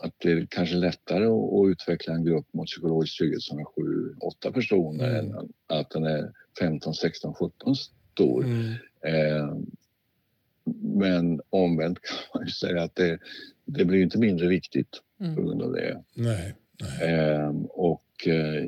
att 0.00 0.14
det 0.18 0.32
är 0.32 0.46
kanske 0.50 0.74
lättare 0.76 1.24
att, 1.24 1.52
att 1.52 1.68
utveckla 1.70 2.14
en 2.14 2.24
grupp 2.24 2.46
mot 2.54 2.66
psykologisk 2.66 3.18
trygghet 3.18 3.42
som 3.42 3.58
är 3.58 3.64
7-8 4.48 4.52
personer 4.52 5.10
Mm. 5.20 5.36
än 5.36 5.48
att 5.66 5.90
den 5.90 6.04
är 6.04 6.32
15, 6.60 6.94
16, 6.94 7.34
17 7.34 7.74
stor. 7.76 8.44
Mm. 8.44 8.72
Eh, 9.04 9.56
men 10.82 11.40
omvänt 11.50 11.98
kan 12.00 12.16
man 12.34 12.44
ju 12.46 12.50
säga 12.52 12.82
att 12.82 12.94
det, 12.94 13.18
det 13.64 13.84
blir 13.84 14.02
inte 14.02 14.18
mindre 14.18 14.48
viktigt 14.48 14.90
på 15.18 15.24
Mm. 15.24 15.36
grund 15.36 15.62
av 15.62 15.72
det. 15.72 16.02
Nej, 16.14 16.54
nej. 16.80 17.14
Ehm, 17.14 17.64
och 17.64 18.04
eh, 18.26 18.64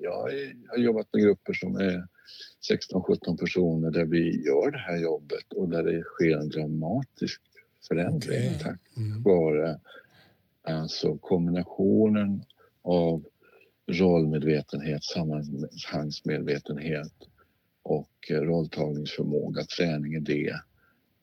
jag 0.00 0.30
har 0.68 0.78
jobbat 0.78 1.06
med 1.12 1.22
grupper 1.22 1.52
som 1.52 1.76
är 1.76 2.06
16-17 2.70 3.36
personer 3.38 3.90
där 3.90 4.04
vi 4.04 4.44
gör 4.46 4.70
det 4.70 4.78
här 4.78 4.96
jobbet 4.96 5.52
och 5.56 5.68
där 5.68 5.82
det 5.82 6.02
sker 6.02 6.36
en 6.36 6.48
dramatisk 6.48 7.40
förändring 7.88 8.18
Okej. 8.46 8.58
tack 8.62 8.80
Mm. 8.96 9.22
vare 9.22 9.80
alltså 10.62 11.16
kombinationen 11.18 12.44
av 12.82 13.24
rollmedvetenhet, 13.86 15.04
sammanhangsmedvetenhet 15.04 17.12
och 17.82 18.10
eh, 18.30 18.40
rolltagningsförmåga, 18.40 19.62
träning 19.64 20.14
i 20.14 20.20
det 20.20 20.54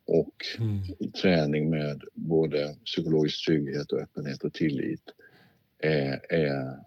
och 0.05 0.45
Mm. 0.59 0.81
träning 1.21 1.69
med 1.69 2.03
både 2.13 2.75
psykologisk 2.85 3.45
trygghet 3.45 3.91
och 3.91 3.99
öppenhet 3.99 4.43
och 4.43 4.53
tillit 4.53 5.01
är, 5.79 6.33
är, 6.33 6.77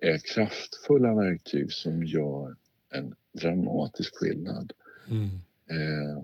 är 0.00 0.18
kraftfulla 0.34 1.14
verktyg 1.14 1.72
som 1.72 2.04
gör 2.04 2.56
en 2.94 3.14
dramatisk 3.40 4.16
skillnad. 4.16 4.72
Mm. 5.10 5.28
Eh, 5.70 6.16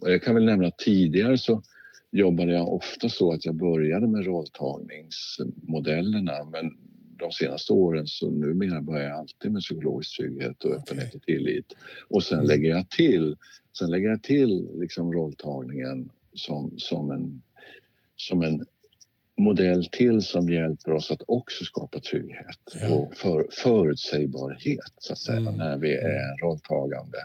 och 0.00 0.12
jag 0.12 0.22
kan 0.22 0.34
väl 0.34 0.44
nämna 0.44 0.66
att 0.68 0.78
tidigare 0.78 1.38
så, 1.38 1.62
jobbade 2.10 2.52
jag 2.52 2.74
ofta 2.74 3.08
så 3.08 3.32
att 3.32 3.44
jag 3.44 3.54
började 3.54 4.06
med 4.08 4.24
rolltagningsmodellerna 4.26 6.44
men 6.44 6.76
de 7.18 7.32
senaste 7.32 7.72
åren 7.72 8.06
så 8.06 8.30
numera 8.30 8.80
börjar 8.82 9.08
jag 9.08 9.18
alltid 9.18 9.52
med 9.52 9.62
psykologisk 9.62 10.16
trygghet 10.16 10.64
och 10.64 10.74
öppenhet 10.74 11.14
och 11.14 11.22
tillit. 11.22 11.72
Och 12.08 12.22
sen 12.22 12.38
Mm. 12.38 12.48
lägger 12.48 12.68
jag 12.70 12.90
till, 12.90 13.36
sen 13.78 13.90
lägger 13.90 14.08
jag 14.08 14.22
till 14.22 14.68
liksom 14.74 15.12
rolltagningen 15.12 16.10
som, 16.34 16.74
som, 16.78 17.10
en, 17.10 17.42
som 18.16 18.42
en 18.42 18.66
modell 19.36 19.84
till 19.92 20.22
som 20.22 20.48
hjälper 20.50 20.92
oss 20.92 21.10
att 21.10 21.22
också 21.26 21.64
skapa 21.64 22.00
trygghet 22.00 22.58
Ja. 22.80 22.94
och 22.94 23.14
för, 23.16 23.46
förutsägbarhet 23.50 24.92
så 24.98 25.12
att 25.12 25.18
säga 25.18 25.38
Mm. 25.38 25.54
när 25.56 25.78
vi 25.78 25.94
är 25.94 26.42
rolltagande 26.42 27.18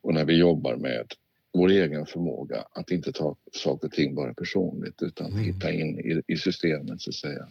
och 0.00 0.14
när 0.14 0.24
vi 0.24 0.36
jobbar 0.38 0.76
med 0.76 1.06
vår 1.52 1.68
egen 1.70 2.06
förmåga 2.06 2.64
att 2.72 2.90
inte 2.90 3.12
ta 3.12 3.36
saker 3.52 3.86
och 3.86 3.92
ting 3.92 4.14
bara 4.14 4.34
personligt 4.34 5.02
utan 5.02 5.32
Mm. 5.32 5.44
hitta 5.44 5.72
in 5.72 5.98
i, 5.98 6.22
i 6.26 6.36
systemet 6.36 7.00
så 7.00 7.10
att 7.10 7.14
säga 7.14 7.48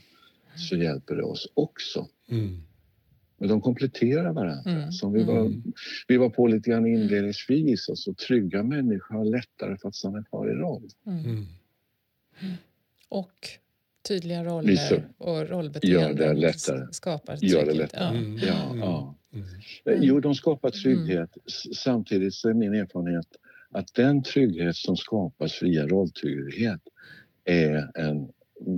så 0.56 0.76
hjälper 0.76 1.16
det 1.16 1.24
oss 1.24 1.48
också. 1.54 2.08
Mm. 2.30 2.62
Men 3.40 3.50
de 3.50 3.62
kompletterar 3.62 4.34
varandra. 4.34 4.72
Mm. 4.72 4.92
Som 4.92 5.14
vi, 5.14 5.24
var, 5.24 5.40
Mm. 5.40 5.64
vi 6.08 6.18
var 6.18 6.30
på 6.30 6.48
lite 6.48 6.70
grann 6.70 6.86
inledningsvis. 6.88 7.90
Alltså, 7.90 8.14
trygga 8.14 8.64
människor 8.64 9.16
har 9.16 9.26
lättare 9.26 9.78
för 9.78 9.88
att 9.88 9.96
stanna 9.96 10.24
kvar 10.24 10.48
i 10.50 10.54
roll. 10.54 10.90
Mm. 11.08 11.26
Mm. 11.26 11.46
Och 13.10 13.34
tydliga 14.08 14.44
roller 14.44 14.68
Visa. 14.68 14.96
och 15.18 15.34
Gör 15.36 15.46
rollbeteenden 15.46 16.18
det 16.18 16.34
lättare. 16.42 16.88
skapar 16.92 17.38
Gör 17.42 17.60
det 17.60 17.66
trygghet. 17.66 17.78
lättare. 17.94 18.04
Ja. 18.04 18.20
Mm. 18.20 18.38
Ja, 18.38 18.76
ja. 18.76 19.16
Mm. 19.34 19.46
Eh, 19.86 20.00
Jo, 20.08 20.20
de 20.20 20.36
skapar 20.36 20.70
trygghet. 20.70 21.30
Samtidigt 21.76 22.34
så 22.34 22.50
är 22.50 22.54
min 22.54 22.74
erfarenhet 22.74 23.28
att 23.72 23.94
den 23.96 24.24
trygghet 24.24 24.76
som 24.76 24.98
skapas 24.98 25.62
via 25.64 25.88
rolltrygghet 25.88 26.82
är 27.46 27.92
en 27.96 28.28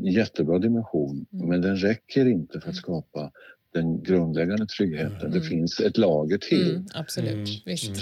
jättebra 0.04 0.60
dimension. 0.60 1.26
Mm. 1.34 1.48
Men 1.50 1.62
den 1.62 1.76
räcker 1.78 2.26
inte 2.26 2.60
för 2.62 2.70
att 2.70 2.76
skapa 2.76 3.32
den 3.74 4.04
grundläggande 4.04 4.66
tryggheten. 4.66 5.18
Mm. 5.28 5.32
Det 5.32 5.42
finns 5.42 5.80
ett 5.80 5.98
lager 5.98 6.38
till 6.38 6.70
Mm, 6.72 6.86
absolut, 6.94 7.34
Mm. 7.34 7.46
visst. 7.66 7.88
Mm. 7.88 7.98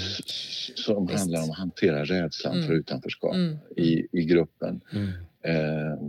som 0.75 1.07
Visst. 1.07 1.19
handlar 1.19 1.43
om 1.43 1.51
att 1.51 1.57
hantera 1.57 2.03
rädslan 2.05 2.55
Mm. 2.55 2.67
för 2.67 2.73
utanförskap 2.73 3.35
Mm. 3.35 3.57
i, 3.77 4.07
i 4.11 4.23
gruppen. 4.25 4.81
Mm. 4.93 5.07
Eh, 5.41 5.99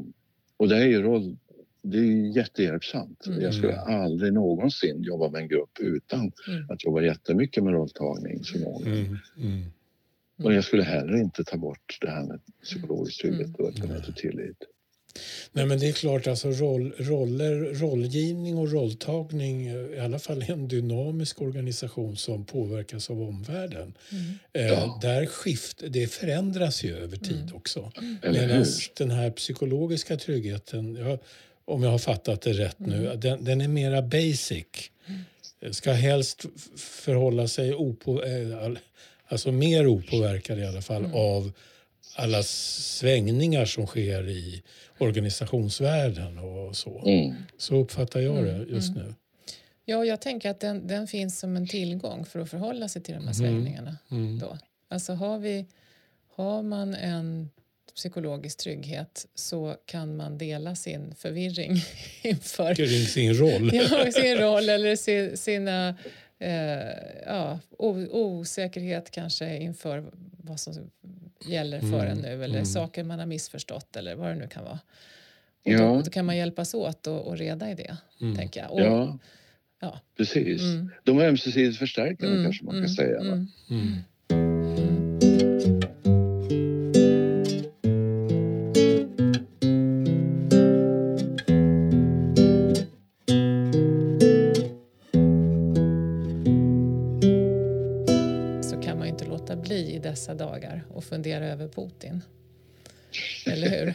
och 0.56 0.68
det 0.68 0.76
är 0.76 0.86
ju 0.86 1.02
roll, 1.02 1.36
det 1.82 1.98
är 1.98 2.36
jättehjälpsamt. 2.36 3.26
Mm. 3.26 3.40
Jag 3.40 3.54
skulle 3.54 3.76
aldrig 3.80 4.32
någonsin 4.32 5.02
jobba 5.02 5.28
med 5.30 5.40
en 5.42 5.48
grupp 5.48 5.78
utan 5.80 6.32
Mm. 6.48 6.70
att 6.70 6.84
jobba 6.84 7.02
jättemycket 7.02 7.64
med 7.64 7.72
rolltagningsförmåga. 7.72 8.86
Mm. 8.86 9.18
Mm. 9.36 9.64
Och 10.42 10.54
jag 10.54 10.64
skulle 10.64 10.82
heller 10.82 11.16
inte 11.16 11.44
ta 11.44 11.56
bort 11.56 11.98
det 12.00 12.10
här 12.10 12.24
med 12.24 12.40
psykologisk 12.62 13.20
trygghet 13.20 13.54
och 13.58 13.68
öppenhet 13.68 13.90
Mm. 13.98 14.08
och 14.10 14.16
tillit. 14.16 14.56
Nej, 15.52 15.66
men 15.66 15.78
det 15.78 15.88
är 15.88 15.92
klart, 15.92 16.26
alltså 16.26 16.48
roll, 16.50 16.92
roller, 16.98 17.54
rollgivning 17.74 18.58
och 18.58 18.72
rolltagning, 18.72 19.66
eh, 19.66 19.74
i 19.74 19.98
alla 20.00 20.18
fall 20.18 20.42
i 20.42 20.52
en 20.52 20.68
dynamisk 20.68 21.40
organisation 21.42 22.16
som 22.16 22.44
påverkas 22.44 23.10
av 23.10 23.22
omvärlden. 23.22 23.94
Mm. 24.12 24.38
Eh, 24.52 24.66
Ja. 24.66 24.98
där 25.02 25.26
skift, 25.26 25.82
det 25.88 26.06
förändras 26.06 26.82
ju 26.84 26.96
över 26.96 27.16
tid 27.16 27.42
Mm. 27.42 27.56
också. 27.56 27.92
Medan 28.22 28.64
den 28.96 29.10
här 29.10 29.30
psykologiska 29.30 30.16
tryggheten, 30.16 30.96
ja, 30.96 31.18
om 31.64 31.82
jag 31.82 31.90
har 31.90 31.98
fattat 31.98 32.42
det 32.42 32.52
rätt 32.52 32.78
nu, 32.78 33.06
Mm. 33.06 33.20
den, 33.20 33.44
den 33.44 33.60
är 33.60 33.68
mera 33.68 34.02
basic. 34.02 34.66
Ska 35.70 35.92
helst 35.92 36.44
förhålla 36.76 37.48
sig 37.48 37.74
opå, 37.74 38.22
eh, 38.22 38.64
all- 38.64 38.78
alltså 39.28 39.52
mer 39.52 39.86
opåverkad 39.86 40.58
i 40.58 40.64
alla 40.66 40.82
fall 40.82 41.04
Mm. 41.04 41.14
av 41.16 41.52
alla 42.14 42.42
svängningar 42.42 43.64
som 43.64 43.86
sker 43.86 44.28
i 44.28 44.62
organisationsvärlden 44.98 46.38
och 46.38 46.76
så. 46.76 47.02
Mm. 47.06 47.34
Så 47.58 47.74
uppfattar 47.76 48.20
jag 48.20 48.44
det 48.44 48.52
Mm, 48.52 48.68
just 48.74 48.94
mm. 48.94 49.06
nu. 49.06 49.14
Ja, 49.84 50.04
jag 50.04 50.20
tänker 50.20 50.50
att 50.50 50.60
den, 50.60 50.86
den 50.86 51.06
finns 51.06 51.38
som 51.38 51.56
en 51.56 51.66
tillgång 51.66 52.24
för 52.24 52.40
att 52.40 52.50
förhålla 52.50 52.88
sig 52.88 53.02
till 53.02 53.14
de 53.14 53.18
här 53.18 53.34
Mm. 53.34 53.34
svängningarna. 53.34 53.96
Mm. 54.10 54.38
Då. 54.38 54.58
Alltså 54.88 55.12
har, 55.12 55.38
vi, 55.38 55.66
har 56.36 56.62
man 56.62 56.94
en 56.94 57.50
psykologisk 57.94 58.58
trygghet 58.58 59.26
så 59.34 59.76
kan 59.86 60.16
man 60.16 60.38
dela 60.38 60.76
sin 60.76 61.14
förvirring 61.14 61.76
inför 62.22 62.74
Kring 62.74 63.06
sin 63.06 63.34
roll. 63.34 63.70
ja, 63.74 64.12
sin 64.12 64.36
roll 64.36 64.68
eller 64.68 64.96
sin, 64.96 65.36
sina 65.36 65.88
eh, 66.38 66.80
ja, 67.26 67.58
osäkerhet 67.78 69.10
kanske 69.10 69.56
inför 69.56 70.04
vad 70.42 70.60
som 70.60 70.90
gäller 71.46 71.80
för 71.80 72.06
en 72.06 72.18
nu 72.18 72.28
eller 72.44 72.54
mm. 72.54 72.64
saker 72.66 73.04
man 73.04 73.18
har 73.18 73.26
missförstått 73.26 73.96
eller 73.96 74.14
vad 74.14 74.28
det 74.28 74.34
nu 74.34 74.48
kan 74.48 74.64
vara. 74.64 74.78
Och 75.64 75.72
Ja. 75.72 75.78
då, 75.78 76.02
då 76.02 76.10
kan 76.10 76.26
man 76.26 76.36
hjälpas 76.36 76.74
åt 76.74 77.06
och, 77.06 77.26
och 77.26 77.38
reda 77.38 77.70
i 77.70 77.74
det, 77.74 77.96
Mm. 78.20 78.36
tänker 78.36 78.60
jag. 78.60 78.72
Och, 78.72 78.80
Ja, 78.80 79.18
ja. 79.80 80.00
precis. 80.16 80.62
Mm. 80.62 80.90
De 81.04 81.18
är 81.18 81.24
ömsesidigt 81.28 81.78
förstärkande 81.78 82.32
Mm, 82.34 82.44
kanske 82.44 82.64
man 82.64 82.72
kan 82.74 82.78
mm, 82.78 82.88
säga. 82.88 83.46
Dagar 100.50 100.84
och 100.90 101.04
fundera 101.04 101.46
över 101.46 101.68
Putin. 101.68 102.22
Eller 103.46 103.68
hur? 103.70 103.94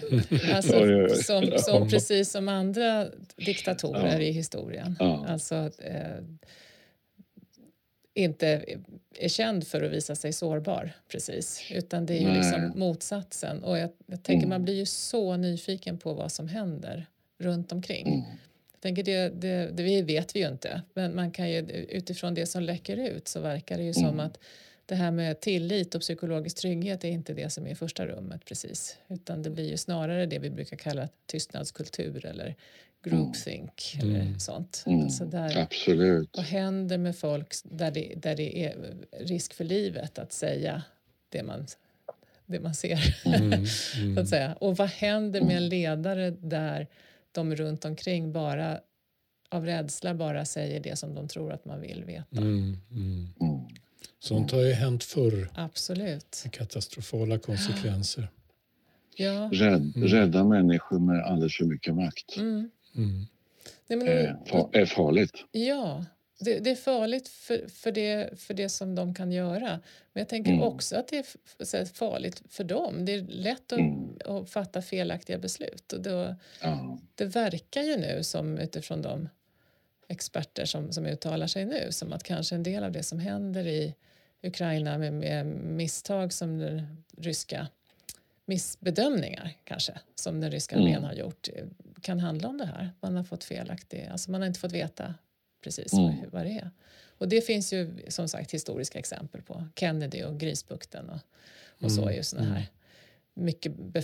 Alltså, 0.53 0.75
Oj, 0.83 0.95
oj, 0.95 1.03
oj. 1.03 1.09
som, 1.23 1.51
som 1.57 1.89
precis 1.89 2.31
som 2.31 2.49
andra 2.49 3.07
diktatorer 3.35 4.13
Ja. 4.13 4.21
i 4.21 4.31
historien. 4.31 4.95
Ja. 4.99 5.25
Alltså, 5.27 5.71
eh, 5.83 6.17
inte 8.13 8.65
är 9.19 9.29
känd 9.29 9.67
för 9.67 9.81
att 9.81 9.91
visa 9.91 10.15
sig 10.15 10.33
sårbar 10.33 10.91
precis. 11.07 11.61
Utan 11.71 12.05
det 12.05 12.13
är 12.13 12.19
ju 12.19 12.27
Nej. 12.27 12.37
liksom 12.37 12.71
motsatsen. 12.75 13.63
Och 13.63 13.77
jag, 13.77 13.89
jag 14.05 14.23
tänker 14.23 14.45
Mm. 14.45 14.49
man 14.49 14.63
blir 14.63 14.73
ju 14.75 14.85
så 14.85 15.37
nyfiken 15.37 15.97
på 15.97 16.13
vad 16.13 16.31
som 16.31 16.47
händer 16.47 17.05
runt 17.37 17.71
omkring. 17.71 18.07
Mm. 18.07 18.21
Jag 18.71 18.81
tänker 18.81 19.03
det, 19.03 19.29
det, 19.29 19.69
det 19.73 20.01
vet 20.03 20.35
vi 20.35 20.39
ju 20.39 20.47
inte. 20.47 20.81
Men 20.93 21.15
man 21.15 21.31
kan 21.31 21.49
ju, 21.49 21.59
utifrån 21.89 22.33
det 22.33 22.45
som 22.45 22.63
läcker 22.63 22.97
ut 22.97 23.27
så 23.27 23.39
verkar 23.39 23.77
det 23.77 23.83
ju 23.83 23.93
som 23.93 24.05
Mm. 24.05 24.19
att 24.19 24.39
det 24.85 24.95
här 24.95 25.11
med 25.11 25.39
tillit 25.39 25.95
och 25.95 26.01
psykologisk 26.01 26.57
trygghet 26.57 27.03
är 27.03 27.09
inte 27.09 27.33
det 27.33 27.49
som 27.49 27.65
är 27.67 27.71
i 27.71 27.75
första 27.75 28.05
rummet 28.07 28.45
precis. 28.45 28.97
Utan 29.07 29.43
det 29.43 29.49
blir 29.49 29.69
ju 29.69 29.77
snarare 29.77 30.25
det 30.25 30.39
vi 30.39 30.49
brukar 30.49 30.77
kalla 30.77 31.09
tystnadskultur 31.25 32.25
eller 32.25 32.55
groupthink 33.03 33.97
eller 34.01 34.19
Mm. 34.21 34.39
sånt. 34.39 34.83
Mm. 34.87 35.03
Alltså 35.03 35.25
där, 35.25 35.57
Absolut. 35.57 36.29
vad 36.37 36.45
händer 36.45 36.97
med 36.97 37.15
folk 37.17 37.53
där 37.63 37.91
det, 37.91 38.13
där 38.17 38.35
det 38.35 38.63
är 38.65 38.95
risk 39.19 39.53
för 39.53 39.63
livet 39.63 40.19
att 40.19 40.33
säga 40.33 40.83
det 41.29 41.43
man, 41.43 41.65
det 42.45 42.59
man 42.59 42.75
ser? 42.75 43.15
Mm. 43.25 43.65
så 43.65 43.97
Mm. 43.99 44.17
att 44.17 44.29
säga. 44.29 44.53
Och 44.53 44.77
vad 44.77 44.89
händer 44.89 45.41
med 45.41 45.57
en 45.57 45.69
ledare 45.69 46.29
där 46.31 46.87
de 47.31 47.55
runt 47.55 47.85
omkring 47.85 48.31
bara 48.31 48.79
av 49.49 49.65
rädsla 49.65 50.13
bara 50.13 50.45
säger 50.45 50.79
det 50.79 50.95
som 50.95 51.13
de 51.15 51.27
tror 51.27 51.51
att 51.51 51.65
man 51.65 51.81
vill 51.81 52.03
veta? 52.05 52.41
Sånt 54.27 54.51
har 54.51 54.61
ju 54.61 54.71
hänt 54.73 55.03
förr 55.03 55.49
Absolut. 55.55 56.41
med 56.43 56.53
katastrofala 56.53 57.39
konsekvenser. 57.39 58.27
Ja. 59.15 59.49
Rädd, 59.53 59.91
Mm. 59.95 60.07
Rädda 60.07 60.43
människor 60.43 60.99
med 60.99 61.23
alldeles 61.25 61.57
för 61.57 61.65
mycket 61.65 61.95
makt 61.95 62.37
Mm. 62.37 62.69
Mm. 62.95 63.25
Nej, 63.87 63.97
men, 63.99 64.07
är, 64.07 64.37
fa- 64.45 64.69
är 64.73 64.85
farligt. 64.85 65.45
Ja, 65.51 66.05
det, 66.39 66.59
det 66.59 66.69
är 66.71 66.75
farligt 66.75 67.27
för, 67.27 67.67
för, 67.69 67.91
det, 67.91 68.39
för 68.39 68.53
det 68.53 68.69
som 68.69 68.95
de 68.95 69.15
kan 69.15 69.31
göra. 69.31 69.69
Men 70.13 70.21
jag 70.21 70.29
tänker 70.29 70.51
Mm. 70.51 70.63
också 70.63 70.95
att 70.97 71.07
det 71.07 71.17
är 71.17 71.85
farligt 71.85 72.41
för 72.49 72.63
dem. 72.63 73.05
Det 73.05 73.11
är 73.13 73.21
lätt 73.21 73.71
att, 73.73 73.79
Mm. 73.79 74.17
att 74.25 74.49
fatta 74.49 74.81
felaktiga 74.81 75.37
beslut. 75.37 75.93
Och 75.93 76.01
då, 76.01 76.35
Ja. 76.61 76.99
det 77.15 77.25
verkar 77.25 77.81
ju 77.81 77.97
nu 77.97 78.23
som 78.23 78.57
utifrån 78.57 79.01
de 79.01 79.29
experter 80.07 80.65
som, 80.65 80.91
som 80.93 81.05
uttalar 81.05 81.47
sig 81.47 81.65
nu 81.65 81.87
som 81.91 82.13
att 82.13 82.23
kanske 82.23 82.55
en 82.55 82.63
del 82.63 82.83
av 82.83 82.91
det 82.91 83.03
som 83.03 83.19
händer 83.19 83.67
i 83.67 83.95
Ukraina 84.45 84.97
med, 84.97 85.13
med 85.13 85.45
misstag 85.45 86.33
som 86.33 86.57
den 86.57 87.03
ryska 87.17 87.67
missbedömningar 88.45 89.53
kanske 89.63 89.93
som 90.15 90.39
den 90.41 90.51
ryska 90.51 90.75
Mm. 90.75 90.87
armén 90.87 91.03
har 91.03 91.13
gjort 91.13 91.47
eh, 91.53 91.65
kan 92.01 92.19
handla 92.19 92.47
om 92.47 92.57
det 92.57 92.65
här. 92.65 92.91
Man 93.01 93.15
har 93.15 93.23
fått 93.23 93.43
felaktig, 93.43 94.07
alltså 94.11 94.31
man 94.31 94.41
har 94.41 94.47
inte 94.47 94.59
fått 94.59 94.71
veta 94.71 95.13
precis 95.63 95.93
Mm. 95.93 96.05
vad, 96.05 96.31
vad 96.31 96.45
det 96.45 96.51
är. 96.59 96.71
Och 97.17 97.27
det 97.29 97.41
finns 97.41 97.73
ju 97.73 97.95
som 98.07 98.27
sagt 98.27 98.51
historiska 98.53 98.99
exempel 98.99 99.41
på 99.41 99.67
Kennedy 99.75 100.23
och 100.23 100.39
Grisbukten 100.39 101.09
och, 101.09 101.19
och 101.85 101.91
så 101.91 102.01
Mm, 102.01 102.13
är 102.13 102.17
ju 102.17 102.23
såna 102.23 102.41
mm. 102.41 102.53
här 102.53 102.65
mycket 103.33 103.71
be, 103.77 104.03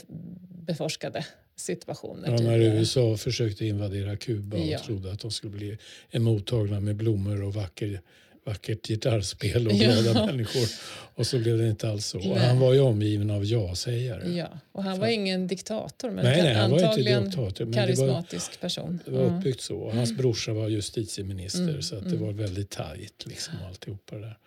beforskade 0.65 1.25
situationer. 1.55 2.25
Ja, 2.31 2.31
när 2.31 2.37
tidigare. 2.57 2.77
USA 2.79 3.17
försökte 3.17 3.65
invadera 3.65 4.17
Kuba 4.17 4.57
och 4.57 4.65
Ja. 4.65 4.79
trodde 4.79 5.11
att 5.11 5.19
de 5.19 5.31
skulle 5.31 5.51
bli 5.57 5.77
emottagna 6.11 6.79
med 6.79 6.95
blommor 6.95 7.41
och 7.43 7.53
vacker, 7.53 8.01
vackert 8.45 8.87
gitarrspel 8.87 9.67
och 9.67 9.73
Ja. 9.73 9.91
glada 10.01 10.25
människor. 10.25 10.67
Och 11.15 11.27
så 11.27 11.39
blev 11.39 11.57
det 11.57 11.67
inte 11.69 11.89
alls 11.89 12.05
så. 12.05 12.17
Och 12.19 12.25
Nej. 12.25 12.39
han 12.47 12.59
var 12.59 12.73
ju 12.73 12.79
omgiven 12.79 13.29
av 13.31 13.45
ja-sägare. 13.45 14.29
Ja, 14.31 14.47
och 14.71 14.83
han 14.83 14.99
var 14.99 15.07
ingen 15.07 15.47
diktator 15.47 16.09
men 16.11 16.25
Nej, 16.25 16.41
nej, 16.43 16.53
han 16.53 16.69
var 16.71 16.77
inte 16.77 16.87
antagligen 16.89 17.23
diktator, 17.25 17.65
men 17.65 17.71
det 17.71 17.79
var- 17.79 17.85
karismatisk 17.85 18.61
person. 18.61 18.99
Det 19.05 19.11
var 19.11 19.21
Ja. 19.21 19.25
uppbyggt 19.37 19.61
så. 19.61 19.77
Och 19.77 19.93
hans 19.93 20.17
brorsa 20.17 20.53
var 20.53 20.67
justitieminister 20.69 21.61
Mm, 21.69 21.81
så 21.81 21.95
att 21.95 22.03
det 22.03 22.09
mm. 22.15 22.21
var 22.25 22.33
väldigt 22.33 22.69
tajt 22.69 23.25
liksom 23.27 23.53
alltihopa 23.67 24.15
det 24.15 24.21
där. 24.21 24.37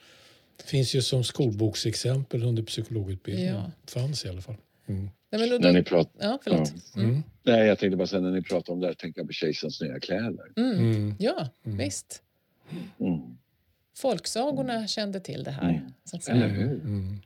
Det 0.56 0.64
finns 0.64 0.94
ju 0.94 1.02
som 1.02 1.24
skolboksexempel 1.24 2.42
under 2.42 2.62
psykologutbildningen. 2.62 3.54
Ja. 3.54 3.70
Fanns 3.86 4.24
i 4.24 4.28
alla 4.28 4.40
fall. 4.40 4.56
Mm. 4.88 5.10
Nej, 5.32 5.48
då, 5.50 5.58
När 5.58 5.72
ni 5.72 5.82
pratar... 5.82 6.12
ja, 6.26 6.38
förlåt. 6.44 6.72
Mm. 6.96 7.08
Mm. 7.10 7.22
Nej, 7.42 7.66
jag 7.66 7.78
tänkte 7.78 7.96
bara 7.96 8.06
säga 8.06 8.20
när 8.20 8.30
ni 8.30 8.42
pratar 8.42 8.72
om 8.72 8.80
det 8.80 8.86
här, 8.86 8.94
tänker 8.94 9.20
jag 9.20 9.26
på 9.26 9.32
Kejsarens 9.32 9.80
nya 9.80 10.00
kläder. 10.00 10.52
Mm. 10.56 10.78
Mm. 10.78 11.14
Ja, 11.18 11.48
Mm. 11.66 11.78
visst. 11.78 12.22
Mm. 13.94 14.10
Folksagorna 14.10 14.86
kände 14.86 15.20
till 15.20 15.44
det 15.44 15.50
här. 15.50 15.70
Mm. 15.70 15.94
Så 16.04 16.16
att 16.16 16.22
säga. 16.22 16.36
Eller 16.36 16.48
hur? 16.48 16.80
Mm. 16.80 17.20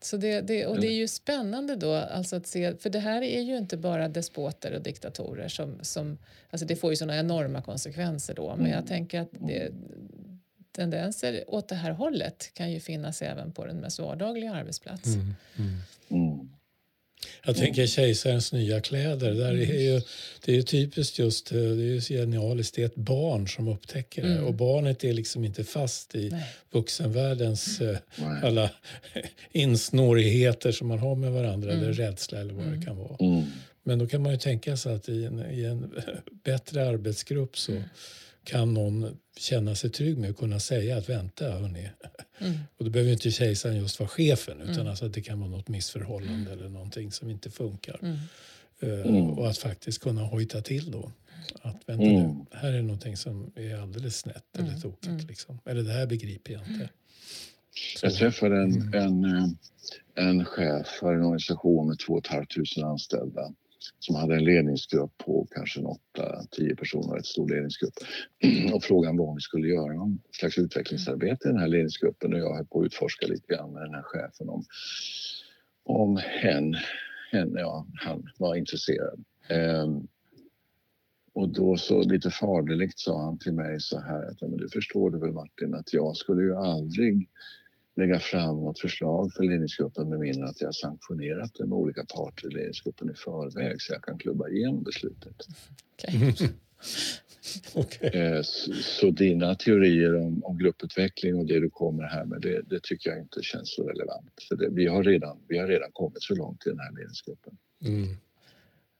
Så 0.00 0.16
det, 0.16 0.40
det, 0.40 0.66
och 0.66 0.80
det 0.80 0.86
är 0.86 0.94
ju 0.94 1.08
spännande 1.08 1.76
då 1.76 1.94
alltså 1.94 2.36
att 2.36 2.46
se, 2.46 2.76
för 2.76 2.90
det 2.90 2.98
här 2.98 3.22
är 3.22 3.40
ju 3.40 3.56
inte 3.56 3.76
bara 3.76 4.08
despoter 4.08 4.74
och 4.74 4.82
diktatorer 4.82 5.48
som, 5.48 5.78
som 5.82 6.18
alltså 6.50 6.66
det 6.66 6.76
får 6.76 6.90
ju 6.90 6.96
sådana 6.96 7.18
enorma 7.18 7.62
konsekvenser 7.62 8.34
då, 8.34 8.56
men 8.56 8.70
jag 8.70 8.86
tänker 8.86 9.20
att 9.20 9.28
det, 9.32 9.72
tendenser 10.72 11.44
åt 11.46 11.68
det 11.68 11.74
här 11.74 11.90
hållet 11.90 12.50
kan 12.54 12.72
ju 12.72 12.80
finnas 12.80 13.22
även 13.22 13.52
på 13.52 13.66
den 13.66 13.76
mest 13.76 13.98
vardagliga 13.98 14.54
arbetsplats. 14.54 15.06
Mm. 15.06 15.34
Mm. 16.08 16.50
Mm. 17.22 17.30
Jag 17.46 17.56
tänker 17.56 17.86
kejsarens 17.86 18.52
nya 18.52 18.80
kläder. 18.80 19.30
Där 19.34 19.52
är 19.52 19.80
ju, 19.80 20.00
det 20.44 20.52
är 20.52 20.56
ju 20.56 20.62
typiskt 20.62 21.18
just, 21.18 21.52
eh, 21.52 21.58
det 21.58 21.64
är 21.64 21.74
ju 21.94 22.00
genialiskt, 22.00 22.74
det 22.74 22.82
är 22.82 22.86
ett 22.86 22.94
barn 22.94 23.48
som 23.48 23.68
upptäcker 23.68 24.22
det. 24.22 24.28
Mm. 24.32 24.44
Och 24.44 24.54
barnet 24.54 25.04
är 25.04 25.12
liksom 25.12 25.44
inte 25.44 25.64
fast 25.64 26.14
i 26.14 26.28
Nej. 26.30 26.44
vuxenvärldens 26.70 27.80
Nej. 27.80 27.98
alla 28.42 28.70
insnårigheter 29.52 30.72
som 30.72 30.88
man 30.88 30.98
har 30.98 31.14
med 31.14 31.32
varandra 31.32 31.72
Mm. 31.72 31.84
eller 31.84 31.92
rädsla 31.92 32.38
eller 32.40 32.54
vad 32.54 32.66
Mm. 32.66 32.80
det 32.80 32.86
kan 32.86 32.96
vara. 32.96 33.16
Mm. 33.20 33.44
Men 33.82 33.98
då 33.98 34.06
kan 34.06 34.22
man 34.22 34.32
ju 34.32 34.38
tänka 34.38 34.76
sig 34.76 34.94
att 34.94 35.08
i 35.08 35.24
en, 35.24 35.50
i 35.50 35.64
en 35.64 35.92
bättre 36.44 36.88
arbetsgrupp 36.88 37.58
så 37.58 37.72
kan 38.44 38.74
någon 38.74 39.16
känna 39.36 39.74
sig 39.74 39.90
trygg 39.90 40.18
med 40.18 40.30
att 40.30 40.36
kunna 40.36 40.60
säga 40.60 40.96
att 40.96 41.08
vänta 41.08 41.50
hörni. 41.50 41.90
Mm. 42.38 42.54
Och 42.78 42.84
då 42.84 42.90
behöver 42.90 43.12
inte 43.12 43.30
kejsaren 43.30 43.76
just 43.76 44.00
vara 44.00 44.08
chefen 44.08 44.60
utan 44.60 44.74
Mm. 44.74 44.86
alltså 44.86 45.06
att 45.06 45.12
det 45.14 45.22
kan 45.22 45.40
vara 45.40 45.50
något 45.50 45.68
missförhållande 45.68 46.52
eller 46.52 46.68
någonting 46.68 47.12
som 47.12 47.30
inte 47.30 47.50
funkar. 47.50 47.98
Mm. 48.02 48.16
Mm. 48.82 49.16
Eh, 49.16 49.38
Och 49.38 49.48
att 49.50 49.58
faktiskt 49.58 49.98
kunna 50.02 50.22
hojta 50.22 50.60
till 50.62 50.90
då. 50.90 51.12
Att 51.62 51.76
vänta 51.86 52.04
Mm. 52.04 52.28
nu, 52.28 52.44
här 52.52 52.72
är 52.72 52.82
någonting 52.82 53.16
som 53.16 53.52
är 53.56 53.76
alldeles 53.76 54.16
snett 54.18 54.44
eller 54.58 54.68
Mm. 54.68 54.80
tokigt. 54.80 55.06
Mm. 55.06 55.26
Liksom. 55.26 55.58
Eller 55.64 55.82
det 55.82 55.92
här 55.92 56.06
begriper 56.06 56.52
jag 56.52 56.62
inte. 56.68 56.88
Så. 57.96 58.06
Jag 58.06 58.14
träffade 58.14 58.56
en, 58.62 58.72
Mm. 58.94 58.94
en, 58.94 59.24
eh, 59.24 59.48
en 60.28 60.44
chef 60.44 60.86
för 60.86 61.14
en 61.14 61.22
organisation 61.22 61.88
med 61.88 61.98
2 61.98 62.22
500 62.30 62.86
anställda 62.90 63.54
som 63.98 64.14
hade 64.14 64.34
en 64.34 64.44
ledningsgrupp 64.44 65.18
på 65.18 65.46
kanske 65.50 65.80
8-10 65.80 66.76
personer, 66.76 67.16
ett 67.16 67.26
stor 67.26 67.48
ledningsgrupp. 67.48 67.94
Och 68.74 68.84
frågan 68.84 69.16
var 69.16 69.26
om 69.26 69.34
vi 69.34 69.40
skulle 69.40 69.68
göra 69.68 69.92
någon 69.92 70.20
slags 70.32 70.58
utvecklingsarbete 70.58 71.48
i 71.48 71.50
den 71.52 71.60
här 71.60 71.68
ledningsgruppen 71.68 72.32
och 72.32 72.38
jag 72.38 72.54
höll 72.56 72.66
på 72.66 72.80
att 72.80 72.86
utforska 72.86 73.26
lite 73.26 73.54
grann 73.54 73.72
med 73.72 73.82
den 73.82 73.94
här 73.94 74.02
chefen 74.02 74.48
om, 74.48 74.64
om 75.84 76.20
hen, 76.22 76.76
hen 77.32 77.54
ja, 77.58 77.86
han 77.94 78.28
var 78.38 78.54
intresserad. 78.54 79.24
Ehm, 79.48 80.06
och 81.34 81.48
då 81.48 81.76
så 81.76 82.02
lite 82.02 82.30
faderligt 82.30 82.98
sa 82.98 83.24
han 83.24 83.38
till 83.38 83.52
mig 83.52 83.80
så 83.80 84.00
här 84.00 84.30
att 84.30 84.36
"Ja, 84.40 84.48
men 84.48 84.58
du 84.58 84.68
förstår 84.68 85.10
du 85.10 85.18
väl 85.18 85.32
Martin 85.32 85.74
att 85.74 85.92
jag 85.92 86.16
skulle 86.16 86.42
ju 86.42 86.56
aldrig 86.56 87.28
lägga 87.96 88.18
fram 88.18 88.56
något 88.56 88.80
förslag 88.80 89.32
för 89.32 89.44
ledningsgruppen 89.44 90.08
med 90.08 90.18
mindre 90.18 90.48
att 90.48 90.60
jag 90.60 90.74
sanktionerat 90.74 91.54
det 91.54 91.66
med 91.66 91.78
olika 91.78 92.04
parter 92.04 92.46
i 92.50 92.54
ledningsgruppen 92.54 93.10
i 93.10 93.14
förväg 93.14 93.82
så 93.82 93.92
jag 93.92 94.02
kan 94.02 94.18
klubba 94.18 94.48
igenom 94.48 94.82
beslutet. 94.82 95.36
Okej. 95.94 96.34
Okej. 97.74 98.10
Eh, 98.14 98.42
Så, 98.42 98.72
så 98.72 99.10
dina 99.10 99.54
teorier 99.54 100.14
om, 100.14 100.44
om 100.44 100.58
grupputveckling 100.58 101.34
och 101.34 101.46
det 101.46 101.60
du 101.60 101.70
kommer 101.70 102.02
här 102.02 102.24
med 102.24 102.40
det, 102.40 102.62
det 102.62 102.82
tycker 102.82 103.10
jag 103.10 103.18
inte 103.18 103.42
känns 103.42 103.74
så 103.74 103.82
relevant. 103.82 104.32
För 104.48 104.56
det, 104.56 104.68
vi, 104.70 104.86
har 104.86 105.04
redan, 105.04 105.38
vi 105.48 105.58
har 105.58 105.66
redan 105.66 105.92
kommit 105.92 106.22
så 106.22 106.34
långt 106.34 106.66
i 106.66 106.70
den 106.70 106.78
här 106.78 106.92
ledningsgruppen. 106.92 107.56
Mm. 107.84 108.16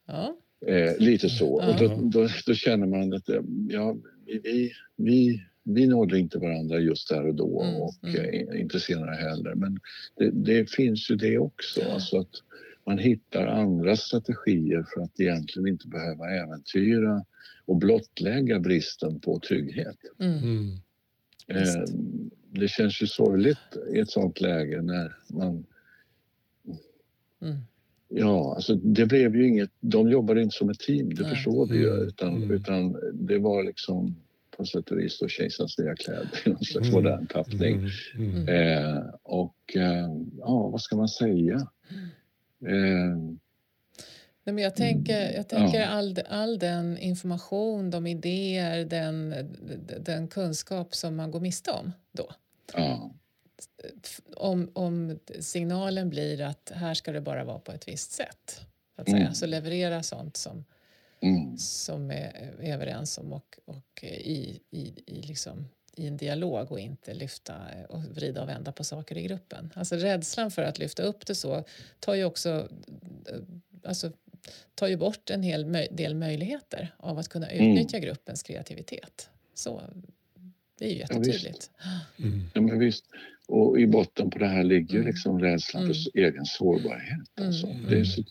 Ja. 0.07 0.37
Eh, 0.67 0.99
lite 0.99 1.29
så. 1.29 1.55
Och 1.55 1.79
då, 1.79 2.01
då, 2.03 2.29
då 2.47 2.55
känner 2.55 2.87
man 2.87 3.13
att 3.13 3.29
eh, 3.29 3.43
ja, 3.69 3.97
vi, 4.27 4.39
vi, 4.39 4.73
vi, 4.97 5.43
vi 5.65 5.87
nådde 5.87 6.19
inte 6.19 6.39
varandra 6.39 6.79
just 6.79 7.09
där 7.09 7.27
och 7.27 7.35
då 7.35 7.63
Mm, 7.63 7.77
och 7.77 7.95
mm. 8.03 8.49
eh, 8.51 8.61
inte 8.61 8.81
senare 8.81 9.15
heller. 9.15 9.55
Men 9.55 9.79
det, 10.17 10.31
det 10.31 10.71
finns 10.71 11.11
ju 11.11 11.17
det 11.17 11.39
också. 11.39 11.81
Ja. 11.81 11.93
Alltså 11.93 12.19
att 12.19 12.31
man 12.87 12.99
hittar 12.99 13.47
andra 13.47 13.97
strategier 13.97 14.87
för 14.95 15.01
att 15.01 15.21
egentligen 15.21 15.69
inte 15.69 15.89
behöva 15.89 16.31
äventyra 16.31 17.25
och 17.65 17.77
blottlägga 17.77 18.61
bristen 18.61 19.21
på 19.21 19.41
trygghet. 19.41 19.97
Mm. 20.19 20.39
Mm. 20.39 20.79
Eh, 21.49 21.85
det 22.51 22.69
känns 22.69 23.03
ju 23.03 23.07
sorgligt 23.07 23.77
i 23.95 23.99
ett 23.99 24.11
sånt 24.11 24.41
läge 24.41 24.83
när 24.83 25.17
man 25.29 25.65
Mm. 27.43 27.57
Ja, 28.09 28.55
alltså 28.55 28.75
det 28.75 29.07
blev 29.07 29.37
ju 29.37 29.49
inget... 29.49 29.71
De 29.81 30.09
jobbade 30.09 30.43
inte 30.43 30.57
som 30.57 30.71
ett 30.71 30.79
team, 30.79 31.15
det 31.15 31.25
förstår 31.25 31.67
vi 31.67 31.79
ju. 31.79 31.89
Utan, 31.89 32.37
mm. 32.37 32.51
utan 32.51 32.97
det 33.13 33.39
var 33.39 33.63
liksom 33.63 34.17
på 34.57 34.65
sätt 34.65 34.91
och 34.91 34.99
vis 34.99 35.23
kejsarens 35.29 35.79
nya 35.79 35.95
kläder 35.97 36.29
i 36.47 36.49
någon 36.51 36.65
slags 36.65 36.89
Mm, 36.89 37.03
modern 37.03 37.27
tappning. 37.27 37.91
Mm. 38.15 38.37
Mm. 38.37 38.49
Eh, 38.49 39.03
och 39.23 39.77
eh, 39.77 40.09
ja, 40.39 40.69
vad 40.69 40.81
ska 40.81 40.97
man 40.97 41.09
säga? 41.09 41.55
Eh, 42.67 43.17
Nej, 44.47 44.55
men 44.55 44.65
jag 44.65 44.77
tänker, 44.77 45.33
jag 45.33 45.49
tänker 45.49 45.81
Ja. 45.81 45.87
all, 45.87 46.19
all 46.29 46.59
den 46.59 46.99
information, 46.99 47.91
de 47.91 48.07
idéer, 48.07 48.85
den, 48.85 49.35
den 50.01 50.29
kunskap 50.29 50.95
som 50.95 51.17
man 51.17 51.31
går 51.31 51.41
miste 51.41 51.71
om 51.71 51.93
då. 52.13 52.31
ja, 52.75 53.11
Om, 54.37 54.71
om 54.73 55.19
signalen 55.41 56.11
blir 56.11 56.41
att 56.41 56.73
här 56.75 56.95
ska 56.95 57.13
det 57.13 57.21
bara 57.21 57.45
vara 57.45 57.59
på 57.59 57.73
ett 57.73 57.89
visst 57.89 58.13
sätt. 58.13 58.61
Så, 58.97 59.03
att 59.03 59.09
säga. 59.11 59.21
Mm. 59.23 59.35
så 59.35 59.47
leverera 59.47 60.03
sånt 60.03 60.37
som, 60.37 60.65
mm, 61.25 61.59
som 61.59 62.11
är, 62.11 62.55
är 62.61 62.73
överens 62.75 63.19
om 63.19 63.33
och, 63.33 63.59
och 63.65 64.05
i, 64.05 64.61
i, 64.71 64.93
i, 65.07 65.23
liksom, 65.23 65.69
i 65.97 66.07
en 66.07 66.17
dialog 66.17 66.73
och 66.73 66.81
inte 66.81 67.15
lyfta 67.15 67.55
och 67.89 68.05
vrida 68.05 68.43
och 68.43 68.49
vända 68.49 68.73
på 68.73 68.85
saker 68.85 69.19
i 69.19 69.23
gruppen. 69.23 69.71
Alltså 69.75 69.97
rädslan 69.97 70.51
för 70.51 70.63
att 70.63 70.79
lyfta 70.79 71.03
upp 71.03 71.27
det 71.27 71.35
så 71.35 71.65
tar 72.01 72.15
ju 72.15 72.25
också 72.25 72.69
eh, 73.29 73.39
alltså, 73.85 74.13
tar 74.75 74.89
ju 74.89 74.97
bort 74.97 75.31
en 75.31 75.43
hel 75.43 75.65
möj- 75.67 75.95
del 75.97 76.15
möjligheter 76.15 76.95
av 76.97 77.19
att 77.19 77.29
kunna 77.29 77.47
Mm. 77.51 77.71
utnyttja 77.71 77.99
gruppens 77.99 78.43
kreativitet. 78.43 79.29
Så 79.55 79.83
det 80.79 80.85
är 80.87 80.91
ju 80.91 80.99
jättetydligt. 80.99 81.71
Mm. 82.19 82.41
ja, 82.55 82.61
men 82.61 82.79
visst. 82.79 83.05
Och 83.49 83.81
i 83.81 83.87
botten 83.87 84.31
på 84.31 84.39
det 84.39 84.47
här 84.49 84.65
ligger 84.65 84.95
Mm. 84.95 85.07
liksom 85.07 85.41
rädslan 85.41 85.83
för 85.87 85.91
s- 85.91 86.09
egen 86.15 86.45
sårbarhet. 86.47 87.29
Alltså. 87.41 87.67
Mm. 87.67 87.91
Det, 87.91 87.99
är 88.01 88.05
så, 88.05 88.23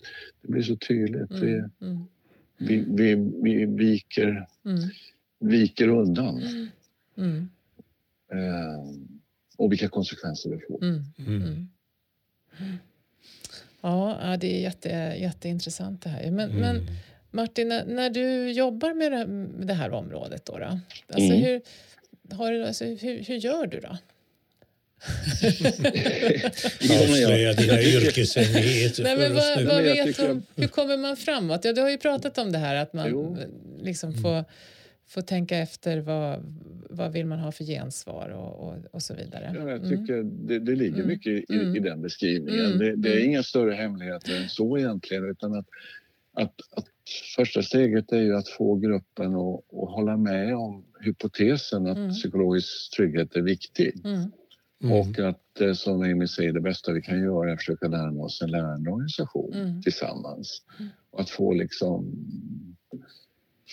det 0.41 0.47
blir 0.47 0.63
så 0.63 0.75
tydligt. 0.75 1.31
Mm, 1.31 1.71
mm, 1.81 2.07
vi, 2.67 2.85
vi, 2.87 3.15
vi 3.43 3.65
viker, 3.65 4.47
mm, 4.65 4.79
viker 5.39 5.87
undan. 5.87 6.43
mm, 7.17 7.49
Eh, 8.31 8.93
och 9.57 9.71
vilka 9.71 9.89
konsekvenser 9.89 10.49
det 10.49 10.59
får. 10.67 10.83
mm, 10.83 11.03
Mm. 11.17 11.41
mm. 11.41 11.67
Ja, 13.81 14.37
det 14.41 14.57
är 14.57 14.61
jätte, 14.61 14.89
jätteintressant 15.19 16.01
det 16.01 16.09
här. 16.09 16.31
Men, 16.31 16.49
men 16.51 16.75
Mm. 16.77 16.93
Martin, 17.31 17.67
när, 17.67 17.85
när 17.85 18.09
du 18.09 18.51
jobbar 18.51 18.93
med 18.93 19.11
det, 19.11 19.25
med 19.27 19.67
det 19.67 19.73
här 19.73 19.91
området, 19.91 20.45
då, 20.45 20.57
då 20.59 20.65
alltså 20.65 21.33
Mm. 21.33 21.41
hur, 21.41 21.61
har, 22.35 22.51
du- 22.51 22.65
alltså 22.65 22.85
hur, 22.85 23.23
hur 23.23 23.35
gör 23.35 23.67
du 23.67 23.79
då? 23.79 23.97
Avslöja 27.03 27.53
dina 27.53 27.81
yrkeshemligheter 27.81 29.03
Nej, 29.03 29.17
men 29.17 29.33
vad, 29.33 29.63
vad 29.65 29.83
vet 29.83 30.07
tycker- 30.07 30.31
om, 30.31 30.43
hur 30.55 30.67
kommer 30.67 30.97
man 30.97 31.17
framåt? 31.17 31.65
Ja, 31.65 31.73
du 31.73 31.81
har 31.81 31.89
ju 31.89 31.97
pratat 31.97 32.37
om 32.37 32.51
det 32.51 32.57
här 32.57 32.75
att 32.75 32.93
man 32.93 33.07
Jo. 33.09 33.37
liksom 33.81 34.13
får, 34.13 34.43
får 35.07 35.21
tänka 35.21 35.57
efter 35.57 35.97
vad, 35.99 36.43
vad 36.89 37.11
vill 37.11 37.25
man 37.25 37.39
ha 37.39 37.51
för 37.51 37.63
gensvar 37.63 38.29
och, 38.29 38.67
och, 38.67 38.75
och 38.91 39.01
så 39.01 39.13
vidare. 39.13 39.55
Ja, 39.59 39.69
jag 39.69 39.85
Mm. 39.85 39.89
tycker 39.89 40.23
det, 40.47 40.59
det 40.59 40.75
ligger 40.75 40.95
Mm. 40.95 41.07
mycket 41.07 41.49
i, 41.49 41.53
Mm. 41.55 41.75
i 41.75 41.79
den 41.79 42.01
beskrivningen. 42.01 42.65
Mm. 42.65 42.77
Det, 42.77 42.95
det 42.95 43.09
är 43.09 43.15
Mm. 43.17 43.29
inga 43.29 43.43
större 43.43 43.73
hemligheter 43.73 44.35
än 44.41 44.49
så 44.49 44.77
egentligen 44.77 45.29
utan 45.29 45.53
att, 45.53 45.65
att, 46.33 46.53
att 46.75 46.85
första 47.35 47.61
steget 47.63 48.11
är 48.11 48.21
ju 48.21 48.35
att 48.35 48.49
få 48.49 48.75
gruppen 48.75 49.35
att, 49.35 49.55
att 49.55 49.89
hålla 49.93 50.17
med 50.17 50.55
om 50.55 50.83
hypotesen 51.01 51.87
att 51.87 51.97
Mm. 51.97 52.11
psykologisk 52.13 52.95
trygghet 52.95 53.35
är 53.35 53.41
viktig. 53.41 53.93
Mm. 54.83 54.97
Och 54.99 55.19
att 55.19 55.61
eh, 55.61 55.73
som 55.73 56.01
Amy 56.01 56.27
säger, 56.27 56.53
det 56.53 56.61
bästa 56.61 56.91
vi 56.91 57.01
kan 57.01 57.21
göra 57.21 57.49
är 57.49 57.53
att 57.53 57.59
försöka 57.59 57.87
närma 57.87 58.23
oss 58.23 58.41
en 58.41 58.51
lärande 58.51 58.89
organisation 58.89 59.53
Mm. 59.53 59.81
tillsammans. 59.81 60.61
Mm. 60.79 60.91
Och 61.11 61.21
att 61.21 61.29
få 61.29 61.53
liksom 61.53 62.11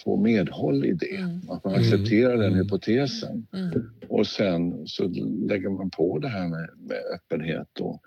få 0.04 0.16
medhåll 0.16 0.84
i 0.84 0.92
det. 0.92 1.16
Mm. 1.16 1.50
Att 1.50 1.64
man 1.64 1.74
Mm. 1.74 1.84
accepterar 1.86 2.36
den 2.36 2.52
Mm. 2.52 2.58
hypotesen. 2.64 3.46
Mm. 3.52 3.90
Och 4.08 4.26
sen 4.26 4.86
så 4.86 5.08
lägger 5.48 5.68
man 5.68 5.90
på 5.90 6.18
det 6.18 6.28
här 6.28 6.48
med, 6.48 6.68
med 6.78 6.98
öppenhet 7.14 7.80
och, 7.80 8.02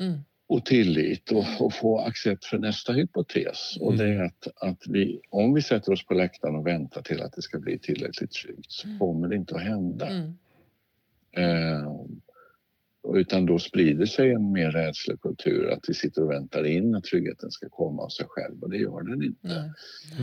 Mm. 0.00 0.18
och 0.46 0.64
tillit 0.64 1.30
och, 1.32 1.44
och 1.60 1.72
få 1.74 1.98
accept 1.98 2.44
för 2.44 2.58
nästa 2.58 2.92
hypotes. 2.92 3.76
Och 3.80 3.96
det 3.96 4.04
är 4.08 4.22
att, 4.24 4.46
att 4.60 4.82
vi, 4.88 5.20
om 5.30 5.54
vi 5.54 5.62
sätter 5.62 5.92
oss 5.92 6.06
på 6.06 6.14
läktaren 6.14 6.54
och 6.56 6.66
väntar 6.66 7.02
till 7.02 7.22
att 7.22 7.32
det 7.32 7.42
ska 7.42 7.58
bli 7.58 7.78
tillräckligt 7.78 8.30
tryggt 8.32 8.72
så 8.72 8.86
Mm. 8.86 8.98
kommer 8.98 9.28
det 9.28 9.36
inte 9.36 9.54
att 9.54 9.62
hända. 9.62 10.08
Mm. 11.36 11.76
Eh, 11.76 11.90
utan 13.14 13.46
då 13.46 13.58
sprider 13.58 14.06
sig 14.06 14.30
en 14.32 14.52
mer 14.52 14.70
rädslekultur 14.70 15.70
att 15.70 15.84
vi 15.88 15.94
sitter 15.94 16.22
och 16.22 16.30
väntar 16.30 16.64
in 16.66 16.94
att 16.94 17.04
tryggheten 17.04 17.50
ska 17.50 17.68
komma 17.68 18.02
av 18.02 18.08
sig 18.08 18.26
själv 18.28 18.62
och 18.62 18.70
det 18.70 18.76
gör 18.76 19.02
den 19.02 19.22
inte. 19.22 19.38
Nej. 19.48 19.70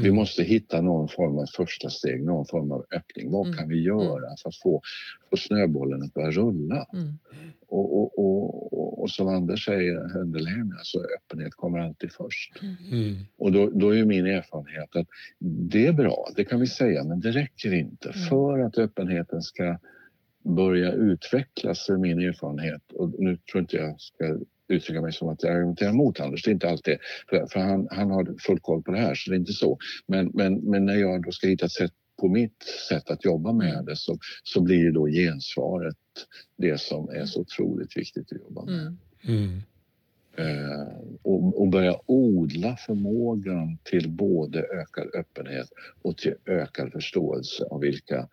Vi 0.03 0.11
måste 0.11 0.43
hitta 0.43 0.81
någon 0.81 1.07
form 1.07 1.37
av 1.37 1.45
första 1.45 1.89
steg, 1.89 2.23
någon 2.25 2.45
form 2.45 2.71
av 2.71 2.85
öppning. 2.95 3.31
Vad 3.31 3.45
Mm. 3.47 3.57
kan 3.57 3.69
vi 3.69 3.81
göra 3.81 4.35
för 4.43 4.49
att 4.49 4.55
få, 4.55 4.81
få 5.29 5.37
snöbollen 5.37 6.03
att 6.03 6.13
börja 6.13 6.31
rulla? 6.31 6.87
Mm. 6.93 7.13
Och, 7.67 7.97
och, 7.97 8.19
och, 8.19 8.73
och, 8.73 9.01
och 9.01 9.09
som 9.09 9.27
Anders 9.27 9.65
säger, 9.65 10.13
Händelhem, 10.13 10.71
alltså 10.77 10.97
öppenhet 11.17 11.53
kommer 11.55 11.79
alltid 11.79 12.11
först. 12.11 12.53
Mm. 12.91 13.15
Och 13.37 13.51
då, 13.51 13.69
då 13.69 13.95
är 13.95 14.05
min 14.05 14.25
erfarenhet 14.25 14.95
att 14.95 15.07
det 15.39 15.87
är 15.87 15.93
bra, 15.93 16.29
det 16.35 16.43
kan 16.43 16.59
vi 16.59 16.67
säga, 16.67 17.03
men 17.03 17.19
det 17.19 17.31
räcker 17.31 17.73
inte. 17.73 18.09
Mm. 18.09 18.27
För 18.29 18.59
att 18.59 18.77
öppenheten 18.77 19.41
ska 19.41 19.77
börja 20.55 20.91
utvecklas, 20.91 21.89
är 21.89 21.97
min 21.97 22.19
erfarenhet, 22.19 22.81
och 22.93 23.13
nu 23.19 23.37
tror 23.37 23.61
inte 23.61 23.77
jag 23.77 24.01
ska 24.01 24.39
uttrycka 24.67 25.01
mig 25.01 25.13
som 25.13 25.29
att 25.29 25.43
jag 25.43 25.55
argumenterar 25.55 25.93
mot 25.93 26.19
Anders, 26.19 26.43
det 26.43 26.49
är 26.49 26.53
inte 26.53 26.69
alltid, 26.69 26.97
för, 27.29 27.47
för 27.51 27.59
han, 27.59 27.87
han 27.91 28.11
har 28.11 28.35
full 28.39 28.59
koll 28.59 28.83
på 28.83 28.91
det 28.91 28.99
här, 28.99 29.15
så 29.15 29.29
det 29.29 29.35
är 29.35 29.39
inte 29.39 29.53
så. 29.53 29.77
Men, 30.07 30.31
men, 30.33 30.55
men 30.55 30.85
när 30.85 30.95
jag 30.95 31.23
då 31.23 31.31
ska 31.31 31.47
hitta 31.47 31.65
ett 31.65 31.71
sätt 31.71 31.91
på 32.21 32.27
mitt 32.27 32.63
sätt 32.89 33.11
att 33.11 33.25
jobba 33.25 33.53
med 33.53 33.85
det 33.85 33.95
så, 33.95 34.17
så 34.43 34.61
blir 34.61 34.91
då 34.91 35.07
gensvaret 35.07 35.95
det 36.57 36.81
som 36.81 37.09
är 37.09 37.25
så 37.25 37.41
otroligt 37.41 37.97
viktigt 37.97 38.31
att 38.31 38.41
jobba 38.41 38.65
med. 38.65 38.79
Mm. 38.79 38.97
Mm. 39.27 39.61
Eh, 40.37 40.87
och, 41.21 41.61
och 41.61 41.67
börja 41.67 41.99
odla 42.05 42.75
förmågan 42.75 43.77
till 43.83 44.09
både 44.09 44.59
ökad 44.59 45.07
öppenhet 45.15 45.67
och 46.01 46.17
till 46.17 46.35
ökad 46.45 46.91
förståelse 46.91 47.63
av 47.71 47.81
vilka 47.81 48.27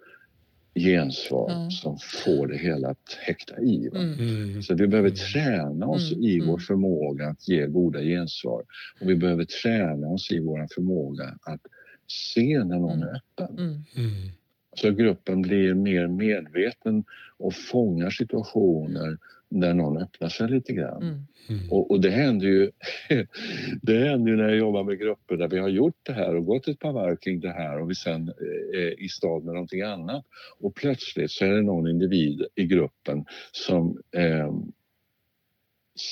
gensvar 0.74 1.50
Ja. 1.50 1.70
som 1.70 1.98
får 1.98 2.46
det 2.46 2.56
hela 2.56 2.88
att 2.88 3.18
häkta 3.20 3.60
i. 3.60 3.88
Va? 3.88 3.98
Mm. 3.98 4.18
Mm. 4.18 4.62
Så 4.62 4.74
vi 4.74 4.86
behöver 4.86 5.10
träna 5.10 5.86
oss 5.86 6.12
Mm, 6.12 6.24
i 6.24 6.34
mm. 6.34 6.48
vår 6.48 6.58
förmåga 6.58 7.28
att 7.28 7.48
ge 7.48 7.66
goda 7.66 8.00
gensvar. 8.00 8.62
Och 9.00 9.10
vi 9.10 9.16
behöver 9.16 9.44
träna 9.44 10.06
oss 10.08 10.30
i 10.30 10.40
vår 10.40 10.68
förmåga 10.74 11.24
att 11.42 11.60
se 12.06 12.64
när 12.64 12.78
någon 12.78 13.02
Mm. 13.02 13.08
är 13.08 13.16
öppen. 13.16 13.58
Mm. 13.58 13.70
Mm. 13.96 14.30
Så 14.76 14.90
gruppen 14.90 15.42
blir 15.42 15.74
mer 15.74 16.06
medveten 16.06 17.04
och 17.38 17.54
fångar 17.54 18.10
situationer 18.10 19.18
där 19.60 19.74
någon 19.74 20.02
öppnar 20.02 20.28
sig 20.28 20.48
lite 20.48 20.72
grann. 20.72 21.02
Mm. 21.02 21.26
Mm. 21.48 21.72
Och, 21.72 21.90
och 21.90 22.00
det 22.00 22.10
händer 22.10 22.46
ju 22.46 22.70
det 23.82 23.98
händer 23.98 24.30
ju 24.30 24.36
när 24.36 24.48
jag 24.48 24.56
jobbar 24.56 24.84
med 24.84 24.98
grupper 24.98 25.36
där 25.36 25.48
vi 25.48 25.58
har 25.58 25.68
gjort 25.68 25.98
det 26.02 26.12
här 26.12 26.36
och 26.36 26.46
gått 26.46 26.68
ett 26.68 26.78
par 26.78 26.92
varv 26.92 27.16
kring 27.16 27.40
det 27.40 27.52
här 27.52 27.80
och 27.80 27.90
vi 27.90 27.94
sen 27.94 28.28
eh, 28.28 28.80
är 28.80 29.02
i 29.02 29.08
stad 29.08 29.44
med 29.44 29.54
någonting 29.54 29.82
annat. 29.82 30.24
Och 30.60 30.74
plötsligt 30.74 31.30
så 31.30 31.44
är 31.44 31.52
det 31.52 31.62
någon 31.62 31.88
individ 31.88 32.46
i 32.54 32.66
gruppen 32.66 33.24
som 33.52 34.02
eh, 34.16 34.52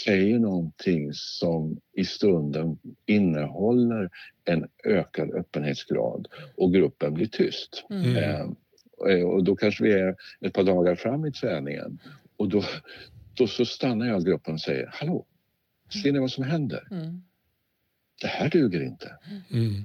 säger 0.05 0.39
någonting 0.39 1.11
som 1.13 1.81
i 1.93 2.05
stunden 2.05 2.79
innehåller 3.07 4.11
en 4.45 4.69
ökad 4.85 5.31
öppenhetsgrad 5.31 6.29
och 6.57 6.73
gruppen 6.73 7.15
blir 7.15 7.27
tyst. 7.27 7.85
Mm. 7.91 8.17
Eh, 9.09 9.23
och 9.23 9.45
då 9.45 9.57
kanske 9.57 9.85
vi 9.85 9.93
är 9.93 10.17
ett 10.41 10.53
par 10.53 10.65
dagar 10.65 10.95
fram 10.95 11.27
i 11.27 11.33
träningen 11.33 11.99
och 12.37 12.49
då, 12.49 12.63
då 13.35 13.47
så 13.47 13.65
stannar 13.65 14.07
jag 14.07 14.25
gruppen 14.25 14.55
och 14.55 14.61
säger 14.61 14.91
Hallå, 14.93 15.27
ser 16.03 16.13
ni 16.13 16.19
vad 16.19 16.31
som 16.31 16.45
händer? 16.45 16.89
Mm. 16.91 17.23
Det 18.21 18.27
här 18.29 18.51
duger 18.51 18.83
inte. 18.83 19.17
Mm. 19.51 19.85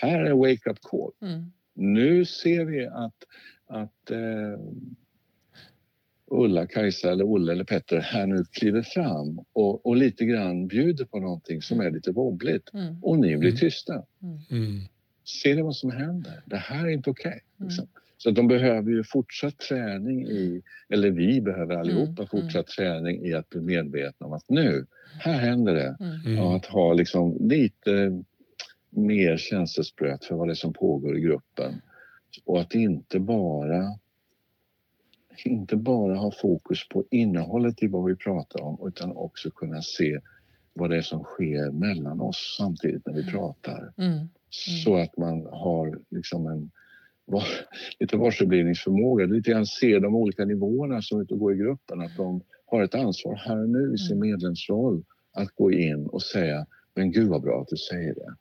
Här 0.00 0.24
är 0.24 0.32
wake 0.32 0.70
up 0.70 0.78
call. 0.82 1.10
Mm. 1.22 1.52
Nu 1.74 2.24
ser 2.24 2.64
vi 2.64 2.86
att, 2.86 3.14
att 3.66 4.10
eh, 4.10 4.58
Ulla, 6.26 6.66
Kajsa 6.66 7.10
eller 7.12 7.24
Olle 7.24 7.52
eller 7.52 7.64
Petter 7.64 8.00
här 8.00 8.26
nu 8.26 8.44
kliver 8.52 8.82
fram 8.82 9.38
och, 9.52 9.86
och 9.86 9.96
lite 9.96 10.24
grann 10.24 10.66
bjuder 10.66 11.04
på 11.04 11.18
någonting 11.20 11.62
som 11.62 11.80
är 11.80 11.90
lite 11.90 12.10
wobbligt 12.12 12.74
Mm. 12.74 12.96
och 13.02 13.18
ni 13.18 13.36
blir 13.36 13.50
Mm. 13.50 13.60
tysta. 13.60 14.04
Mm. 14.50 14.80
Ser 15.42 15.54
ni 15.56 15.62
vad 15.62 15.76
som 15.76 15.90
händer? 15.90 16.42
Det 16.46 16.56
här 16.56 16.84
är 16.86 16.90
inte 16.90 17.10
okej. 17.10 17.44
Mm. 17.58 17.68
liksom. 17.68 17.88
Så 18.24 18.30
de 18.30 18.48
behöver 18.48 18.90
ju 18.90 19.04
fortsatt 19.04 19.58
träning 19.58 20.26
i, 20.26 20.62
eller 20.88 21.10
vi 21.10 21.40
behöver 21.40 21.74
allihopa 21.74 22.22
Mm, 22.22 22.26
fortsatt 22.30 22.66
träning 22.66 23.26
i 23.26 23.34
att 23.34 23.48
bli 23.48 23.60
medvetna 23.60 24.26
om 24.26 24.32
att 24.32 24.48
nu, 24.48 24.86
här 25.18 25.38
händer 25.38 25.74
det. 25.74 25.96
Mm. 26.00 26.20
Mm. 26.26 26.38
Och 26.38 26.56
att 26.56 26.66
ha 26.66 26.92
liksom 26.92 27.48
lite 27.48 28.22
mer 28.90 29.36
känselspröt 29.36 30.24
för 30.24 30.34
vad 30.34 30.48
det 30.48 30.52
är 30.52 30.54
som 30.54 30.72
pågår 30.72 31.18
i 31.18 31.20
gruppen. 31.20 31.80
Och 32.44 32.60
att 32.60 32.74
inte 32.74 33.20
bara 33.20 33.98
inte 35.44 35.76
bara 35.76 36.16
ha 36.16 36.30
fokus 36.30 36.88
på 36.88 37.04
innehållet 37.10 37.82
i 37.82 37.86
vad 37.86 38.04
vi 38.04 38.16
pratar 38.16 38.62
om 38.62 38.88
utan 38.88 39.16
också 39.16 39.50
kunna 39.50 39.82
se 39.82 40.20
vad 40.72 40.90
det 40.90 40.96
är 40.96 41.02
som 41.02 41.22
sker 41.22 41.70
mellan 41.70 42.20
oss 42.20 42.56
samtidigt 42.58 43.06
när 43.06 43.14
vi 43.14 43.30
pratar. 43.30 43.92
Mm. 43.96 44.28
Så 44.50 44.96
att 44.96 45.16
man 45.16 45.46
har 45.46 45.98
liksom 46.10 46.46
en 46.46 46.70
lite 48.00 48.16
varseblivningsförmåga, 48.16 49.26
lite 49.26 49.50
grann 49.50 49.66
se 49.66 49.98
de 49.98 50.14
olika 50.14 50.44
nivåerna 50.44 51.02
som 51.02 51.18
är 51.18 51.22
ute 51.22 51.34
och 51.34 51.40
går 51.40 51.54
i 51.54 51.56
gruppen, 51.56 52.00
att 52.00 52.16
de 52.16 52.42
har 52.66 52.82
ett 52.82 52.94
ansvar 52.94 53.34
här 53.34 53.62
och 53.62 53.68
nu 53.68 53.94
i 53.94 53.98
sin 53.98 54.16
Mm. 54.16 54.28
medlemsroll 54.30 55.04
att 55.32 55.48
gå 55.54 55.72
in 55.72 56.06
och 56.06 56.22
säga 56.22 56.66
men 56.94 57.12
gud 57.12 57.28
vad 57.28 57.42
bra 57.42 57.60
att 57.62 57.68
du 57.68 57.76
säger 57.76 58.14
det. 58.14 58.34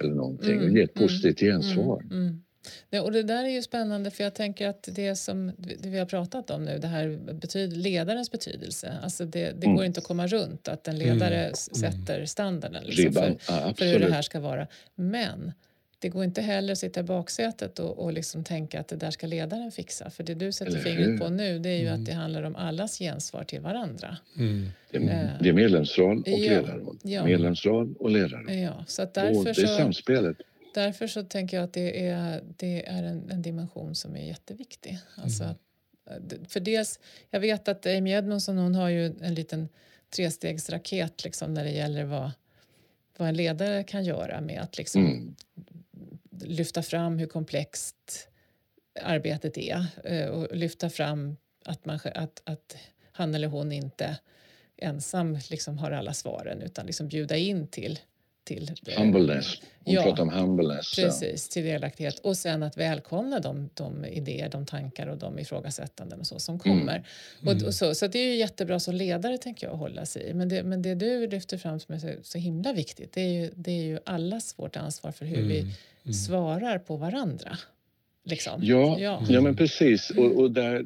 Eller 0.00 0.14
någonting 0.14 0.56
och 0.56 0.62
Mm, 0.62 0.76
ge 0.76 0.82
ett 0.82 0.96
mm, 0.96 1.08
positivt 1.08 1.40
gensvar. 1.40 2.00
Mm, 2.00 2.12
mm. 2.26 2.42
Ja, 2.90 3.02
och 3.02 3.12
det 3.12 3.22
där 3.22 3.44
är 3.44 3.48
ju 3.48 3.62
spännande 3.62 4.10
för 4.10 4.24
jag 4.24 4.34
tänker 4.34 4.68
att 4.68 4.88
det 4.92 5.16
som 5.16 5.52
det 5.58 5.88
vi 5.88 5.98
har 5.98 6.06
pratat 6.06 6.50
om 6.50 6.64
nu, 6.64 6.78
det 6.78 6.86
här 6.86 7.18
betyd, 7.32 7.76
ledarens 7.76 8.30
betydelse, 8.32 8.98
alltså 9.02 9.24
det, 9.24 9.40
det 9.60 9.66
Mm. 9.66 9.76
går 9.76 9.84
inte 9.84 10.00
att 10.00 10.06
komma 10.06 10.26
runt 10.26 10.68
att 10.68 10.88
en 10.88 10.98
ledare 10.98 11.36
Mm, 11.44 11.54
sätter 11.54 12.24
standarden 12.26 12.84
liksom, 12.84 13.12
för, 13.12 13.74
för 13.74 13.84
hur 13.84 14.00
det 14.00 14.12
här 14.12 14.22
ska 14.22 14.40
vara. 14.40 14.66
Men 14.94 15.52
det 16.02 16.08
går 16.08 16.24
inte 16.24 16.42
heller 16.42 16.72
att 16.72 16.78
sitta 16.78 17.00
i 17.00 17.02
baksätet 17.02 17.78
och, 17.78 17.98
och 17.98 18.12
liksom 18.12 18.44
tänka 18.44 18.80
att 18.80 18.88
det 18.88 18.96
där 18.96 19.10
ska 19.10 19.26
ledaren 19.26 19.72
fixa. 19.72 20.10
För 20.10 20.24
det 20.24 20.34
du 20.34 20.52
sätter 20.52 20.78
fingret 20.78 21.20
på 21.20 21.28
nu 21.28 21.58
det 21.58 21.68
är 21.68 21.78
ju 21.78 21.86
Mm. 21.88 22.00
att 22.00 22.06
det 22.06 22.12
handlar 22.12 22.42
om 22.42 22.56
allas 22.56 22.98
gensvar 22.98 23.44
till 23.44 23.60
varandra. 23.60 24.16
Mm. 24.38 24.68
Det 24.90 24.96
är, 24.98 25.02
Eh, 25.24 25.30
det 25.40 25.48
är 25.48 25.52
medlemsroll 25.52 26.18
och 26.22 26.28
ja, 26.28 26.36
ledarroll. 26.50 26.98
ja. 27.02 27.24
Medlemsroll 27.24 27.94
och 27.98 28.10
ledarroll. 28.10 28.52
Ja, 28.54 28.84
så 28.88 29.02
att 29.02 29.16
och 29.16 29.22
därför 29.22 29.44
det 29.44 29.50
är 29.50 29.66
så... 29.66 29.76
samspelet. 29.76 30.36
Därför 30.74 31.06
så 31.06 31.22
tänker 31.22 31.56
jag 31.56 31.64
att 31.64 31.72
det 31.72 32.06
är, 32.08 32.42
det 32.56 32.86
är 32.88 33.02
en, 33.02 33.30
en 33.30 33.42
dimension 33.42 33.94
som 33.94 34.16
är 34.16 34.24
jätteviktig. 34.26 34.98
Alltså 35.16 35.42
Mm. 35.44 35.54
att, 36.06 36.32
eh, 36.32 36.38
för 36.48 36.60
dels, 36.60 37.00
jag 37.30 37.40
vet 37.40 37.68
att 37.68 37.86
Amy 37.86 38.10
Edmondson 38.10 38.58
hon 38.58 38.74
har 38.74 38.88
ju 38.88 39.06
en 39.20 39.34
liten 39.34 39.68
trestegsraket 40.16 41.24
liksom, 41.24 41.54
när 41.54 41.64
det 41.64 41.70
gäller 41.70 42.04
vad, 42.04 42.30
vad 43.16 43.28
en 43.28 43.34
ledare 43.36 43.82
kan 43.84 44.04
göra 44.04 44.40
med 44.40 44.60
att 44.60 44.78
liksom, 44.78 45.06
Mm 45.06 45.34
lyfta 46.40 46.82
fram 46.82 47.18
hur 47.18 47.26
komplext 47.26 48.28
arbetet 49.00 49.58
är 49.58 49.86
eh, 50.04 50.26
och 50.26 50.56
lyfta 50.56 50.90
fram 50.90 51.36
att, 51.64 51.84
man, 51.84 51.98
att, 52.14 52.42
att 52.44 52.76
han 53.12 53.34
eller 53.34 53.48
hon 53.48 53.72
inte 53.72 54.18
ensam 54.76 55.38
liksom 55.50 55.78
har 55.78 55.90
alla 55.90 56.12
svaren 56.12 56.62
utan 56.62 56.86
liksom 56.86 57.08
bjuda 57.08 57.36
in 57.36 57.68
till, 57.68 57.98
till 58.44 58.70
eh, 58.86 58.98
Humbleness. 59.02 59.46
Hon 59.84 59.94
Ja. 59.94 60.02
pratar 60.02 60.22
om 60.22 60.28
humbleness. 60.28 60.98
ja. 60.98 61.04
Precis, 61.04 61.48
till 61.48 61.64
delaktighet. 61.64 62.18
Och 62.18 62.36
sen 62.36 62.62
att 62.62 62.76
välkomna 62.76 63.40
de, 63.40 63.70
de 63.74 64.04
idéer, 64.04 64.48
de 64.48 64.66
tankar 64.66 65.06
och 65.06 65.18
de 65.18 65.38
ifrågasättanden 65.38 66.20
och 66.20 66.26
så 66.26 66.38
som 66.38 66.58
kommer. 66.58 67.06
Och, 67.46 67.62
och 67.66 67.74
så, 67.74 67.94
så 67.94 68.06
det 68.06 68.18
är 68.18 68.24
ju 68.26 68.34
jättebra 68.36 68.80
som 68.80 68.94
ledare 68.94 69.38
tänker 69.38 69.66
jag 69.66 69.72
att 69.74 69.78
hålla 69.80 70.06
sig 70.06 70.22
i. 70.22 70.34
Men 70.34 70.48
det, 70.48 70.62
men 70.62 70.82
det 70.82 70.94
du 70.94 71.26
lyfter 71.26 71.58
fram 71.58 71.80
som 71.80 71.94
är 71.94 71.98
så, 71.98 72.08
så 72.22 72.38
himla 72.38 72.72
viktigt 72.72 73.12
det 73.12 73.20
är, 73.20 73.32
ju, 73.32 73.50
det 73.56 73.70
är 73.70 73.82
ju 73.82 73.98
allas 74.06 74.58
vårt 74.58 74.76
ansvar 74.76 75.12
för 75.12 75.24
hur 75.26 75.42
vi 75.42 75.66
svarar 76.14 76.78
på 76.78 76.96
varandra. 76.96 77.58
Liksom. 78.24 78.60
Ja, 78.64 78.98
ja. 78.98 79.22
ja 79.28 79.40
men 79.40 79.56
precis. 79.56 80.10
Och, 80.10 80.38
och 80.38 80.50
där, 80.50 80.84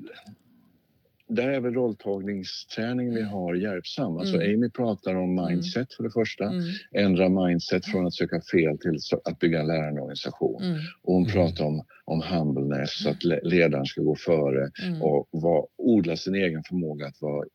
där 1.28 1.48
är 1.48 1.60
väl 1.60 1.72
rolltagningsträning 1.74 3.14
vi 3.14 3.22
har 3.22 3.54
hjälpsam. 3.54 4.16
Alltså 4.16 4.34
Mm. 4.36 4.54
Amy 4.54 4.70
pratar 4.70 5.14
om 5.14 5.34
mindset 5.34 5.92
för 5.94 6.04
det 6.04 6.10
första. 6.10 6.44
Mm, 6.44 6.62
Ändra 6.94 7.28
mindset 7.28 7.86
från 7.86 8.06
att 8.06 8.14
söka 8.14 8.40
fel 8.52 8.78
till 8.78 8.98
att 9.24 9.38
bygga 9.38 9.60
en 9.60 9.66
lärande 9.66 10.00
organisation. 10.00 10.62
mm, 10.62 10.78
Och 11.02 11.14
hon 11.14 11.22
Mm. 11.22 11.32
pratar 11.32 11.64
om, 11.64 11.82
om 12.04 12.22
humbleness, 12.22 13.02
så 13.02 13.10
att 13.10 13.24
le- 13.24 13.40
ledaren 13.42 13.86
ska 13.86 14.02
gå 14.02 14.16
före 14.16 14.70
mm, 14.86 15.02
och 15.02 15.28
vara, 15.30 15.64
odla 15.78 16.16
sin 16.16 16.34
egen 16.34 16.62
förmåga 16.62 17.06
att 17.06 17.20
vara 17.22 17.46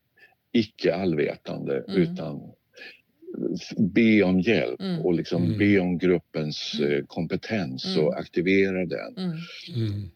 icke 0.52 0.96
allvetande 0.96 1.84
Mm. 1.88 2.02
utan 2.02 2.42
be 3.78 4.24
om 4.24 4.40
hjälp 4.40 4.82
Mm. 4.82 5.00
och 5.00 5.14
liksom 5.14 5.44
Mm. 5.44 5.58
be 5.58 5.80
om 5.80 5.98
gruppens 5.98 6.80
eh, 6.80 7.04
kompetens 7.08 7.86
Mm. 7.86 8.06
och 8.08 8.20
aktivera 8.20 8.86
den 8.86 9.18
Mm. 9.18 9.32
Mm. 9.76 10.10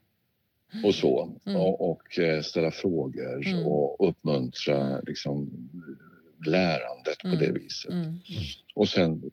Och 0.84 0.96
så. 0.96 1.38
Mm. 1.46 1.62
Och, 1.62 1.90
och 1.92 2.20
eh, 2.20 2.42
ställa 2.42 2.72
frågor 2.72 3.48
Mm. 3.48 3.66
och 3.68 4.10
uppmuntra 4.10 5.02
liksom, 5.02 5.50
lärandet 6.46 7.24
Mm. 7.24 7.38
på 7.38 7.44
det 7.46 7.52
viset. 7.52 7.92
Mm. 7.92 8.14
Och 8.76 8.90
sen 8.90 9.32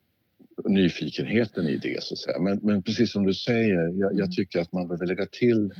nyfikenheten 0.64 1.68
i 1.68 1.76
det 1.76 2.02
så 2.02 2.14
att 2.14 2.18
säga. 2.18 2.38
Men, 2.38 2.60
men 2.62 2.82
precis 2.82 3.12
som 3.12 3.26
du 3.26 3.34
säger, 3.34 3.74
jag, 3.74 3.88
Mm. 4.12 4.18
jag 4.18 4.32
tycker 4.32 4.60
att 4.60 4.72
man 4.72 4.88
behöver 4.88 5.06
lägga 5.06 5.26
till 5.26 5.72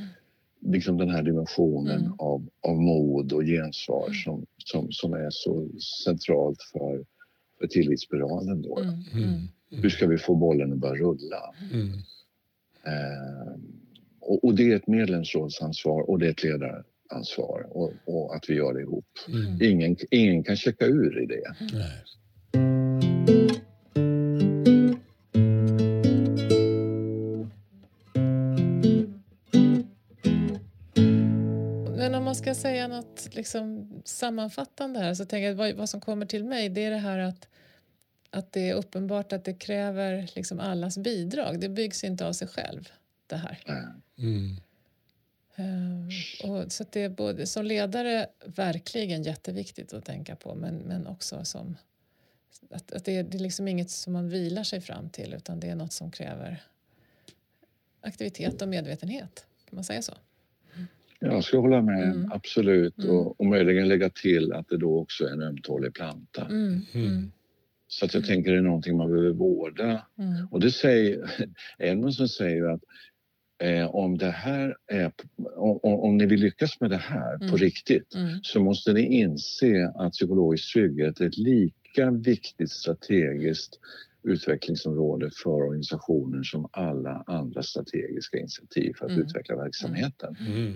liksom 0.65 0.97
den 0.97 1.09
här 1.09 1.23
dimensionen 1.23 1.99
Mm. 1.99 2.13
av, 2.19 2.49
av 2.61 2.75
mod 2.81 3.33
och 3.33 3.43
gensvar 3.43 4.05
Mm. 4.07 4.13
som, 4.23 4.45
som, 4.57 4.91
som 4.91 5.13
är 5.13 5.27
så 5.29 5.69
centralt 6.03 6.61
för, 6.73 7.05
för 7.59 7.67
tillitsspiralen. 7.67 8.61
Då. 8.61 8.79
Mm. 8.79 8.93
Mm. 9.13 9.47
Hur 9.81 9.89
ska 9.89 10.07
vi 10.07 10.17
få 10.17 10.35
bollen 10.35 10.73
att 10.73 10.77
börja 10.79 11.03
rulla? 11.03 11.53
Mm. 11.71 11.89
Eh, 12.85 13.53
och, 14.25 14.43
och 14.43 14.55
det 14.55 14.71
är 14.71 14.75
ett 14.75 14.87
medlemsrådsansvar 14.87 16.09
och 16.09 16.19
det 16.19 16.25
är 16.25 16.31
ett 16.31 16.43
ledaransvar 16.43 17.67
och, 17.69 17.93
och 18.05 18.35
att 18.35 18.49
vi 18.49 18.53
gör 18.53 18.73
det 18.73 18.81
ihop. 18.81 19.05
Mm. 19.27 19.61
Ingen, 19.61 19.97
ingen 20.11 20.43
kan 20.43 20.55
checka 20.55 20.85
ur 20.85 21.23
i 21.23 21.25
det. 21.25 21.55
Nej. 21.59 22.03
Men 31.97 32.15
om 32.15 32.23
man 32.23 32.35
ska 32.35 32.55
säga 32.55 32.87
något 32.87 33.29
liksom 33.31 33.91
sammanfattande 34.05 34.99
här 34.99 35.13
så 35.13 35.25
tänker 35.25 35.45
jag 35.45 35.51
att 35.51 35.57
vad, 35.57 35.73
vad 35.73 35.89
som 35.89 36.01
kommer 36.01 36.25
till 36.25 36.45
mig 36.45 36.69
det 36.69 36.85
är 36.85 36.91
det 36.91 36.97
här 36.97 37.19
att, 37.19 37.47
att 38.29 38.51
det 38.51 38.69
är 38.69 38.73
uppenbart 38.73 39.33
att 39.33 39.45
det 39.45 39.53
kräver 39.53 40.29
liksom 40.35 40.59
allas 40.59 40.97
bidrag. 40.97 41.59
Det 41.59 41.69
byggs 41.69 42.03
inte 42.03 42.27
av 42.27 42.33
sig 42.33 42.47
själv 42.47 42.89
det 43.27 43.35
här. 43.35 43.59
Eh, 43.65 44.02
Mm. 44.23 44.55
Eh, 45.55 46.49
och 46.49 46.71
så 46.71 46.83
att 46.83 46.91
det 46.91 47.01
är 47.01 47.09
både 47.09 47.45
som 47.47 47.65
ledare 47.65 48.27
verkligen 48.45 49.23
jätteviktigt 49.23 49.93
att 49.93 50.05
tänka 50.05 50.35
på 50.35 50.55
men, 50.55 50.75
men 50.75 51.07
också 51.07 51.45
som 51.45 51.77
att, 52.69 52.91
att 52.91 53.05
det, 53.05 53.17
är, 53.17 53.23
det 53.23 53.37
är 53.37 53.39
liksom 53.39 53.67
inget 53.67 53.89
som 53.89 54.13
man 54.13 54.29
vilar 54.29 54.63
sig 54.63 54.81
fram 54.81 55.09
till 55.09 55.33
utan 55.33 55.59
det 55.59 55.69
är 55.69 55.75
något 55.75 55.93
som 55.93 56.11
kräver 56.11 56.63
aktivitet 58.01 58.61
och 58.61 58.67
medvetenhet. 58.67 59.45
Kan 59.69 59.75
man 59.75 59.83
säga 59.83 60.01
så? 60.01 60.13
Jag 61.19 61.43
ska 61.43 61.57
hålla 61.59 61.81
med, 61.81 62.03
Mm. 62.03 62.31
absolut. 62.31 62.97
Mm. 62.97 63.09
Och, 63.15 63.39
och 63.39 63.45
möjligen 63.45 63.87
lägga 63.87 64.09
till 64.09 64.53
att 64.53 64.69
det 64.69 64.77
då 64.77 64.99
också 64.99 65.25
är 65.25 65.31
en 65.31 65.41
ömtålig 65.41 65.93
planta. 65.93 66.41
Mm, 66.45 66.85
mm, 66.93 67.07
Mm. 67.07 67.31
Så 67.87 68.05
att 68.05 68.13
jag 68.13 68.25
tänker 68.25 68.51
det 68.51 68.57
är 68.57 68.61
någonting 68.61 68.97
man 68.97 69.09
behöver 69.11 69.29
vårda. 69.29 70.05
mm, 70.17 70.47
Och 70.51 70.59
det 70.59 70.71
säger 70.71 71.31
Edmundson 71.79 72.29
säger 72.29 72.63
att 72.63 72.81
eh, 73.63 73.95
om 73.95 74.17
det 74.17 74.31
här 74.31 74.75
är, 74.87 75.11
om, 75.55 75.79
om 75.83 76.17
ni 76.17 76.25
vill 76.25 76.39
lyckas 76.39 76.79
med 76.81 76.89
det 76.89 76.97
här 76.97 77.37
på 77.37 77.43
Mm. 77.43 77.57
riktigt 77.57 78.15
mm, 78.15 78.39
så 78.43 78.59
måste 78.63 78.93
ni 78.93 79.01
inse 79.01 79.91
att 79.95 80.11
psykologisk 80.11 80.73
trygghet 80.73 81.19
är 81.19 81.25
ett 81.27 81.37
lika 81.37 82.11
viktigt 82.11 82.71
strategiskt 82.71 83.79
utvecklingsområde 84.23 85.29
för 85.43 85.49
organisationen 85.49 86.43
som 86.43 86.67
alla 86.71 87.23
andra 87.27 87.63
strategiska 87.63 88.37
initiativ 88.37 88.93
för 88.97 89.05
att 89.05 89.11
Mm. 89.11 89.23
utveckla 89.23 89.55
verksamheten. 89.55 90.35
Mm. 90.47 90.73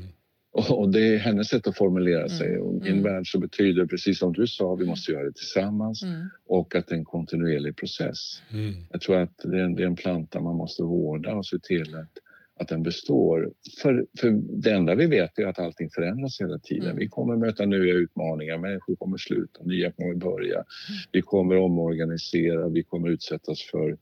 Och, 0.52 0.80
och 0.80 0.90
det 0.90 1.16
är 1.16 1.18
hennes 1.18 1.48
sätt 1.48 1.68
att 1.68 1.78
formulera 1.78 2.30
sig. 2.30 2.48
Mm. 2.50 2.62
Och 2.62 2.74
I 2.86 2.90
en 2.90 2.94
Mm. 3.00 3.04
värld 3.04 3.32
så 3.32 3.40
betyder 3.40 3.86
precis 3.86 4.20
som 4.20 4.34
du 4.34 4.48
sa, 4.48 4.76
vi 4.76 4.86
måste 4.86 5.12
göra 5.12 5.24
det 5.24 5.32
tillsammans 5.36 6.04
mm, 6.04 6.30
och 6.48 6.76
att 6.76 6.88
det 6.88 6.96
är 6.96 6.98
en 7.00 7.06
kontinuerlig 7.06 7.76
process. 7.76 8.42
Mm. 8.52 8.74
Jag 8.92 9.02
tror 9.02 9.18
att 9.18 9.38
det 9.44 9.60
är 9.60 9.64
en, 9.64 9.76
det 9.76 9.84
är 9.84 9.88
en 9.88 9.96
planta 9.96 10.40
man 10.40 10.56
måste 10.56 10.84
vårda 10.84 11.34
och 11.36 11.46
se 11.46 11.60
till 11.60 11.96
att, 11.96 12.12
att 12.60 12.68
den 12.68 12.84
består. 12.84 13.52
För, 13.82 14.06
för 14.20 14.32
det 14.62 14.72
enda 14.72 14.96
vi 14.96 15.06
vet 15.06 15.40
är 15.40 15.46
att 15.46 15.60
allting 15.60 15.90
förändras 15.90 16.42
hela 16.42 16.60
tiden. 16.60 16.86
Mm. 16.86 16.98
Vi 16.98 17.08
kommer 17.08 17.36
möta 17.36 17.66
nya 17.66 17.94
utmaningar, 17.94 18.58
människor 18.58 18.96
kommer 18.96 19.18
sluta, 19.18 19.64
nya 19.64 19.92
kommer 19.92 20.16
börja. 20.16 20.64
Vi 21.12 21.22
kommer 21.22 21.58
omorganisera, 21.58 22.70
vi 22.70 22.84
kommer 22.84 23.10
utsättas 23.10 23.62
för 23.62 23.98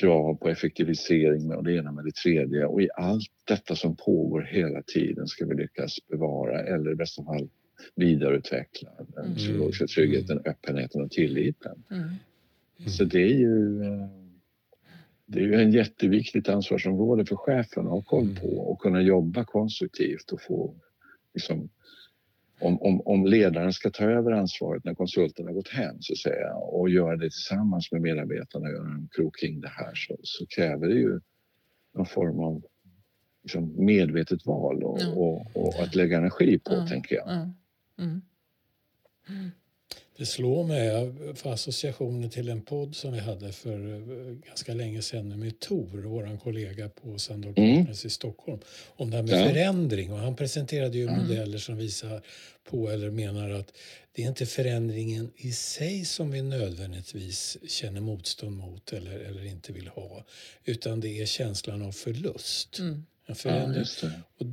krav 0.00 0.34
på 0.34 0.48
effektivisering 0.48 1.48
med 1.48 1.64
det 1.64 1.72
ena 1.76 1.92
med 1.92 2.04
det 2.04 2.14
tredje 2.14 2.64
och 2.66 2.82
i 2.82 2.88
allt 2.96 3.30
detta 3.44 3.76
som 3.76 3.96
pågår 3.96 4.42
hela 4.42 4.82
tiden 4.82 5.26
ska 5.26 5.46
vi 5.46 5.54
lyckas 5.54 5.96
bevara 6.08 6.60
eller 6.60 6.90
i 6.92 6.94
bästa 6.94 7.24
fall 7.24 7.48
vidareutveckla 7.94 8.90
den 8.98 9.24
Mm. 9.24 9.36
psykologiska 9.36 9.86
tryggheten, 9.86 10.40
öppenheten 10.44 11.02
och 11.02 11.10
tilliten. 11.10 11.82
mm, 11.90 12.08
Så 12.88 13.04
det 13.04 13.22
är 13.22 13.34
ju 13.38 13.82
eh, 13.82 14.08
det 15.30 15.38
är 15.38 15.42
ju 15.44 15.54
en 15.54 15.70
jätteviktigt 15.70 16.48
ansvarsområde 16.48 17.24
för 17.26 17.36
chefen 17.36 17.86
att 17.86 17.90
ha 17.92 18.02
koll 18.02 18.22
Mm. 18.24 18.36
på 18.36 18.48
och 18.58 18.78
kunna 18.80 19.00
jobba 19.02 19.44
konstruktivt 19.44 20.30
och 20.32 20.42
få 20.42 20.74
liksom, 21.34 21.68
om, 22.60 22.82
om, 22.82 23.00
om 23.00 23.26
ledaren 23.26 23.72
ska 23.72 23.90
ta 23.90 24.04
över 24.04 24.32
ansvaret 24.32 24.84
när 24.84 24.94
konsulten 24.94 25.46
har 25.46 25.52
gått 25.52 25.68
hem 25.68 25.96
så 26.00 26.12
att 26.12 26.18
säga, 26.18 26.54
och 26.54 26.90
göra 26.90 27.16
det 27.16 27.30
tillsammans 27.30 27.92
med 27.92 28.00
medarbetarna 28.00 28.66
och 28.66 28.72
göra 28.72 28.88
en 28.88 29.08
krok 29.12 29.36
kring 29.40 29.60
det 29.60 29.68
här 29.68 29.94
så, 29.94 30.16
så 30.22 30.46
kräver 30.46 30.88
det 30.88 30.94
ju 30.94 31.20
någon 31.94 32.06
form 32.06 32.40
av 32.40 32.62
liksom, 33.42 33.84
medvetet 33.84 34.46
val 34.46 34.82
och, 34.82 34.98
Ja. 35.00 35.08
och, 35.12 35.56
och 35.56 35.82
att 35.82 35.94
lägga 35.94 36.18
energi 36.18 36.58
på, 36.58 36.74
Ja. 36.74 36.86
tänker 36.86 37.14
jag. 37.16 37.26
ja, 37.28 37.50
mm, 38.04 38.20
Det 40.18 40.26
slår 40.26 40.64
mig, 40.64 40.86
jag 40.86 41.38
får 41.38 41.52
associationer 41.52 42.28
till 42.28 42.48
en 42.48 42.60
podd 42.62 42.96
som 42.96 43.12
vi 43.12 43.18
hade 43.18 43.52
för 43.52 43.92
eh, 43.92 44.34
ganska 44.46 44.74
länge 44.74 45.02
sedan 45.02 45.38
med 45.40 45.58
Tor, 45.60 46.02
vår 46.02 46.38
kollega 46.38 46.88
på 46.88 47.18
Sandal 47.18 47.54
Mm. 47.56 47.86
I 48.04 48.10
Stockholm, 48.10 48.60
om 48.96 49.10
det 49.10 49.16
här 49.16 49.24
med 49.24 49.34
Ja. 49.40 49.48
förändring. 49.48 50.12
Och 50.12 50.18
han 50.18 50.36
presenterade 50.36 50.98
ju 50.98 51.08
Mm. 51.08 51.22
modeller 51.22 51.58
som 51.58 51.76
visar 51.76 52.22
på 52.70 52.90
eller 52.90 53.10
menar 53.10 53.50
att 53.50 53.72
det 54.12 54.22
är 54.22 54.28
inte 54.28 54.46
förändringen 54.46 55.30
i 55.36 55.52
sig 55.52 56.04
som 56.04 56.30
vi 56.30 56.42
nödvändigtvis 56.42 57.56
känner 57.68 58.00
motstånd 58.00 58.56
mot 58.56 58.92
eller, 58.92 59.18
eller 59.18 59.44
inte 59.44 59.72
vill 59.72 59.88
ha, 59.88 60.24
utan 60.64 61.00
det 61.00 61.20
är 61.22 61.26
känslan 61.26 61.82
av 61.82 61.92
förlust. 61.92 62.78
mm, 62.78 62.92
En 62.94 63.04
Ja, 63.26 63.34
förändring 63.34 63.78
just 63.78 64.00
det. 64.00 64.12
och 64.38 64.46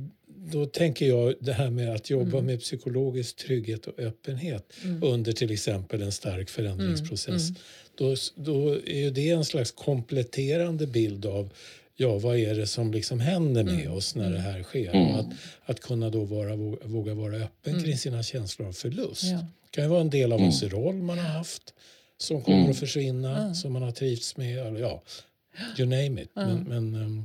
då 0.52 0.66
tänker 0.66 1.06
jag 1.08 1.34
det 1.40 1.52
här 1.52 1.70
med 1.70 1.94
att 1.94 2.10
jobba 2.10 2.30
Mm. 2.38 2.46
med 2.46 2.60
psykologisk 2.60 3.36
trygghet 3.36 3.86
och 3.86 3.98
öppenhet 3.98 4.72
mm, 4.84 5.02
under 5.02 5.32
till 5.32 5.50
exempel 5.50 6.02
en 6.02 6.12
stark 6.12 6.50
förändringsprocess. 6.50 7.48
Då, 7.98 8.14
då 8.34 8.68
är 8.74 8.98
ju 8.98 9.10
det 9.10 9.30
en 9.30 9.44
slags 9.44 9.70
kompletterande 9.70 10.86
bild 10.86 11.26
av 11.26 11.50
ja, 11.96 12.18
vad 12.18 12.36
är 12.38 12.54
det 12.54 12.66
som 12.66 12.92
liksom 12.92 13.20
händer 13.20 13.64
med 13.64 13.74
Mm. 13.80 13.92
oss 13.92 14.14
när 14.14 14.30
det 14.30 14.38
här 14.38 14.62
sker. 14.62 14.90
Mm. 14.94 15.08
Och 15.14 15.20
att, 15.20 15.26
att 15.64 15.80
kunna 15.80 16.10
då 16.10 16.24
vara, 16.24 16.56
våga 16.84 17.14
vara 17.14 17.36
öppen 17.36 17.72
Mm. 17.72 17.84
kring 17.84 17.98
sina 17.98 18.22
känslor 18.22 18.68
av 18.68 18.72
förlust. 18.72 19.22
ja, 19.24 19.36
Det 19.36 19.70
kan 19.70 19.84
ju 19.84 19.90
vara 19.90 20.00
en 20.00 20.10
del 20.10 20.32
av 20.32 20.38
Mm. 20.38 20.42
ens 20.50 20.62
roll 20.62 20.94
man 20.94 21.18
har 21.18 21.28
haft 21.28 21.74
som 22.18 22.42
kommer 22.42 22.58
Mm. 22.58 22.70
att 22.70 22.78
försvinna, 22.78 23.38
Mm. 23.42 23.54
som 23.54 23.72
man 23.72 23.82
har 23.82 23.92
trivts 23.92 24.36
med. 24.36 24.58
Eller 24.66 24.80
ja, 24.80 25.02
you 25.78 25.88
name 25.88 26.22
it. 26.22 26.30
Mm. 26.36 26.58
Men, 26.64 26.90
men, 26.90 27.02
um, 27.02 27.24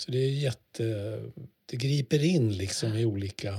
så 0.00 0.10
det 0.10 0.18
är 0.18 0.30
jätte... 0.30 1.18
Det 1.70 1.76
griper 1.76 2.24
in 2.24 2.52
liksom 2.56 2.94
i 2.94 3.04
olika 3.04 3.54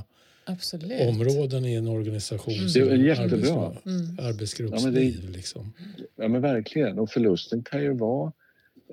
absolut. 0.46 1.02
områden 1.02 1.66
i 1.66 1.74
en 1.76 1.88
organisation. 1.88 2.54
Mm. 2.54 2.70
som 2.70 2.82
Det 2.82 2.92
är 2.92 2.96
jättebra. 2.98 3.38
arbetsgrupp- 3.38 3.86
Mm. 3.86 4.18
Arbetsgruppsliv. 4.20 5.30
Liksom. 5.30 5.74
Ja 6.16 6.28
men 6.28 6.42
verkligen. 6.42 7.00
Och 7.00 7.10
förlusten 7.10 7.64
kan 7.64 7.82
ju 7.82 7.94
vara 7.94 8.32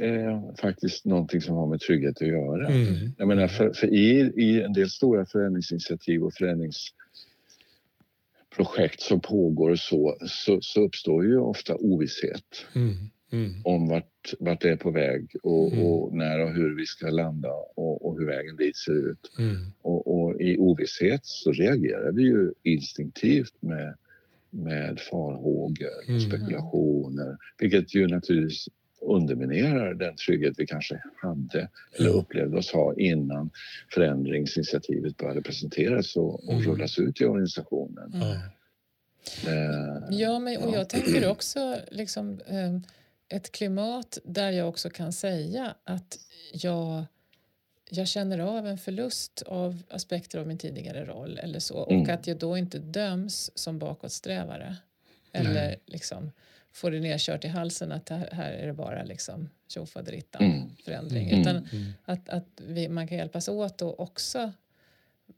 eh, 0.01 0.43
faktiskt 0.61 1.05
någonting 1.05 1.41
som 1.41 1.55
har 1.57 1.67
med 1.67 1.81
trygghet 1.81 2.23
att 2.23 2.29
göra. 2.29 2.69
Mm. 2.69 3.13
Jag 3.19 3.29
menar 3.29 3.49
för, 3.49 3.73
för 3.73 3.95
i, 3.95 4.33
i 4.37 4.63
en 4.63 4.73
del 4.73 4.91
stora 4.91 5.27
förändringsinitiativ 5.27 6.23
och 6.25 6.35
förändringsprojekt 6.35 9.01
som 9.01 9.21
pågår 9.21 9.71
och 9.71 9.79
så, 9.79 10.17
så, 10.29 10.59
så 10.63 10.81
uppstår 10.81 11.25
ju 11.25 11.39
ofta 11.39 11.77
ovisshet 11.77 12.67
Mm. 12.75 13.11
Mm. 13.33 13.53
om 13.65 13.89
vart, 13.89 14.35
vart 14.41 14.61
det 14.61 14.71
är 14.71 14.77
på 14.77 14.91
väg 14.91 15.37
och, 15.43 15.73
Mm. 15.73 15.85
och 15.87 16.17
när 16.17 16.41
och 16.41 16.53
hur 16.53 16.77
vi 16.77 16.87
ska 16.87 17.07
landa 17.11 17.51
och, 17.77 18.07
och 18.07 18.19
hur 18.19 18.27
vägen 18.27 18.57
dit 18.57 18.77
ser 18.77 19.11
ut. 19.11 19.31
Mm. 19.39 19.57
Och, 19.83 20.07
och 20.21 20.41
i 20.41 20.59
ovisshet 20.59 21.21
så 21.23 21.53
reagerar 21.53 22.13
vi 22.13 22.23
ju 22.23 22.53
instinktivt 22.63 23.55
med, 23.61 23.95
med 24.51 25.01
farhågor, 25.01 26.09
Mm. 26.09 26.21
spekulationer, 26.21 27.37
vilket 27.59 27.95
ju 27.95 28.07
naturligtvis 28.07 28.69
underminerar 29.01 29.95
den 29.95 30.17
trygghet 30.17 30.55
vi 30.59 30.67
kanske 30.67 31.03
hade 31.17 31.69
eller 31.99 32.09
Ja. 32.11 32.15
upplevde 32.15 32.57
oss 32.59 32.73
ha 32.73 32.95
innan 32.97 33.51
förändringsinitiativet 33.95 35.17
började 35.17 35.43
presenteras 35.43 36.17
och, 36.17 36.35
och 36.49 36.53
Mm. 36.53 36.65
rullas 36.65 36.99
ut 36.99 37.21
i 37.21 37.25
organisationen. 37.25 38.13
Mm. 38.15 38.29
Ja. 38.29 38.35
Eh, 39.51 40.03
Ja, 40.11 40.39
men, 40.39 40.57
och 40.63 40.73
Ja. 40.73 40.77
jag 40.77 40.89
tänker 40.89 41.29
också 41.31 41.77
liksom, 41.91 42.41
eh, 42.47 42.79
ett 43.29 43.53
klimat 43.53 44.19
där 44.25 44.51
jag 44.51 44.69
också 44.69 44.91
kan 44.91 45.13
säga 45.13 45.75
att 45.85 46.19
jag, 46.53 47.05
jag 47.91 48.09
känner 48.09 48.39
av 48.39 48.67
en 48.67 48.79
förlust 48.79 49.43
av 49.47 49.83
aspekter 49.91 50.39
av 50.39 50.47
min 50.47 50.59
tidigare 50.59 51.05
roll 51.05 51.39
eller 51.39 51.59
så 51.59 51.77
och 51.79 51.93
Mm. 51.93 52.15
att 52.15 52.27
jag 52.27 52.39
då 52.39 52.57
inte 52.59 52.79
döms 52.79 53.51
som 53.55 53.79
bakåtsträvare 53.79 54.77
eller 55.33 55.77
liksom 55.87 56.33
få 56.73 56.91
det 56.91 57.01
nedkört 57.01 57.45
i 57.45 57.49
halsen 57.49 57.93
att 57.93 58.09
här, 58.09 58.29
här 58.33 58.53
är 58.53 58.67
det 58.67 58.73
bara 58.73 59.03
liksom 59.05 59.49
tjofaderittan 59.69 60.43
Mm. 60.45 60.77
förändring. 60.85 61.29
Mm. 61.31 61.41
Utan 61.41 61.57
Mm. 61.57 61.93
att, 62.05 62.29
att 62.29 62.61
vi, 62.67 62.89
man 62.89 63.09
kan 63.09 63.19
hjälpas 63.19 63.49
åt 63.49 63.83
och 63.83 64.01
också 64.01 64.53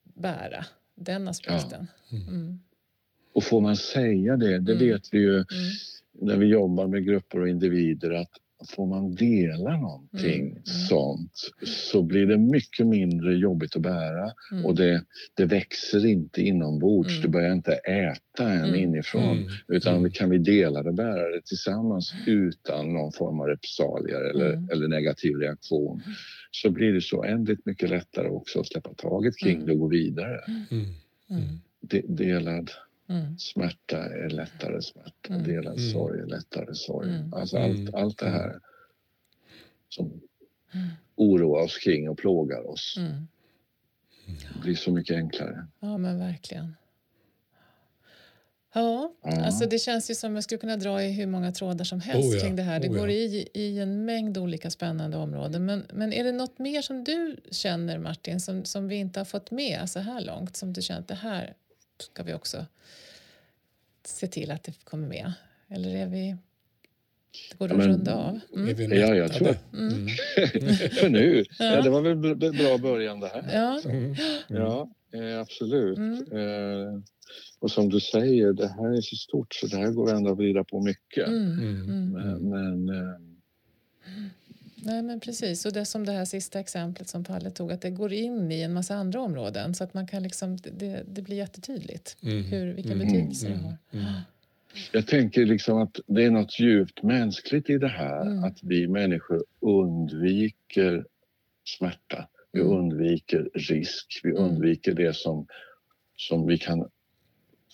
bära 0.03 0.66
den 0.95 1.28
aspekten. 1.28 1.86
Mm. 2.12 2.61
Och 3.32 3.45
får 3.45 3.61
man 3.61 3.76
säga 3.76 4.36
det, 4.36 4.59
det 4.59 4.72
Mm. 4.72 4.78
vet 4.89 5.14
vi 5.14 5.18
ju 5.18 5.34
Mm. 5.34 5.47
När 6.21 6.37
vi 6.37 6.47
jobbar 6.47 6.87
med 6.87 7.05
grupper 7.05 7.41
och 7.41 7.49
individer 7.49 8.11
att 8.11 8.31
får 8.69 8.87
man 8.87 9.14
dela 9.14 9.77
någonting 9.77 10.41
Mm, 10.41 10.51
mm. 10.53 10.62
sånt 10.89 11.33
så 11.64 12.03
blir 12.03 12.27
det 12.27 12.39
mycket 12.39 12.87
mindre 12.87 13.35
jobbigt 13.35 13.77
att 13.77 13.83
bära 13.83 14.31
Mm. 14.53 14.64
och 14.66 14.75
det, 14.75 15.05
det 15.37 15.45
växer 15.45 16.07
inte 16.07 16.43
inombords. 16.43 17.11
Mm. 17.11 17.23
Du 17.23 17.29
börjar 17.29 17.53
inte 17.53 17.73
äta 17.73 18.51
en 18.53 18.64
Mm. 18.64 18.75
inifrån 18.75 19.39
Mm. 19.39 19.49
utan 19.69 19.97
Mm. 19.97 20.11
kan 20.11 20.31
vi 20.31 20.39
dela 20.39 20.83
det, 20.83 20.93
bära 20.93 21.29
det 21.29 21.43
tillsammans 21.45 22.12
utan 22.27 22.93
någon 22.93 23.12
form 23.12 23.41
av 23.41 23.47
repressalier 23.47 24.21
eller, 24.31 24.53
Mm. 24.53 24.69
eller 24.73 24.89
negativ 24.89 25.37
reaktion 25.37 26.03
så 26.51 26.71
blir 26.71 26.93
det 26.93 27.01
så 27.01 27.25
ändligt 27.25 27.66
mycket 27.66 27.91
lättare 27.91 28.29
också 28.29 28.61
att 28.61 28.66
släppa 28.66 28.95
taget 28.95 29.37
kring 29.39 29.55
Mm. 29.57 29.66
det 29.66 29.73
och 29.73 29.79
gå 29.79 29.89
vidare. 29.89 30.41
Mm. 30.71 30.85
Mm. 31.31 31.43
De, 31.81 32.01
delad 32.09 32.71
Mm. 33.09 33.39
smärta 33.39 33.99
är 34.05 34.29
lättare 34.31 34.83
smärta, 34.83 35.35
Mm. 35.35 35.43
delad 35.45 35.79
Mm. 35.79 35.93
sorg 35.93 36.21
är 36.21 36.27
lättare 36.27 36.75
sorg. 36.75 37.09
Mm. 37.09 37.35
Alltså 37.35 37.57
Mm. 37.57 37.71
allt, 37.87 37.95
allt 37.95 38.19
det 38.19 38.31
här 38.31 38.61
som 39.89 40.07
Mm. 40.75 40.89
oroar 41.17 41.63
oss 41.65 41.79
kring 41.79 42.09
och 42.09 42.19
plågar 42.19 42.71
oss 42.71 42.95
Mm. 42.99 43.29
blir 44.63 44.75
så 44.75 44.91
mycket 44.93 45.17
enklare. 45.17 45.67
Ja, 45.81 45.99
men 45.99 46.19
verkligen. 46.19 46.75
Ja, 48.75 49.13
Ja. 49.23 49.45
alltså 49.45 49.67
det 49.69 49.79
känns 49.79 50.11
ju 50.11 50.15
som 50.15 50.35
jag 50.35 50.45
skulle 50.45 50.59
kunna 50.59 50.77
dra 50.77 51.03
i 51.03 51.13
hur 51.13 51.27
många 51.27 51.53
trådar 51.53 51.85
som 51.85 52.01
helst 52.01 52.29
Oh 52.29 52.35
ja, 52.35 52.41
kring 52.43 52.57
det 52.57 52.63
här. 52.63 52.81
Det 52.81 52.89
oh 52.89 52.95
ja. 52.95 53.01
går 53.01 53.11
i, 53.11 53.49
i 53.55 53.79
en 53.81 54.05
mängd 54.05 54.39
olika 54.39 54.71
spännande 54.71 55.17
områden. 55.17 55.65
Men, 55.65 55.87
men 55.93 56.13
är 56.13 56.25
det 56.25 56.33
något 56.33 56.59
mer 56.59 56.83
som 56.83 57.05
du 57.05 57.37
känner, 57.51 57.99
Martin, 57.99 58.41
som, 58.41 58.65
som 58.65 58.89
vi 58.89 58.97
inte 58.97 59.21
har 59.21 59.25
fått 59.25 59.51
med 59.51 59.91
så 59.91 59.99
här 60.01 60.21
långt? 60.21 60.57
Som 60.57 60.73
du 60.73 60.83
känner 60.83 61.01
att 61.01 61.09
det 61.09 61.15
här 61.15 61.55
ska 62.03 62.23
vi 62.23 62.35
också 62.35 62.67
se 64.05 64.27
till 64.27 64.51
att 64.51 64.65
det 64.65 64.85
kommer 64.85 65.09
med? 65.09 65.33
Eller 65.69 65.97
är 65.97 66.07
vi... 66.07 66.37
Det 67.51 67.59
går 67.59 67.69
Ja, 67.69 67.75
att 67.79 67.87
runda 67.87 68.15
av? 68.15 68.41
Mm. 68.55 68.93
Ja, 68.93 69.15
jag 69.15 69.33
tror- 69.33 69.57
Mm. 69.73 69.93
Mm. 69.95 70.09
För 70.91 71.09
nu, 71.19 71.45
ja. 71.59 71.65
Ja. 71.65 71.83
det 71.83 71.91
var 71.91 72.01
väl 72.01 72.17
b- 72.37 72.51
bra 72.51 72.79
början 72.79 73.21
det 73.21 73.29
här. 73.29 73.51
Ja. 73.55 73.81
Mm. 73.91 74.15
Ja, 74.49 74.91
eh, 75.13 75.41
absolut. 75.41 75.99
Mm. 75.99 76.15
Eh, 76.33 77.01
och 77.59 77.71
som 77.71 77.89
du 77.89 78.01
säger, 78.01 78.53
det 78.53 78.69
här 78.69 78.97
är 78.97 79.01
så 79.01 79.17
stort 79.17 79.55
så 79.55 79.67
det 79.67 79.77
här 79.77 79.91
går 79.93 80.13
ändå 80.15 80.31
att 80.33 80.37
vrida 80.39 80.65
på 80.65 80.81
mycket. 80.81 81.29
Mm. 81.29 81.53
Mm. 81.53 81.83
Mm. 81.83 82.11
Men, 82.13 82.49
men 82.85 82.89
eh, 82.97 83.15
Nej, 84.83 85.03
men 85.03 85.20
precis. 85.20 85.66
Och 85.66 85.72
det 85.72 85.81
är 85.81 85.85
som 85.85 86.05
det 86.07 86.12
här 86.12 86.24
sista 86.24 86.61
exemplet 86.61 87.09
som 87.09 87.24
Palle 87.24 87.51
tog, 87.51 87.72
att 87.72 87.81
det 87.83 87.91
går 87.91 88.12
in 88.12 88.53
i 88.53 88.61
en 88.62 88.72
massa 88.72 88.95
andra 88.95 89.20
områden 89.20 89.74
så 89.74 89.85
att 89.85 89.95
man 89.95 90.07
kan 90.07 90.22
liksom, 90.22 90.57
det, 90.57 91.03
det 91.09 91.22
blir 91.22 91.37
jättetydligt 91.37 92.16
Mm. 92.22 92.45
hur, 92.45 92.72
vilken 92.74 92.93
Mm. 92.93 93.07
betydelse 93.09 93.47
det 93.47 93.53
Mm. 93.53 93.64
har. 93.64 93.76
Mm. 93.93 94.05
jag 94.93 95.07
tänker 95.07 95.47
liksom 95.47 95.79
att 95.79 96.01
det 96.07 96.24
är 96.24 96.31
något 96.31 96.61
djupt 96.61 97.03
mänskligt 97.03 97.70
i 97.70 97.79
det 97.79 97.89
här. 97.89 98.20
Mm. 98.22 98.45
Att 98.45 98.62
vi 98.62 98.87
människor 98.89 99.45
undviker 99.61 101.07
smärta. 101.64 102.29
Vi 102.53 102.61
Mm. 102.61 102.72
undviker 102.76 103.51
risk. 103.55 104.20
Vi 104.24 104.31
Mm. 104.31 104.43
undviker 104.43 104.95
det 104.95 105.16
som, 105.16 105.47
som 106.16 106.47
vi 106.47 106.59
kan 106.59 106.89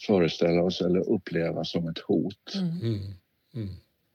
föreställa 0.06 0.62
oss 0.62 0.80
eller 0.80 1.08
uppleva 1.10 1.64
som 1.64 1.88
ett 1.88 1.98
hot. 1.98 2.54
Mm. 2.54 2.70
Mm. 2.82 3.00
Mm. 3.54 3.68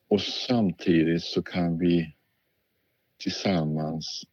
Och 0.08 0.22
samtidigt 0.22 1.24
så 1.24 1.42
kan 1.42 1.78
vi 1.80 2.16
tillsammans, 3.20 4.24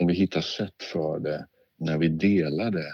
om 0.00 0.06
vi 0.06 0.14
hittar 0.14 0.40
sätt 0.40 0.82
för 0.92 1.18
det, 1.18 1.46
när 1.76 1.98
vi 1.98 2.08
delar 2.08 2.70
det, 2.70 2.92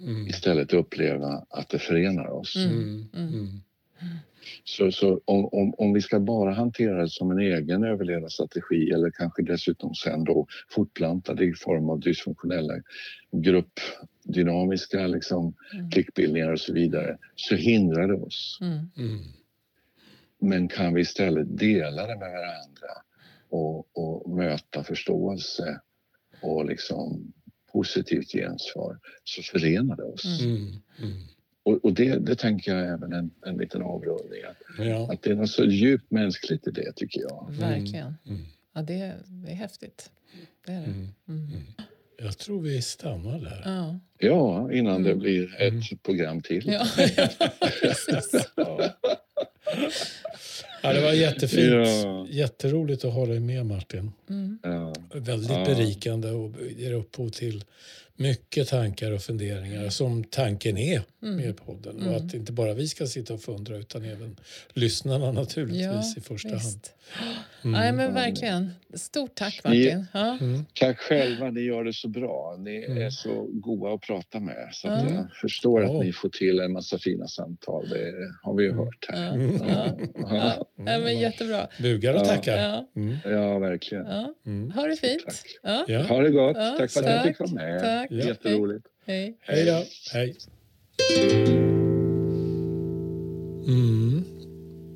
Mm. 0.00 0.26
istället 0.26 0.72
uppleva 0.72 1.46
att 1.50 1.68
det 1.68 1.78
förenar 1.78 2.26
oss. 2.30 2.56
Mm. 2.56 3.04
Mm. 3.14 3.28
Mm. 3.34 4.16
Så, 4.64 4.92
så 4.92 5.20
om, 5.24 5.46
om, 5.52 5.74
om 5.78 5.92
vi 5.92 6.00
ska 6.00 6.20
bara 6.20 6.54
hantera 6.54 7.02
det 7.02 7.08
som 7.08 7.30
en 7.30 7.38
egen 7.38 7.84
överlevnadsstrategi 7.84 8.90
eller 8.90 9.10
kanske 9.10 9.42
dessutom 9.42 9.94
sen 9.94 10.24
då 10.24 10.46
fortplanta 10.70 11.34
det 11.34 11.44
i 11.44 11.54
form 11.54 11.90
av 11.90 12.00
dysfunktionella 12.00 12.74
gruppdynamiska 13.32 15.06
liksom, 15.06 15.54
Mm. 15.74 15.90
klickbildningar 15.90 16.52
och 16.52 16.60
så 16.60 16.72
vidare, 16.72 17.18
så 17.34 17.54
hindrar 17.54 18.08
det 18.08 18.14
oss. 18.14 18.58
Mm. 18.60 18.90
Mm. 18.96 19.20
Men 20.38 20.68
kan 20.68 20.94
vi 20.94 21.00
istället 21.00 21.58
dela 21.58 22.06
det 22.06 22.16
med 22.18 22.30
varandra 22.30 22.88
och, 23.54 23.88
och 23.98 24.30
möta 24.30 24.84
förståelse 24.84 25.80
och 26.42 26.64
liksom 26.66 27.32
positivt 27.72 28.32
gensvar 28.32 28.98
så 29.24 29.42
förenar 29.42 29.96
det 29.96 30.02
oss. 30.02 30.40
Mm. 30.40 30.56
Mm. 30.56 30.80
Mm. 30.98 31.22
Och, 31.62 31.84
och 31.84 31.92
det, 31.92 32.18
det 32.18 32.36
tänker 32.36 32.76
jag 32.76 32.86
även 32.88 33.12
en, 33.12 33.30
en 33.46 33.56
liten 33.56 33.82
avrundning. 33.82 34.42
Att, 34.50 34.86
Ja. 34.86 35.12
att 35.12 35.22
det 35.22 35.30
är 35.30 35.34
något 35.34 35.50
så 35.50 35.64
djupt 35.64 36.10
mänskligt 36.10 36.66
i 36.66 36.70
det 36.70 36.92
tycker 36.96 37.20
jag. 37.20 37.46
Verkligen. 37.50 38.14
Mm. 38.26 38.42
Ja, 38.74 38.82
det, 38.82 39.14
det 39.26 39.50
är 39.50 39.54
häftigt. 39.56 40.10
Det 40.66 40.72
är 40.72 40.80
det. 40.80 40.84
Mm. 40.86 41.08
Mm. 41.28 41.50
Jag 42.18 42.38
tror 42.38 42.60
vi 42.62 42.82
stannar 42.82 43.38
där. 43.38 43.62
Ja. 43.64 43.98
Ja, 44.18 44.72
innan 44.72 45.02
det 45.02 45.10
Mm. 45.10 45.18
blir 45.22 45.54
ett 45.54 45.72
Mm. 45.72 45.82
program 46.02 46.42
till. 46.42 46.66
Ja. 46.66 46.86
precis. 47.80 48.46
Ja. 50.84 50.92
Det 50.92 51.00
var 51.00 51.12
jättefint. 51.12 51.88
Ja. 52.04 52.26
Jätteroligt 52.30 53.04
att 53.04 53.12
ha 53.12 53.26
dig 53.26 53.40
med 53.40 53.66
Martin. 53.66 54.12
Mm. 54.30 54.58
Ja. 54.62 54.94
Väldigt 55.14 55.50
Ja. 55.50 55.64
berikande 55.64 56.30
och 56.30 56.52
ger 56.76 56.92
upphov 56.92 57.28
till 57.28 57.64
mycket 58.16 58.68
tankar 58.68 59.12
och 59.12 59.20
funderingar 59.22 59.88
som 59.88 60.24
tanken 60.24 60.78
är 60.78 61.02
Mm. 61.22 61.36
med 61.36 61.56
podden. 61.56 61.96
Mm. 61.96 62.08
Och 62.08 62.16
att 62.16 62.34
inte 62.34 62.52
bara 62.52 62.74
vi 62.74 62.88
ska 62.88 63.06
sitta 63.06 63.34
och 63.34 63.40
fundra 63.42 63.76
utan 63.76 64.04
även 64.04 64.36
lyssnarna 64.72 65.32
naturligtvis 65.32 65.82
Ja, 65.84 66.02
i 66.16 66.20
första 66.20 66.48
hand. 66.48 66.60
visst. 66.60 66.94
Mm. 67.64 67.72
Nej, 67.80 67.92
men 67.92 68.14
verkligen. 68.14 68.70
Stort 68.94 69.34
tack 69.34 69.60
Martin. 69.64 70.06
Ja. 70.12 70.38
Mm. 70.40 70.64
Tack 70.80 70.98
själva, 70.98 71.50
ni 71.50 71.60
gör 71.60 71.84
det 71.84 71.92
så 71.92 72.08
bra. 72.08 72.56
Ni 72.58 72.84
Mm. 72.84 73.02
är 73.02 73.10
så 73.10 73.48
goda 73.52 73.94
att 73.94 74.00
prata 74.00 74.40
med. 74.40 74.68
Så 74.72 74.88
att 74.88 75.02
Ja. 75.10 75.14
jag 75.14 75.26
förstår 75.40 75.82
Ja. 75.82 75.90
att 75.98 76.04
ni 76.04 76.12
får 76.12 76.28
till 76.28 76.60
en 76.60 76.72
massa 76.72 76.98
fina 76.98 77.26
samtal. 77.28 77.88
Det 77.88 78.12
har 78.42 78.54
vi 78.54 78.64
ju 78.64 78.72
hört 78.72 79.06
Ja. 79.08 79.14
här. 79.16 79.34
Mm. 79.34 79.56
Ja. 79.68 79.96
Ja, 80.16 80.66
Ja, 80.76 80.98
men 80.98 81.18
jättebra. 81.18 81.68
Bugar 81.82 82.14
och 82.14 82.20
Ja. 82.20 82.24
tackar. 82.24 82.56
Ja. 82.58 82.88
Mm. 82.96 83.16
ja 83.24 83.58
verkligen. 83.58 84.06
Ja. 84.06 84.34
Mm. 84.46 84.70
Ha 84.70 84.86
det 84.86 84.96
fint. 84.96 85.22
Tack. 85.26 85.46
Ja. 85.62 85.84
Ja. 85.88 86.02
Ha 86.02 86.20
det 86.22 86.30
gott. 86.30 86.56
Ja, 86.56 86.74
Tack 86.78 86.90
för 86.90 87.00
att 87.02 87.06
jag 87.10 87.22
fick 87.24 87.38
vara 87.40 87.50
med. 87.50 87.80
Tack. 87.80 88.03
Ja. 88.10 88.24
Jätteroligt. 88.26 88.86
Hej. 89.06 89.38
Hej 89.40 89.64
då. 89.64 89.84
Hej. 90.12 90.36
Mm. 93.66 94.24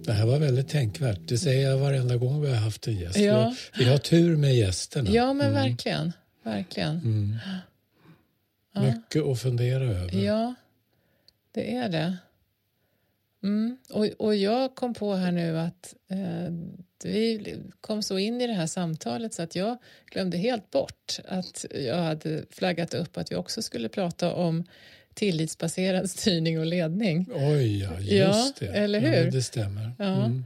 Det 0.04 0.12
här 0.12 0.26
var 0.26 0.38
väldigt 0.38 0.68
tänkvärt. 0.68 1.18
Det 1.24 1.38
säger 1.38 1.70
jag 1.70 1.78
varenda 1.78 2.16
gång 2.16 2.40
vi 2.40 2.48
har 2.48 2.56
haft 2.56 2.86
en 2.88 2.96
gäst. 2.96 3.18
Ja. 3.18 3.22
Vi, 3.22 3.30
har, 3.32 3.54
vi 3.78 3.84
har 3.84 3.98
tur 3.98 4.36
med 4.36 4.56
gästerna. 4.56 5.10
Ja, 5.10 5.32
men 5.32 5.46
Mm. 5.50 5.68
verkligen. 5.68 6.12
Verkligen. 6.42 6.90
Mm. 7.00 7.36
Ja. 8.74 8.82
Mycket 8.82 9.22
att 9.22 9.40
fundera 9.40 9.84
över. 9.84 10.24
Ja, 10.24 10.54
det 11.52 11.74
är 11.74 11.88
det. 11.88 12.16
Mm. 13.42 13.76
Och, 13.90 14.06
och 14.18 14.34
jag 14.36 14.74
kom 14.74 14.94
på 14.94 15.14
här 15.14 15.32
nu 15.32 15.58
att 15.58 15.94
eh, 16.10 16.52
vi 17.04 17.56
kom 17.80 18.02
så 18.02 18.18
in 18.18 18.40
i 18.40 18.46
det 18.46 18.52
här 18.52 18.66
samtalet 18.66 19.34
så 19.34 19.42
att 19.42 19.56
jag 19.56 19.78
glömde 20.10 20.36
helt 20.38 20.70
bort 20.70 21.18
att 21.28 21.64
jag 21.84 21.96
hade 21.96 22.44
flaggat 22.50 22.94
upp 22.94 23.16
att 23.16 23.32
vi 23.32 23.36
också 23.36 23.62
skulle 23.62 23.88
prata 23.88 24.32
om 24.34 24.64
tillitsbaserad 25.14 26.10
styrning 26.20 26.58
och 26.60 26.66
ledning. 26.66 27.26
Oj, 27.34 27.78
ja, 27.82 28.00
just 28.00 28.12
Ja, 28.12 28.52
det. 28.58 28.66
eller 28.66 29.00
Ja, 29.02 29.08
hur? 29.08 29.22
men 29.24 29.32
det 29.32 29.42
stämmer. 29.42 29.92
Ja. 29.98 30.24
Mm. 30.24 30.44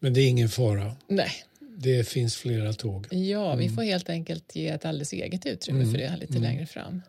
Men 0.00 0.14
det 0.14 0.20
är 0.20 0.28
ingen 0.28 0.48
fara. 0.48 0.96
Nej, 1.08 1.30
Det 1.76 2.08
finns 2.08 2.36
flera 2.36 2.72
tåg. 2.72 3.06
ja, 3.10 3.54
vi 3.54 3.64
Mm. 3.64 3.76
får 3.76 3.82
helt 3.82 4.08
enkelt 4.10 4.56
ge 4.56 4.68
ett 4.68 4.84
alldeles 4.84 5.12
eget 5.12 5.46
utrymme 5.46 5.80
Mm. 5.80 5.92
för 5.92 5.98
det 6.00 6.06
här 6.08 6.16
lite 6.18 6.32
Mm. 6.32 6.42
längre 6.42 6.66
fram. 6.66 7.02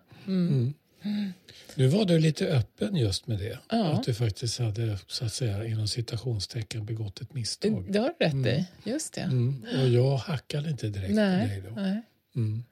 Mm. 1.05 1.33
Nu 1.75 1.87
var 1.87 2.05
du 2.05 2.19
lite 2.19 2.47
öppen 2.47 2.95
just 2.95 3.27
med 3.27 3.39
det. 3.39 3.59
Ja. 3.69 3.85
Att 3.85 4.03
du 4.03 4.13
faktiskt 4.13 4.59
hade, 4.59 4.97
så 5.07 5.25
att 5.25 5.33
säga, 5.33 5.65
inom 5.65 5.87
citationstecken 5.87 6.85
begått 6.85 7.21
ett 7.21 7.33
misstag. 7.33 7.85
Det 7.93 7.99
har 7.99 8.13
du 8.19 8.25
rätt 8.25 8.33
Mm. 8.33 8.47
i, 8.47 8.65
just 8.83 9.13
det. 9.13 9.21
Mm. 9.21 9.65
Och 9.81 9.89
jag 9.89 10.17
hackade 10.17 10.69
inte 10.69 10.87
direkt 10.87 11.07
på 11.09 11.15
Nej, 11.15 11.47
dig 11.47 11.63
då. 11.69 11.81
nej. 11.81 12.01
Mm. 12.35 12.63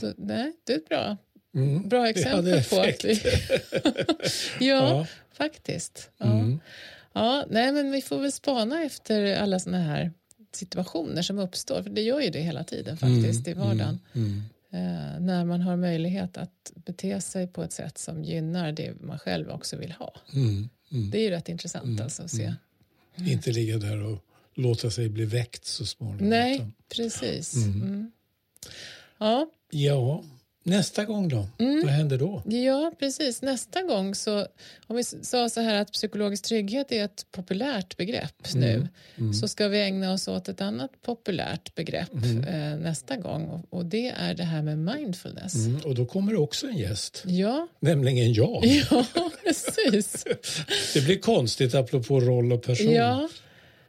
Då, 0.00 0.12
nej, 0.16 0.52
det 0.64 0.72
är 0.72 0.80
bra. 0.88 1.16
Mm. 1.54 1.88
Bra 1.88 2.08
exempel 2.08 2.64
på 2.64 2.80
att 2.80 3.04
vi... 3.04 3.20
ja, 4.60 4.88
Ja. 4.88 5.06
faktiskt. 5.32 6.10
Ja. 6.18 6.26
Mm. 6.40 6.60
Ja, 7.12 7.44
nej, 7.50 7.72
men 7.72 7.90
vi 7.90 8.02
får 8.02 8.18
väl 8.18 8.32
spana 8.32 8.82
efter 8.84 9.36
alla 9.36 9.58
såna 9.58 9.78
här 9.78 10.12
situationer 10.52 11.22
som 11.22 11.38
uppstår. 11.38 11.82
För 11.82 11.90
det 11.90 12.02
gör 12.02 12.20
ju 12.20 12.30
det 12.30 12.40
hela 12.40 12.64
tiden 12.64 12.96
faktiskt 12.96 13.48
i 13.48 13.52
vardagen. 13.52 14.00
Mm. 14.70 14.86
Eh, 15.14 15.20
när 15.20 15.44
man 15.44 15.60
har 15.60 15.76
möjlighet 15.76 16.36
att 16.36 16.72
bete 16.74 17.20
sig 17.20 17.46
på 17.46 17.62
ett 17.62 17.72
sätt 17.72 17.98
som 17.98 18.24
gynnar 18.24 18.72
det 18.72 19.00
man 19.00 19.18
själv 19.18 19.50
också 19.50 19.76
vill 19.76 19.92
ha. 19.92 20.14
Mm, 20.34 20.68
mm. 20.92 21.10
Det 21.10 21.18
är 21.18 21.22
ju 21.22 21.30
rätt 21.30 21.48
intressant 21.48 21.84
Mm, 21.84 22.02
alltså 22.04 22.22
att 22.22 22.30
se. 22.30 22.54
mm. 23.16 23.30
Inte 23.32 23.52
ligga 23.52 23.78
där 23.78 24.02
och 24.02 24.24
låta 24.54 24.90
sig 24.90 25.08
bli 25.08 25.24
väckt 25.24 25.64
så 25.64 25.86
småningom. 25.86 26.28
Nej, 26.28 26.54
utan- 26.56 26.72
precis. 26.96 27.54
Mm. 27.56 27.82
Mm. 27.82 28.10
Ja, 29.18 29.50
Ja, 29.70 30.24
nästa 30.66 31.04
gång 31.04 31.28
då? 31.28 31.46
Mm. 31.58 31.80
Vad 31.84 31.92
händer 31.92 32.18
då? 32.18 32.42
Ja, 32.46 32.92
precis. 32.98 33.42
Nästa 33.42 33.82
gång 33.82 34.14
så, 34.14 34.46
om 34.86 34.96
vi 34.96 35.04
sa 35.04 35.48
så 35.48 35.60
här 35.60 35.74
att 35.74 35.92
psykologisk 35.92 36.44
trygghet 36.44 36.92
är 36.92 37.04
ett 37.04 37.26
populärt 37.32 37.96
begrepp 37.96 38.54
nu, 38.54 38.88
Mm. 39.18 39.34
så 39.34 39.48
ska 39.48 39.68
vi 39.68 39.80
ägna 39.82 40.12
oss 40.12 40.28
åt 40.28 40.48
ett 40.48 40.60
annat 40.60 40.90
populärt 41.02 41.74
begrepp 41.74 42.12
Mm. 42.14 42.44
eh, 42.44 42.78
nästa 42.78 43.16
gång 43.16 43.44
och, 43.46 43.78
och 43.78 43.84
det 43.86 44.08
är 44.08 44.34
det 44.34 44.44
här 44.44 44.62
med 44.62 44.78
mindfulness. 44.78 45.54
Mm. 45.54 45.80
Och 45.84 45.94
då 45.94 46.06
kommer 46.06 46.36
också 46.36 46.66
en 46.66 46.76
gäst, 46.76 47.22
Ja, 47.26 47.68
nämligen 47.80 48.32
jag. 48.32 48.64
ja, 48.90 49.04
precis. 49.44 50.24
Det 50.94 51.00
blir 51.04 51.18
konstigt 51.18 51.74
apropå 51.74 52.20
roll 52.20 52.52
och 52.52 52.62
person. 52.62 52.92
Ja, 52.92 53.28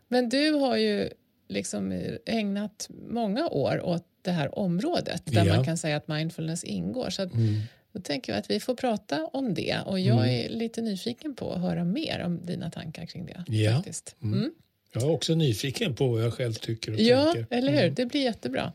men 0.08 0.30
du 0.30 0.52
har 0.52 0.78
ju 0.78 1.10
liksom 1.50 2.02
ägnat 2.26 2.88
många 3.10 3.48
år 3.50 3.82
åt 3.86 4.04
det 4.28 4.34
här 4.34 4.60
området 4.60 5.22
där 5.26 5.46
Ja. 5.46 5.56
man 5.56 5.66
kan 5.66 5.78
säga 5.78 5.98
att 5.98 6.08
mindfulness 6.08 6.64
ingår. 6.64 7.10
Så 7.10 7.22
att 7.22 7.34
Mm. 7.34 7.62
Då 7.94 8.02
tänker 8.02 8.32
jag 8.32 8.40
att 8.40 8.50
vi 8.50 8.60
får 8.60 8.76
prata 8.76 9.26
om 9.34 9.54
det 9.54 9.78
och 9.86 10.00
jag 10.00 10.18
Mm. 10.18 10.30
är 10.30 10.50
lite 10.50 10.82
nyfiken 10.82 11.36
på 11.36 11.54
att 11.54 11.62
höra 11.62 11.84
mer 11.84 12.24
om 12.26 12.46
dina 12.46 12.72
tankar 12.72 13.06
kring 13.06 13.26
det. 13.26 13.44
Ja. 13.48 13.76
Faktiskt. 13.76 14.16
Mm. 14.24 14.40
Mm. 14.40 14.52
Jag 14.94 15.04
är 15.04 15.10
också 15.12 15.36
nyfiken 15.36 15.96
på 15.96 16.08
vad 16.08 16.24
jag 16.24 16.34
själv 16.34 16.54
tycker 16.54 16.94
och 16.94 17.00
Ja, 17.00 17.34
tänker. 17.34 17.56
eller 17.58 17.72
hur? 17.84 17.90
Det 17.90 18.06
blir 18.06 18.22
jättebra. 18.24 18.74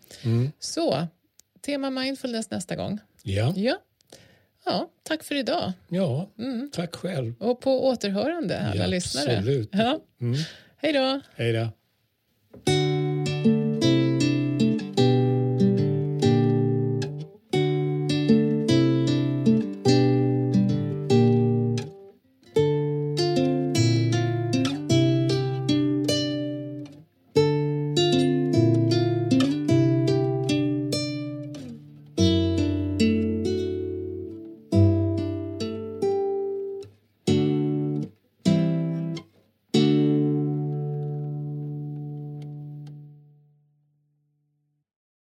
Så, 0.58 1.06
tema 1.60 1.90
mindfulness 1.90 2.50
nästa 2.50 2.76
gång. 2.76 2.98
Ja. 3.22 3.52
Ja, 3.56 3.76
ja 4.64 4.90
tack 5.02 5.22
för 5.24 5.34
idag. 5.34 5.72
ja, 5.88 6.30
Mm. 6.38 6.70
tack 6.74 6.94
själv. 6.94 7.34
Och 7.38 7.60
på 7.60 7.86
återhörande 7.86 8.60
alla 8.60 8.76
Ja, 8.82 8.86
lyssnare. 8.86 9.38
absolut. 9.38 9.68
Ja. 9.72 10.00
Mm. 10.20 10.38
Hej 10.76 10.92
då! 10.92 11.20
Hej 11.36 11.52
då. 11.52 11.68